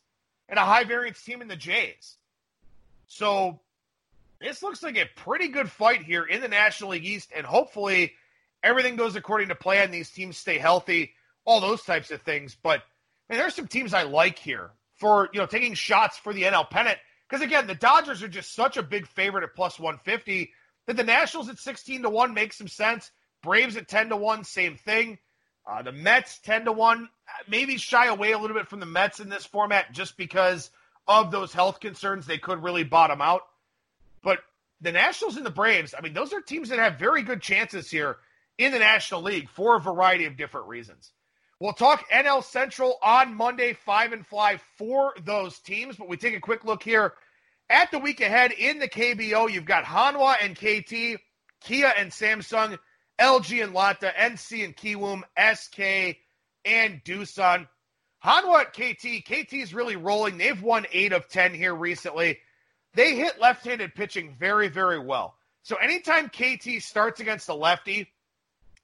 and 0.49 0.59
a 0.59 0.65
high 0.65 0.83
variance 0.83 1.21
team 1.23 1.41
in 1.41 1.47
the 1.47 1.55
Jays. 1.55 2.17
So 3.07 3.59
this 4.39 4.61
looks 4.61 4.83
like 4.83 4.97
a 4.97 5.09
pretty 5.15 5.47
good 5.47 5.71
fight 5.71 6.03
here 6.03 6.23
in 6.23 6.41
the 6.41 6.47
National 6.47 6.91
League 6.91 7.05
East. 7.05 7.31
And 7.35 7.45
hopefully 7.45 8.13
everything 8.63 8.95
goes 8.95 9.15
according 9.15 9.49
to 9.49 9.55
plan. 9.55 9.91
These 9.91 10.11
teams 10.11 10.37
stay 10.37 10.57
healthy, 10.57 11.13
all 11.47 11.61
those 11.61 11.81
types 11.81 12.11
of 12.11 12.21
things. 12.21 12.55
But 12.61 12.83
man, 13.29 13.39
there's 13.39 13.55
some 13.55 13.67
teams 13.67 13.95
I 13.95 14.03
like 14.03 14.37
here 14.37 14.69
for, 14.97 15.29
you 15.33 15.39
know, 15.39 15.47
taking 15.47 15.73
shots 15.73 16.17
for 16.17 16.33
the 16.33 16.43
NL 16.43 16.69
pennant. 16.69 16.99
Because 17.27 17.43
again, 17.43 17.65
the 17.65 17.75
Dodgers 17.75 18.21
are 18.21 18.27
just 18.27 18.53
such 18.53 18.77
a 18.77 18.83
big 18.83 19.07
favorite 19.07 19.43
at 19.43 19.55
plus 19.55 19.79
150 19.79 20.51
that 20.85 20.97
the 20.97 21.03
Nationals 21.03 21.49
at 21.49 21.57
16 21.57 22.03
to 22.03 22.09
1 22.09 22.33
makes 22.33 22.57
some 22.57 22.67
sense. 22.67 23.09
Braves 23.41 23.77
at 23.77 23.87
10 23.87 24.09
to 24.09 24.17
1, 24.17 24.43
same 24.43 24.75
thing. 24.75 25.17
Uh, 25.65 25.81
the 25.81 25.91
Mets 25.91 26.39
10 26.39 26.65
to 26.65 26.71
1, 26.71 27.09
maybe 27.47 27.77
shy 27.77 28.07
away 28.07 28.31
a 28.31 28.37
little 28.37 28.55
bit 28.55 28.67
from 28.67 28.79
the 28.79 28.85
Mets 28.85 29.19
in 29.19 29.29
this 29.29 29.45
format 29.45 29.91
just 29.91 30.15
because 30.17 30.69
of 31.07 31.31
those 31.31 31.53
health 31.53 31.79
concerns. 31.79 32.25
They 32.25 32.37
could 32.37 32.63
really 32.63 32.83
bottom 32.83 33.21
out. 33.21 33.41
But 34.23 34.39
the 34.81 34.91
Nationals 34.91 35.37
and 35.37 35.45
the 35.45 35.51
Braves, 35.51 35.93
I 35.97 36.01
mean, 36.01 36.13
those 36.13 36.33
are 36.33 36.41
teams 36.41 36.69
that 36.69 36.79
have 36.79 36.99
very 36.99 37.21
good 37.21 37.41
chances 37.41 37.91
here 37.91 38.17
in 38.57 38.71
the 38.71 38.79
National 38.79 39.21
League 39.21 39.49
for 39.49 39.75
a 39.75 39.79
variety 39.79 40.25
of 40.25 40.37
different 40.37 40.67
reasons. 40.67 41.11
We'll 41.59 41.73
talk 41.73 42.09
NL 42.11 42.43
Central 42.43 42.97
on 43.01 43.33
Monday, 43.33 43.73
five 43.73 44.13
and 44.13 44.25
fly 44.25 44.59
for 44.77 45.13
those 45.23 45.57
teams. 45.59 45.95
But 45.95 46.07
we 46.07 46.17
take 46.17 46.35
a 46.35 46.39
quick 46.39 46.63
look 46.63 46.83
here 46.83 47.13
at 47.69 47.89
the 47.91 47.99
week 47.99 48.21
ahead 48.21 48.51
in 48.51 48.79
the 48.79 48.87
KBO. 48.87 49.51
You've 49.51 49.65
got 49.65 49.83
Hanwha 49.83 50.35
and 50.41 50.55
KT, 50.55 51.19
Kia 51.61 51.91
and 51.97 52.11
Samsung 52.11 52.77
LG 53.19 53.63
and 53.63 53.73
Lotte, 53.73 54.01
NC 54.01 54.63
and 54.63 54.75
Kiwoom, 54.75 55.23
SK 55.37 56.17
and 56.65 57.03
Doosan. 57.03 57.67
Hanwha 58.23 58.61
at 58.61 58.73
KT. 58.73 59.25
KT 59.25 59.53
is 59.53 59.73
really 59.73 59.95
rolling. 59.95 60.37
They've 60.37 60.61
won 60.61 60.85
eight 60.91 61.13
of 61.13 61.27
10 61.27 61.53
here 61.53 61.73
recently. 61.73 62.39
They 62.93 63.15
hit 63.15 63.39
left 63.39 63.65
handed 63.65 63.95
pitching 63.95 64.35
very, 64.39 64.67
very 64.67 64.99
well. 64.99 65.35
So 65.63 65.75
anytime 65.75 66.29
KT 66.29 66.81
starts 66.81 67.19
against 67.19 67.49
a 67.49 67.53
lefty, 67.53 68.11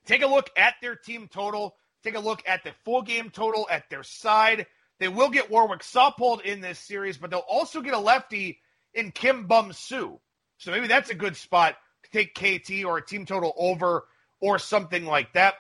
take 0.06 0.22
a 0.22 0.28
look 0.28 0.50
at 0.58 0.76
their 0.82 0.96
team 0.96 1.28
total. 1.32 1.76
Take 2.04 2.16
a 2.16 2.20
look 2.20 2.44
at 2.46 2.64
the 2.64 2.72
full 2.84 3.02
game 3.02 3.30
total 3.30 3.68
at 3.70 3.90
their 3.90 4.04
side. 4.04 4.68
They 5.00 5.08
will 5.08 5.30
get 5.30 5.50
Warwick 5.50 5.82
Saupold 5.82 6.42
in 6.42 6.62
this 6.62 6.80
series, 6.80 7.18
but 7.18 7.30
they'll 7.30 7.40
also 7.40 7.82
get 7.82 7.94
a 7.94 8.00
lefty 8.00 8.60
in 8.94 9.12
Kim 9.12 9.48
Bum 9.48 9.74
Soo. 9.74 10.20
So 10.58 10.72
maybe 10.72 10.88
that's 10.88 11.10
a 11.10 11.16
good 11.16 11.36
spot 11.36 11.76
to 12.04 12.12
take 12.12 12.36
KT 12.36 12.86
or 12.86 12.98
a 12.98 13.06
team 13.06 13.26
total 13.26 13.54
over 13.58 14.06
or 14.40 14.60
something 14.60 15.06
like 15.06 15.34
that. 15.34 15.56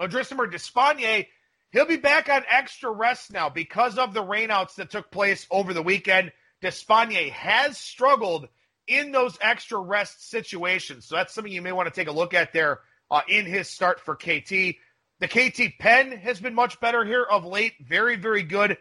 Odrisamer 0.00 0.50
Despaigne, 0.50 1.26
he'll 1.72 1.86
be 1.86 1.96
back 1.96 2.28
on 2.28 2.42
extra 2.50 2.90
rest 2.90 3.32
now 3.32 3.48
because 3.48 3.96
of 3.96 4.12
the 4.12 4.22
rainouts 4.24 4.74
that 4.76 4.90
took 4.90 5.10
place 5.10 5.46
over 5.50 5.72
the 5.72 5.82
weekend. 5.82 6.32
Despaigne 6.60 7.30
has 7.30 7.78
struggled 7.78 8.48
in 8.86 9.12
those 9.12 9.38
extra 9.40 9.78
rest 9.78 10.28
situations. 10.28 11.06
So 11.06 11.16
that's 11.16 11.32
something 11.32 11.52
you 11.52 11.62
may 11.62 11.72
want 11.72 11.92
to 11.92 11.94
take 11.94 12.08
a 12.08 12.12
look 12.12 12.34
at 12.34 12.52
there 12.52 12.80
uh, 13.10 13.22
in 13.28 13.46
his 13.46 13.68
start 13.68 14.00
for 14.00 14.16
KT. 14.16 14.76
The 15.20 15.28
KT 15.28 15.78
pen 15.78 16.12
has 16.12 16.40
been 16.40 16.54
much 16.54 16.80
better 16.80 17.04
here 17.04 17.22
of 17.22 17.44
late. 17.44 17.74
Very, 17.80 18.16
very 18.16 18.42
good. 18.42 18.76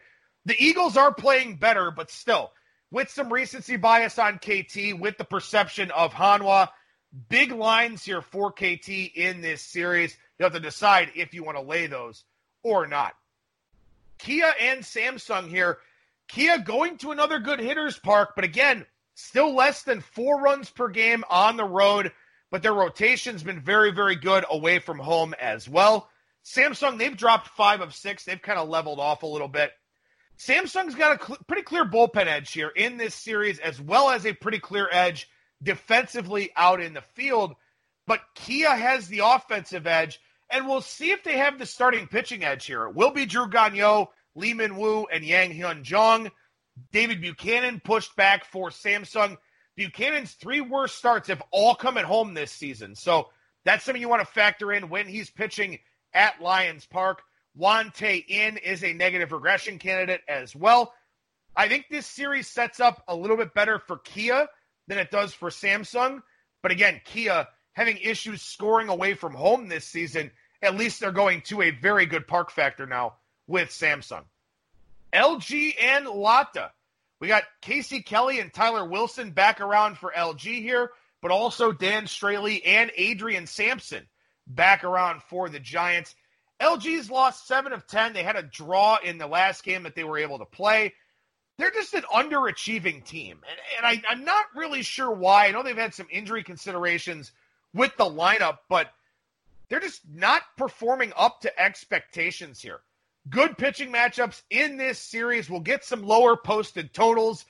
The 0.45 0.55
Eagles 0.57 0.97
are 0.97 1.13
playing 1.13 1.57
better, 1.57 1.91
but 1.91 2.11
still, 2.11 2.51
with 2.91 3.09
some 3.09 3.31
recency 3.31 3.77
bias 3.77 4.19
on 4.19 4.39
KT, 4.39 4.99
with 4.99 5.17
the 5.17 5.27
perception 5.29 5.91
of 5.91 6.13
Hanwha 6.13 6.69
Big 7.29 7.51
lines 7.51 8.03
here 8.03 8.23
for 8.23 8.51
KT 8.51 8.89
in 8.89 9.41
this 9.41 9.61
series. 9.61 10.17
You 10.39 10.45
have 10.45 10.53
to 10.53 10.59
decide 10.59 11.11
if 11.15 11.35
you 11.35 11.43
want 11.43 11.57
to 11.57 11.63
lay 11.63 11.85
those 11.85 12.23
or 12.63 12.87
not. 12.87 13.13
Kia 14.17 14.51
and 14.59 14.81
Samsung 14.81 15.47
here. 15.47 15.77
Kia 16.27 16.57
going 16.57 16.97
to 16.99 17.11
another 17.11 17.37
good 17.37 17.59
hitters 17.59 17.99
park, 17.99 18.31
but 18.35 18.45
again, 18.45 18.87
still 19.13 19.53
less 19.53 19.83
than 19.83 20.01
four 20.01 20.41
runs 20.41 20.71
per 20.71 20.87
game 20.87 21.23
on 21.29 21.55
the 21.55 21.65
road. 21.65 22.11
but 22.49 22.63
their 22.63 22.73
rotation's 22.73 23.43
been 23.43 23.59
very, 23.59 23.91
very 23.91 24.15
good 24.15 24.45
away 24.49 24.79
from 24.79 24.97
home 24.97 25.35
as 25.39 25.69
well. 25.69 26.09
Samsung, 26.45 26.97
they've 26.97 27.15
dropped 27.15 27.47
five 27.49 27.81
of 27.81 27.95
six. 27.95 28.25
They've 28.25 28.41
kind 28.41 28.59
of 28.59 28.69
leveled 28.69 28.99
off 28.99 29.23
a 29.23 29.27
little 29.27 29.47
bit. 29.47 29.71
Samsung's 30.37 30.95
got 30.95 31.21
a 31.21 31.25
cl- 31.25 31.39
pretty 31.47 31.63
clear 31.63 31.85
bullpen 31.85 32.27
edge 32.27 32.51
here 32.51 32.69
in 32.69 32.97
this 32.97 33.15
series, 33.15 33.59
as 33.59 33.79
well 33.79 34.09
as 34.09 34.25
a 34.25 34.33
pretty 34.33 34.59
clear 34.59 34.89
edge 34.91 35.29
defensively 35.61 36.51
out 36.55 36.81
in 36.81 36.93
the 36.93 37.01
field. 37.13 37.55
But 38.05 38.21
Kia 38.35 38.69
has 38.69 39.07
the 39.07 39.21
offensive 39.23 39.87
edge, 39.87 40.19
and 40.49 40.67
we'll 40.67 40.81
see 40.81 41.11
if 41.11 41.23
they 41.23 41.37
have 41.37 41.59
the 41.59 41.65
starting 41.65 42.07
pitching 42.07 42.43
edge 42.43 42.65
here. 42.65 42.85
It 42.85 42.95
will 42.95 43.11
be 43.11 43.25
Drew 43.25 43.47
Gagnon, 43.49 44.07
Lee 44.35 44.53
Min 44.53 44.75
Woo, 44.75 45.05
and 45.05 45.23
Yang 45.23 45.53
Hyun 45.53 45.83
Jong. 45.83 46.31
David 46.91 47.21
Buchanan 47.21 47.79
pushed 47.79 48.15
back 48.15 48.45
for 48.45 48.69
Samsung. 48.69 49.37
Buchanan's 49.77 50.33
three 50.33 50.61
worst 50.61 50.97
starts 50.97 51.29
have 51.29 51.43
all 51.51 51.75
come 51.75 51.97
at 51.97 52.05
home 52.05 52.33
this 52.33 52.51
season. 52.51 52.95
So 52.95 53.29
that's 53.63 53.85
something 53.85 54.01
you 54.01 54.09
want 54.09 54.21
to 54.27 54.33
factor 54.33 54.73
in 54.73 54.89
when 54.89 55.07
he's 55.07 55.29
pitching 55.29 55.79
at 56.13 56.41
Lions 56.41 56.85
Park. 56.85 57.21
Won 57.55 57.91
Tae-in 57.91 58.57
is 58.57 58.83
a 58.83 58.93
negative 58.93 59.31
regression 59.31 59.77
candidate 59.77 60.21
as 60.27 60.55
well. 60.55 60.93
I 61.55 61.67
think 61.67 61.85
this 61.89 62.07
series 62.07 62.47
sets 62.47 62.79
up 62.79 63.03
a 63.07 63.15
little 63.15 63.37
bit 63.37 63.53
better 63.53 63.77
for 63.79 63.97
Kia 63.97 64.47
than 64.87 64.97
it 64.97 65.11
does 65.11 65.33
for 65.33 65.49
Samsung. 65.49 66.23
But 66.61 66.71
again, 66.71 67.01
Kia 67.05 67.47
having 67.73 67.97
issues 67.97 68.41
scoring 68.41 68.89
away 68.89 69.13
from 69.13 69.33
home 69.33 69.67
this 69.67 69.85
season, 69.85 70.31
at 70.61 70.75
least 70.75 70.99
they're 70.99 71.11
going 71.11 71.41
to 71.41 71.61
a 71.61 71.71
very 71.71 72.05
good 72.05 72.27
park 72.27 72.49
factor 72.49 72.87
now 72.87 73.15
with 73.47 73.69
Samsung. 73.69 74.23
LG 75.13 75.75
and 75.79 76.07
Lotte. 76.07 76.71
We 77.19 77.27
got 77.27 77.43
Casey 77.61 78.01
Kelly 78.01 78.39
and 78.39 78.51
Tyler 78.51 78.85
Wilson 78.85 79.31
back 79.31 79.61
around 79.61 79.97
for 79.97 80.11
LG 80.15 80.61
here, 80.61 80.89
but 81.21 81.31
also 81.31 81.71
Dan 81.71 82.05
Straily 82.05 82.61
and 82.65 82.91
Adrian 82.97 83.45
Sampson 83.45 84.07
back 84.47 84.83
around 84.83 85.23
for 85.23 85.49
the 85.49 85.59
Giants. 85.59 86.15
LG's 86.61 87.09
lost 87.09 87.47
seven 87.47 87.73
of 87.73 87.87
10. 87.87 88.13
They 88.13 88.23
had 88.23 88.35
a 88.35 88.43
draw 88.43 88.97
in 89.03 89.17
the 89.17 89.27
last 89.27 89.63
game 89.63 89.83
that 89.83 89.95
they 89.95 90.03
were 90.03 90.17
able 90.17 90.39
to 90.39 90.45
play. 90.45 90.93
They're 91.57 91.71
just 91.71 91.93
an 91.93 92.03
underachieving 92.03 93.05
team. 93.05 93.39
And, 93.49 93.59
and 93.77 93.85
I, 93.85 94.11
I'm 94.11 94.23
not 94.23 94.45
really 94.55 94.81
sure 94.81 95.11
why. 95.11 95.47
I 95.47 95.51
know 95.51 95.63
they've 95.63 95.75
had 95.77 95.93
some 95.93 96.07
injury 96.09 96.43
considerations 96.43 97.31
with 97.73 97.95
the 97.97 98.05
lineup, 98.05 98.59
but 98.69 98.89
they're 99.69 99.79
just 99.79 100.01
not 100.09 100.41
performing 100.57 101.13
up 101.15 101.41
to 101.41 101.59
expectations 101.61 102.61
here. 102.61 102.79
Good 103.29 103.57
pitching 103.57 103.91
matchups 103.91 104.41
in 104.49 104.77
this 104.77 104.99
series. 104.99 105.49
We'll 105.49 105.61
get 105.61 105.85
some 105.85 106.03
lower 106.03 106.35
posted 106.35 106.93
totals. 106.93 107.45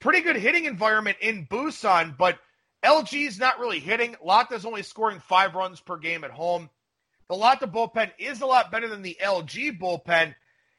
Pretty 0.00 0.20
good 0.20 0.36
hitting 0.36 0.66
environment 0.66 1.16
in 1.20 1.46
Busan, 1.46 2.16
but 2.16 2.38
LG's 2.84 3.38
not 3.38 3.58
really 3.58 3.80
hitting. 3.80 4.14
Lotte's 4.22 4.64
only 4.64 4.82
scoring 4.82 5.20
five 5.20 5.54
runs 5.54 5.80
per 5.80 5.96
game 5.96 6.22
at 6.22 6.30
home. 6.30 6.68
The 7.28 7.34
Lotte 7.34 7.72
bullpen 7.72 8.10
is 8.18 8.42
a 8.42 8.46
lot 8.46 8.70
better 8.70 8.88
than 8.88 9.02
the 9.02 9.16
LG 9.20 9.80
bullpen. 9.80 10.34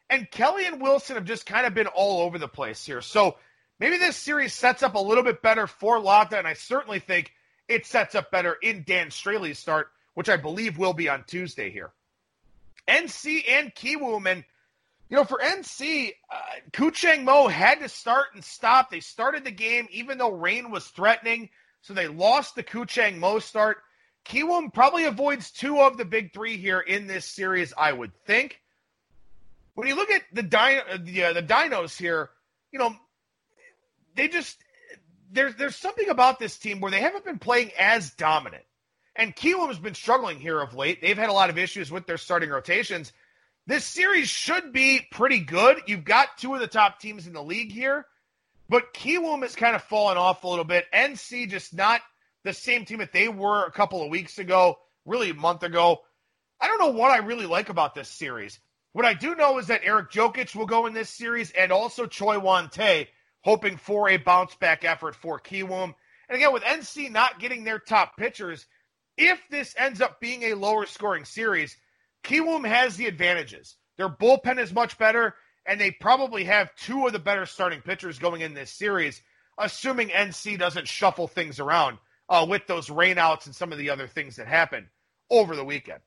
And 0.10 0.30
Kelly 0.30 0.68
and 0.68 0.82
Wilson 0.82 1.16
have 1.16 1.26
just 1.26 1.47
kind 1.47 1.66
of 1.66 1.74
been 1.74 1.88
all 1.88 2.22
over 2.22 2.38
the 2.38 2.47
place 2.47 2.86
here. 2.86 3.01
So 3.01 3.38
maybe 3.80 3.97
this 3.97 4.16
series 4.16 4.53
sets 4.53 4.84
up 4.84 4.93
a 4.93 4.99
little 4.99 5.24
bit 5.24 5.41
better 5.41 5.66
for 5.66 5.99
Lotte, 5.99 6.34
and 6.34 6.47
I 6.47 6.53
certainly 6.53 6.99
think 6.99 7.34
it 7.68 7.88
sets 7.88 8.14
up 8.14 8.30
better 8.30 8.53
in 8.53 8.84
Dan 8.86 9.10
Straily's 9.10 9.58
start, 9.58 9.88
which 10.14 10.30
I 10.30 10.38
believe 10.38 10.78
will 10.78 10.93
be 10.93 11.10
on 11.10 11.24
Tuesday 11.26 11.72
here. 11.72 11.91
NC 12.88 13.49
and 13.49 13.74
Kiwoom, 13.74 14.30
and 14.32 14.43
you 15.10 15.18
know, 15.18 15.24
for 15.24 15.39
NC, 15.39 16.14
uh, 16.32 16.36
Koo 16.72 16.91
Chang-mo 16.91 17.47
had 17.47 17.80
to 17.80 17.89
start 17.89 18.28
and 18.36 18.43
stop. 18.43 18.91
They 18.91 18.99
started 18.99 19.43
the 19.43 19.51
game 19.51 19.88
even 19.91 20.20
though 20.20 20.32
rain 20.32 20.70
was 20.70 20.86
threatening, 20.88 21.49
so 21.86 21.94
they 21.94 22.08
lost 22.08 22.56
the 22.56 22.64
Koo 22.64 22.84
Chang-mo 22.84 23.38
start. 23.38 23.78
Kiwoom 24.26 24.74
probably 24.74 25.06
avoids 25.06 25.52
two 25.52 25.80
of 25.80 25.98
the 25.98 26.06
big 26.06 26.34
three 26.34 26.58
here 26.58 26.80
in 26.80 27.06
this 27.06 27.26
series, 27.26 27.76
I 27.78 27.94
would 27.94 28.12
think. 28.26 28.60
When 29.76 29.88
you 29.88 29.96
look 29.96 30.10
at 30.10 30.24
the 30.34 30.42
dino, 30.42 30.82
the, 30.98 31.26
uh, 31.26 31.34
the 31.34 31.44
dinos 31.44 31.96
here, 31.96 32.32
you 32.72 32.80
know, 32.80 32.96
they 34.16 34.28
just 34.28 34.58
there's 35.32 35.54
there's 35.58 35.76
something 35.76 36.10
about 36.10 36.40
this 36.40 36.58
team 36.58 36.80
where 36.80 36.90
they 36.90 37.02
haven't 37.02 37.24
been 37.24 37.38
playing 37.38 37.70
as 37.78 38.10
dominant. 38.12 38.64
And 39.16 39.36
Kiwoom 39.36 39.68
has 39.68 39.78
been 39.78 39.94
struggling 39.94 40.40
here 40.40 40.60
of 40.60 40.74
late. 40.74 41.02
They've 41.02 41.16
had 41.16 41.30
a 41.30 41.34
lot 41.34 41.52
of 41.52 41.60
issues 41.60 41.92
with 41.92 42.08
their 42.08 42.18
starting 42.18 42.50
rotations. 42.50 43.14
This 43.68 43.86
series 43.86 44.28
should 44.28 44.74
be 44.74 45.06
pretty 45.12 45.40
good. 45.40 45.84
You've 45.86 46.04
got 46.04 46.40
two 46.40 46.56
of 46.56 46.62
the 46.62 46.68
top 46.68 47.00
teams 47.00 47.28
in 47.28 47.34
the 47.34 47.44
league 47.44 47.72
here, 47.72 48.08
but 48.70 48.93
Kiwoom 48.93 49.41
has 49.43 49.55
kind 49.55 49.76
of 49.76 49.84
fallen 49.84 50.18
off 50.18 50.43
a 50.43 50.47
little 50.47 50.66
bit. 50.66 50.86
NC 50.93 51.49
just 51.49 51.74
not 51.74 52.01
the 52.43 52.53
same 52.53 52.86
team 52.86 52.99
that 52.99 53.13
they 53.13 53.28
were 53.28 53.66
a 53.66 53.72
couple 53.72 54.03
of 54.03 54.09
weeks 54.09 54.38
ago, 54.38 54.78
really 55.05 55.32
a 55.32 55.36
month 55.36 55.63
ago. 55.63 55.99
I 56.59 56.68
don't 56.68 56.80
know 56.80 56.99
what 56.99 57.11
I 57.11 57.18
really 57.18 57.45
like 57.45 57.70
about 57.70 57.95
this 57.95 58.09
series. 58.09 58.59
What 58.93 59.05
I 59.05 59.13
do 59.13 59.36
know 59.36 59.57
is 59.57 59.68
that 59.68 59.82
Eric 59.84 60.11
Jokisch 60.11 60.55
will 60.55 60.66
go 60.66 60.86
in 60.86 60.93
this 60.93 61.09
series 61.09 61.51
and 61.51 61.72
also 61.72 62.05
Choi 62.05 62.39
Won 62.39 62.70
Tae, 62.70 63.09
hoping 63.41 63.78
for 63.78 64.09
a 64.09 64.18
bounce 64.18 64.55
back 64.55 64.86
effort 64.86 65.16
for 65.16 65.39
Kiwoom. 65.39 65.93
And 66.30 66.36
again, 66.38 66.53
with 66.53 66.63
NC 66.63 67.11
not 67.11 67.39
getting 67.39 67.63
their 67.63 67.78
top 67.78 68.16
pitchers, 68.18 68.66
if 69.18 69.39
this 69.49 69.76
ends 69.78 70.01
up 70.01 70.20
being 70.20 70.43
a 70.43 70.55
lower 70.55 70.86
scoring 70.86 71.26
series, 71.26 71.76
Kiwoom 72.24 72.68
has 72.68 72.95
the 72.95 73.07
advantages. 73.07 73.76
Their 73.97 74.09
bullpen 74.09 74.59
is 74.59 74.74
much 74.74 74.97
better, 74.97 75.36
and 75.66 75.80
they 75.80 75.91
probably 75.91 76.43
have 76.45 76.76
two 76.76 77.07
of 77.07 77.13
the 77.13 77.20
better 77.20 77.45
starting 77.45 77.82
pitchers 77.82 78.20
going 78.20 78.41
in 78.41 78.53
this 78.53 78.72
series, 78.72 79.22
assuming 79.57 80.09
NC 80.09 80.59
doesn't 80.59 80.88
shuffle 80.88 81.28
things 81.28 81.59
around 81.59 81.97
uh, 82.30 82.45
with 82.47 82.68
those 82.68 82.88
rainouts 82.88 83.45
and 83.45 83.55
some 83.55 83.72
of 83.72 83.78
the 83.78 83.89
other 83.89 84.07
things 84.07 84.36
that 84.36 84.47
happened 84.47 84.88
over 85.30 85.55
the 85.55 85.66
weekend. 85.66 86.01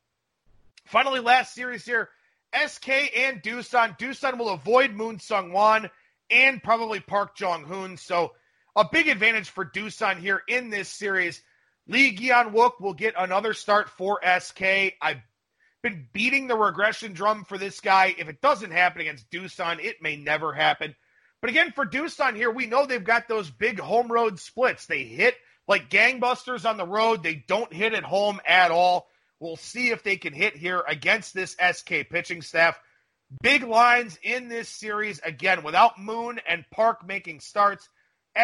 Finally, 0.85 1.19
last 1.19 1.53
series 1.53 1.85
here 1.85 2.09
SK 2.53 2.89
and 3.15 3.43
Doosan. 3.43 3.97
Doosan 3.99 4.37
will 4.37 4.49
avoid 4.49 4.91
Moon 4.91 5.19
Sung 5.19 5.51
Wan 5.51 5.89
and 6.29 6.61
probably 6.63 6.99
Park 6.99 7.35
Jong 7.35 7.63
Hoon. 7.63 7.97
So, 7.97 8.33
a 8.75 8.87
big 8.89 9.07
advantage 9.07 9.49
for 9.49 9.65
Doosan 9.65 10.17
here 10.17 10.41
in 10.47 10.69
this 10.69 10.89
series. 10.89 11.41
Lee 11.87 12.15
Gyeon 12.15 12.53
Wook 12.53 12.79
will 12.79 12.93
get 12.93 13.15
another 13.17 13.53
start 13.53 13.89
for 13.89 14.19
SK. 14.39 14.93
I've 15.01 15.21
been 15.81 16.07
beating 16.13 16.47
the 16.47 16.57
regression 16.57 17.13
drum 17.13 17.45
for 17.45 17.57
this 17.57 17.79
guy. 17.79 18.15
If 18.17 18.27
it 18.27 18.41
doesn't 18.41 18.71
happen 18.71 19.01
against 19.01 19.29
Doosan, 19.31 19.83
it 19.83 20.01
may 20.01 20.15
never 20.15 20.53
happen. 20.53 20.95
But 21.41 21.49
again, 21.49 21.71
for 21.73 21.85
Doosan 21.85 22.35
here, 22.35 22.51
we 22.51 22.65
know 22.65 22.85
they've 22.85 23.03
got 23.03 23.27
those 23.27 23.49
big 23.49 23.79
home 23.79 24.11
road 24.11 24.39
splits. 24.39 24.85
They 24.85 25.03
hit 25.03 25.35
like 25.67 25.89
gangbusters 25.89 26.69
on 26.69 26.77
the 26.77 26.85
road. 26.85 27.23
They 27.23 27.35
don't 27.47 27.71
hit 27.71 27.93
at 27.93 28.03
home 28.03 28.41
at 28.45 28.71
all. 28.71 29.07
We'll 29.39 29.55
see 29.55 29.89
if 29.89 30.03
they 30.03 30.17
can 30.17 30.33
hit 30.33 30.57
here 30.57 30.83
against 30.85 31.33
this 31.33 31.55
SK 31.71 32.09
pitching 32.09 32.41
staff. 32.41 32.77
Big 33.41 33.63
lines 33.63 34.17
in 34.21 34.49
this 34.49 34.67
series. 34.67 35.19
Again, 35.19 35.63
without 35.63 35.99
Moon 35.99 36.41
and 36.47 36.65
Park 36.71 37.07
making 37.07 37.39
starts, 37.39 37.87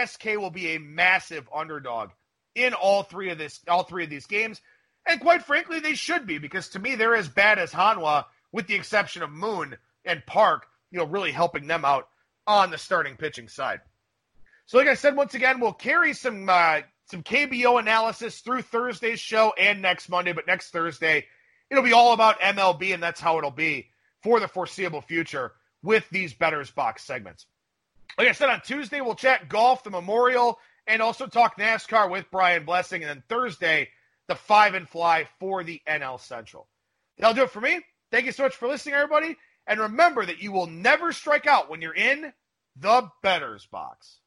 SK 0.05 0.25
will 0.37 0.51
be 0.51 0.75
a 0.75 0.79
massive 0.79 1.49
underdog 1.53 2.11
in 2.53 2.73
all 2.73 3.03
three 3.03 3.29
of 3.29 3.37
this 3.37 3.59
all 3.67 3.83
three 3.83 4.05
of 4.05 4.09
these 4.09 4.27
games. 4.27 4.61
And 5.07 5.19
quite 5.19 5.43
frankly, 5.43 5.79
they 5.79 5.93
should 5.93 6.25
be 6.25 6.37
because 6.37 6.69
to 6.69 6.79
me 6.79 6.95
they're 6.95 7.15
as 7.15 7.29
bad 7.29 7.59
as 7.59 7.71
Hanwha, 7.71 8.25
with 8.51 8.67
the 8.67 8.75
exception 8.75 9.21
of 9.21 9.31
Moon 9.31 9.77
and 10.03 10.25
Park, 10.25 10.67
you 10.91 10.99
know, 10.99 11.05
really 11.05 11.31
helping 11.31 11.67
them 11.67 11.85
out 11.85 12.07
on 12.47 12.71
the 12.71 12.77
starting 12.77 13.15
pitching 13.15 13.47
side. 13.47 13.81
So, 14.67 14.77
like 14.77 14.87
I 14.87 14.95
said, 14.95 15.15
once 15.15 15.35
again, 15.35 15.59
we'll 15.59 15.73
carry 15.73 16.13
some 16.13 16.49
uh, 16.49 16.81
some 17.05 17.21
KBO 17.21 17.79
analysis 17.79 18.39
through 18.39 18.63
Thursday's 18.63 19.19
show 19.19 19.53
and 19.57 19.81
next 19.81 20.09
Monday. 20.09 20.33
But 20.33 20.47
next 20.47 20.71
Thursday, 20.71 21.25
it'll 21.69 21.83
be 21.83 21.93
all 21.93 22.13
about 22.13 22.39
MLB, 22.39 22.93
and 22.93 23.03
that's 23.03 23.21
how 23.21 23.37
it'll 23.37 23.51
be 23.51 23.89
for 24.23 24.39
the 24.39 24.47
foreseeable 24.47 25.01
future 25.01 25.51
with 25.83 26.09
these 26.09 26.33
Bettor's 26.33 26.71
Box 26.71 27.03
segments. 27.03 27.45
Like 28.17 28.27
I 28.27 28.31
said, 28.31 28.49
on 28.49 28.61
Tuesday, 28.61 29.01
we'll 29.01 29.15
chat 29.15 29.49
golf, 29.49 29.83
the 29.83 29.91
Memorial, 29.91 30.57
and 30.87 31.01
also 31.01 31.27
talk 31.27 31.59
NASCAR 31.59 32.09
with 32.09 32.25
Brian 32.31 32.65
Blessing. 32.65 33.03
And 33.03 33.09
then 33.09 33.23
Thursday, 33.29 33.89
the 34.27 34.35
five 34.35 34.73
and 34.73 34.87
fly 34.87 35.27
for 35.39 35.63
the 35.63 35.81
NL 35.87 36.19
Central. 36.19 36.67
That'll 37.17 37.33
do 37.33 37.43
it 37.43 37.51
for 37.51 37.61
me. 37.61 37.79
Thank 38.11 38.25
you 38.25 38.31
so 38.31 38.43
much 38.43 38.55
for 38.55 38.67
listening, 38.67 38.95
everybody. 38.95 39.37
And 39.67 39.79
remember 39.79 40.25
that 40.25 40.41
you 40.41 40.51
will 40.51 40.67
never 40.67 41.11
strike 41.11 41.47
out 41.47 41.69
when 41.69 41.81
you're 41.81 41.95
in 41.95 42.33
the 42.75 43.09
Bettor's 43.23 43.65
Box. 43.65 44.19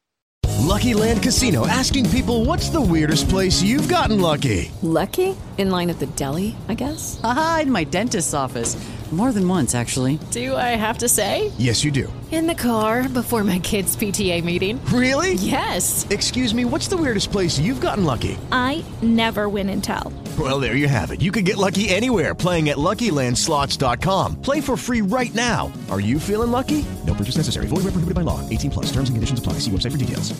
Lucky 0.59 0.93
Land 0.93 1.23
Casino 1.23 1.65
asking 1.65 2.09
people 2.09 2.45
what's 2.45 2.69
the 2.69 2.81
weirdest 2.81 3.29
place 3.29 3.61
you've 3.61 3.87
gotten 3.87 4.21
lucky? 4.21 4.71
Lucky? 4.81 5.35
In 5.57 5.71
line 5.71 5.89
at 5.89 5.99
the 5.99 6.05
deli, 6.05 6.55
I 6.67 6.75
guess? 6.75 7.19
Aha, 7.23 7.61
in 7.63 7.71
my 7.71 7.85
dentist's 7.85 8.33
office. 8.33 8.75
More 9.11 9.31
than 9.31 9.47
once, 9.47 9.73
actually. 9.73 10.19
Do 10.29 10.55
I 10.55 10.77
have 10.77 10.99
to 10.99 11.09
say? 11.09 11.51
Yes, 11.57 11.83
you 11.83 11.89
do. 11.89 12.13
In 12.31 12.45
the 12.45 12.53
car 12.53 13.09
before 13.09 13.43
my 13.43 13.57
kids' 13.57 13.97
PTA 13.97 14.43
meeting. 14.43 14.79
Really? 14.85 15.33
Yes. 15.33 16.05
Excuse 16.11 16.53
me, 16.53 16.63
what's 16.63 16.87
the 16.87 16.95
weirdest 16.95 17.31
place 17.31 17.57
you've 17.57 17.81
gotten 17.81 18.05
lucky? 18.05 18.37
I 18.51 18.85
never 19.01 19.49
win 19.49 19.69
and 19.69 19.83
tell. 19.83 20.13
Well, 20.37 20.59
there 20.59 20.75
you 20.75 20.87
have 20.87 21.09
it. 21.09 21.23
You 21.23 21.31
can 21.31 21.43
get 21.43 21.57
lucky 21.57 21.89
anywhere 21.89 22.35
playing 22.35 22.69
at 22.69 22.77
LuckyLandSlots.com. 22.77 24.41
Play 24.43 24.61
for 24.61 24.77
free 24.77 25.01
right 25.01 25.33
now. 25.33 25.71
Are 25.89 25.99
you 25.99 26.19
feeling 26.19 26.51
lucky? 26.51 26.85
No 27.07 27.15
purchase 27.15 27.37
necessary. 27.37 27.65
Void 27.65 27.77
where 27.77 27.93
prohibited 27.93 28.13
by 28.13 28.21
law. 28.21 28.47
18 28.47 28.69
plus. 28.69 28.85
Terms 28.91 29.09
and 29.09 29.17
conditions 29.17 29.39
apply. 29.39 29.53
See 29.53 29.71
website 29.71 29.91
for 29.93 29.97
details. 29.97 30.39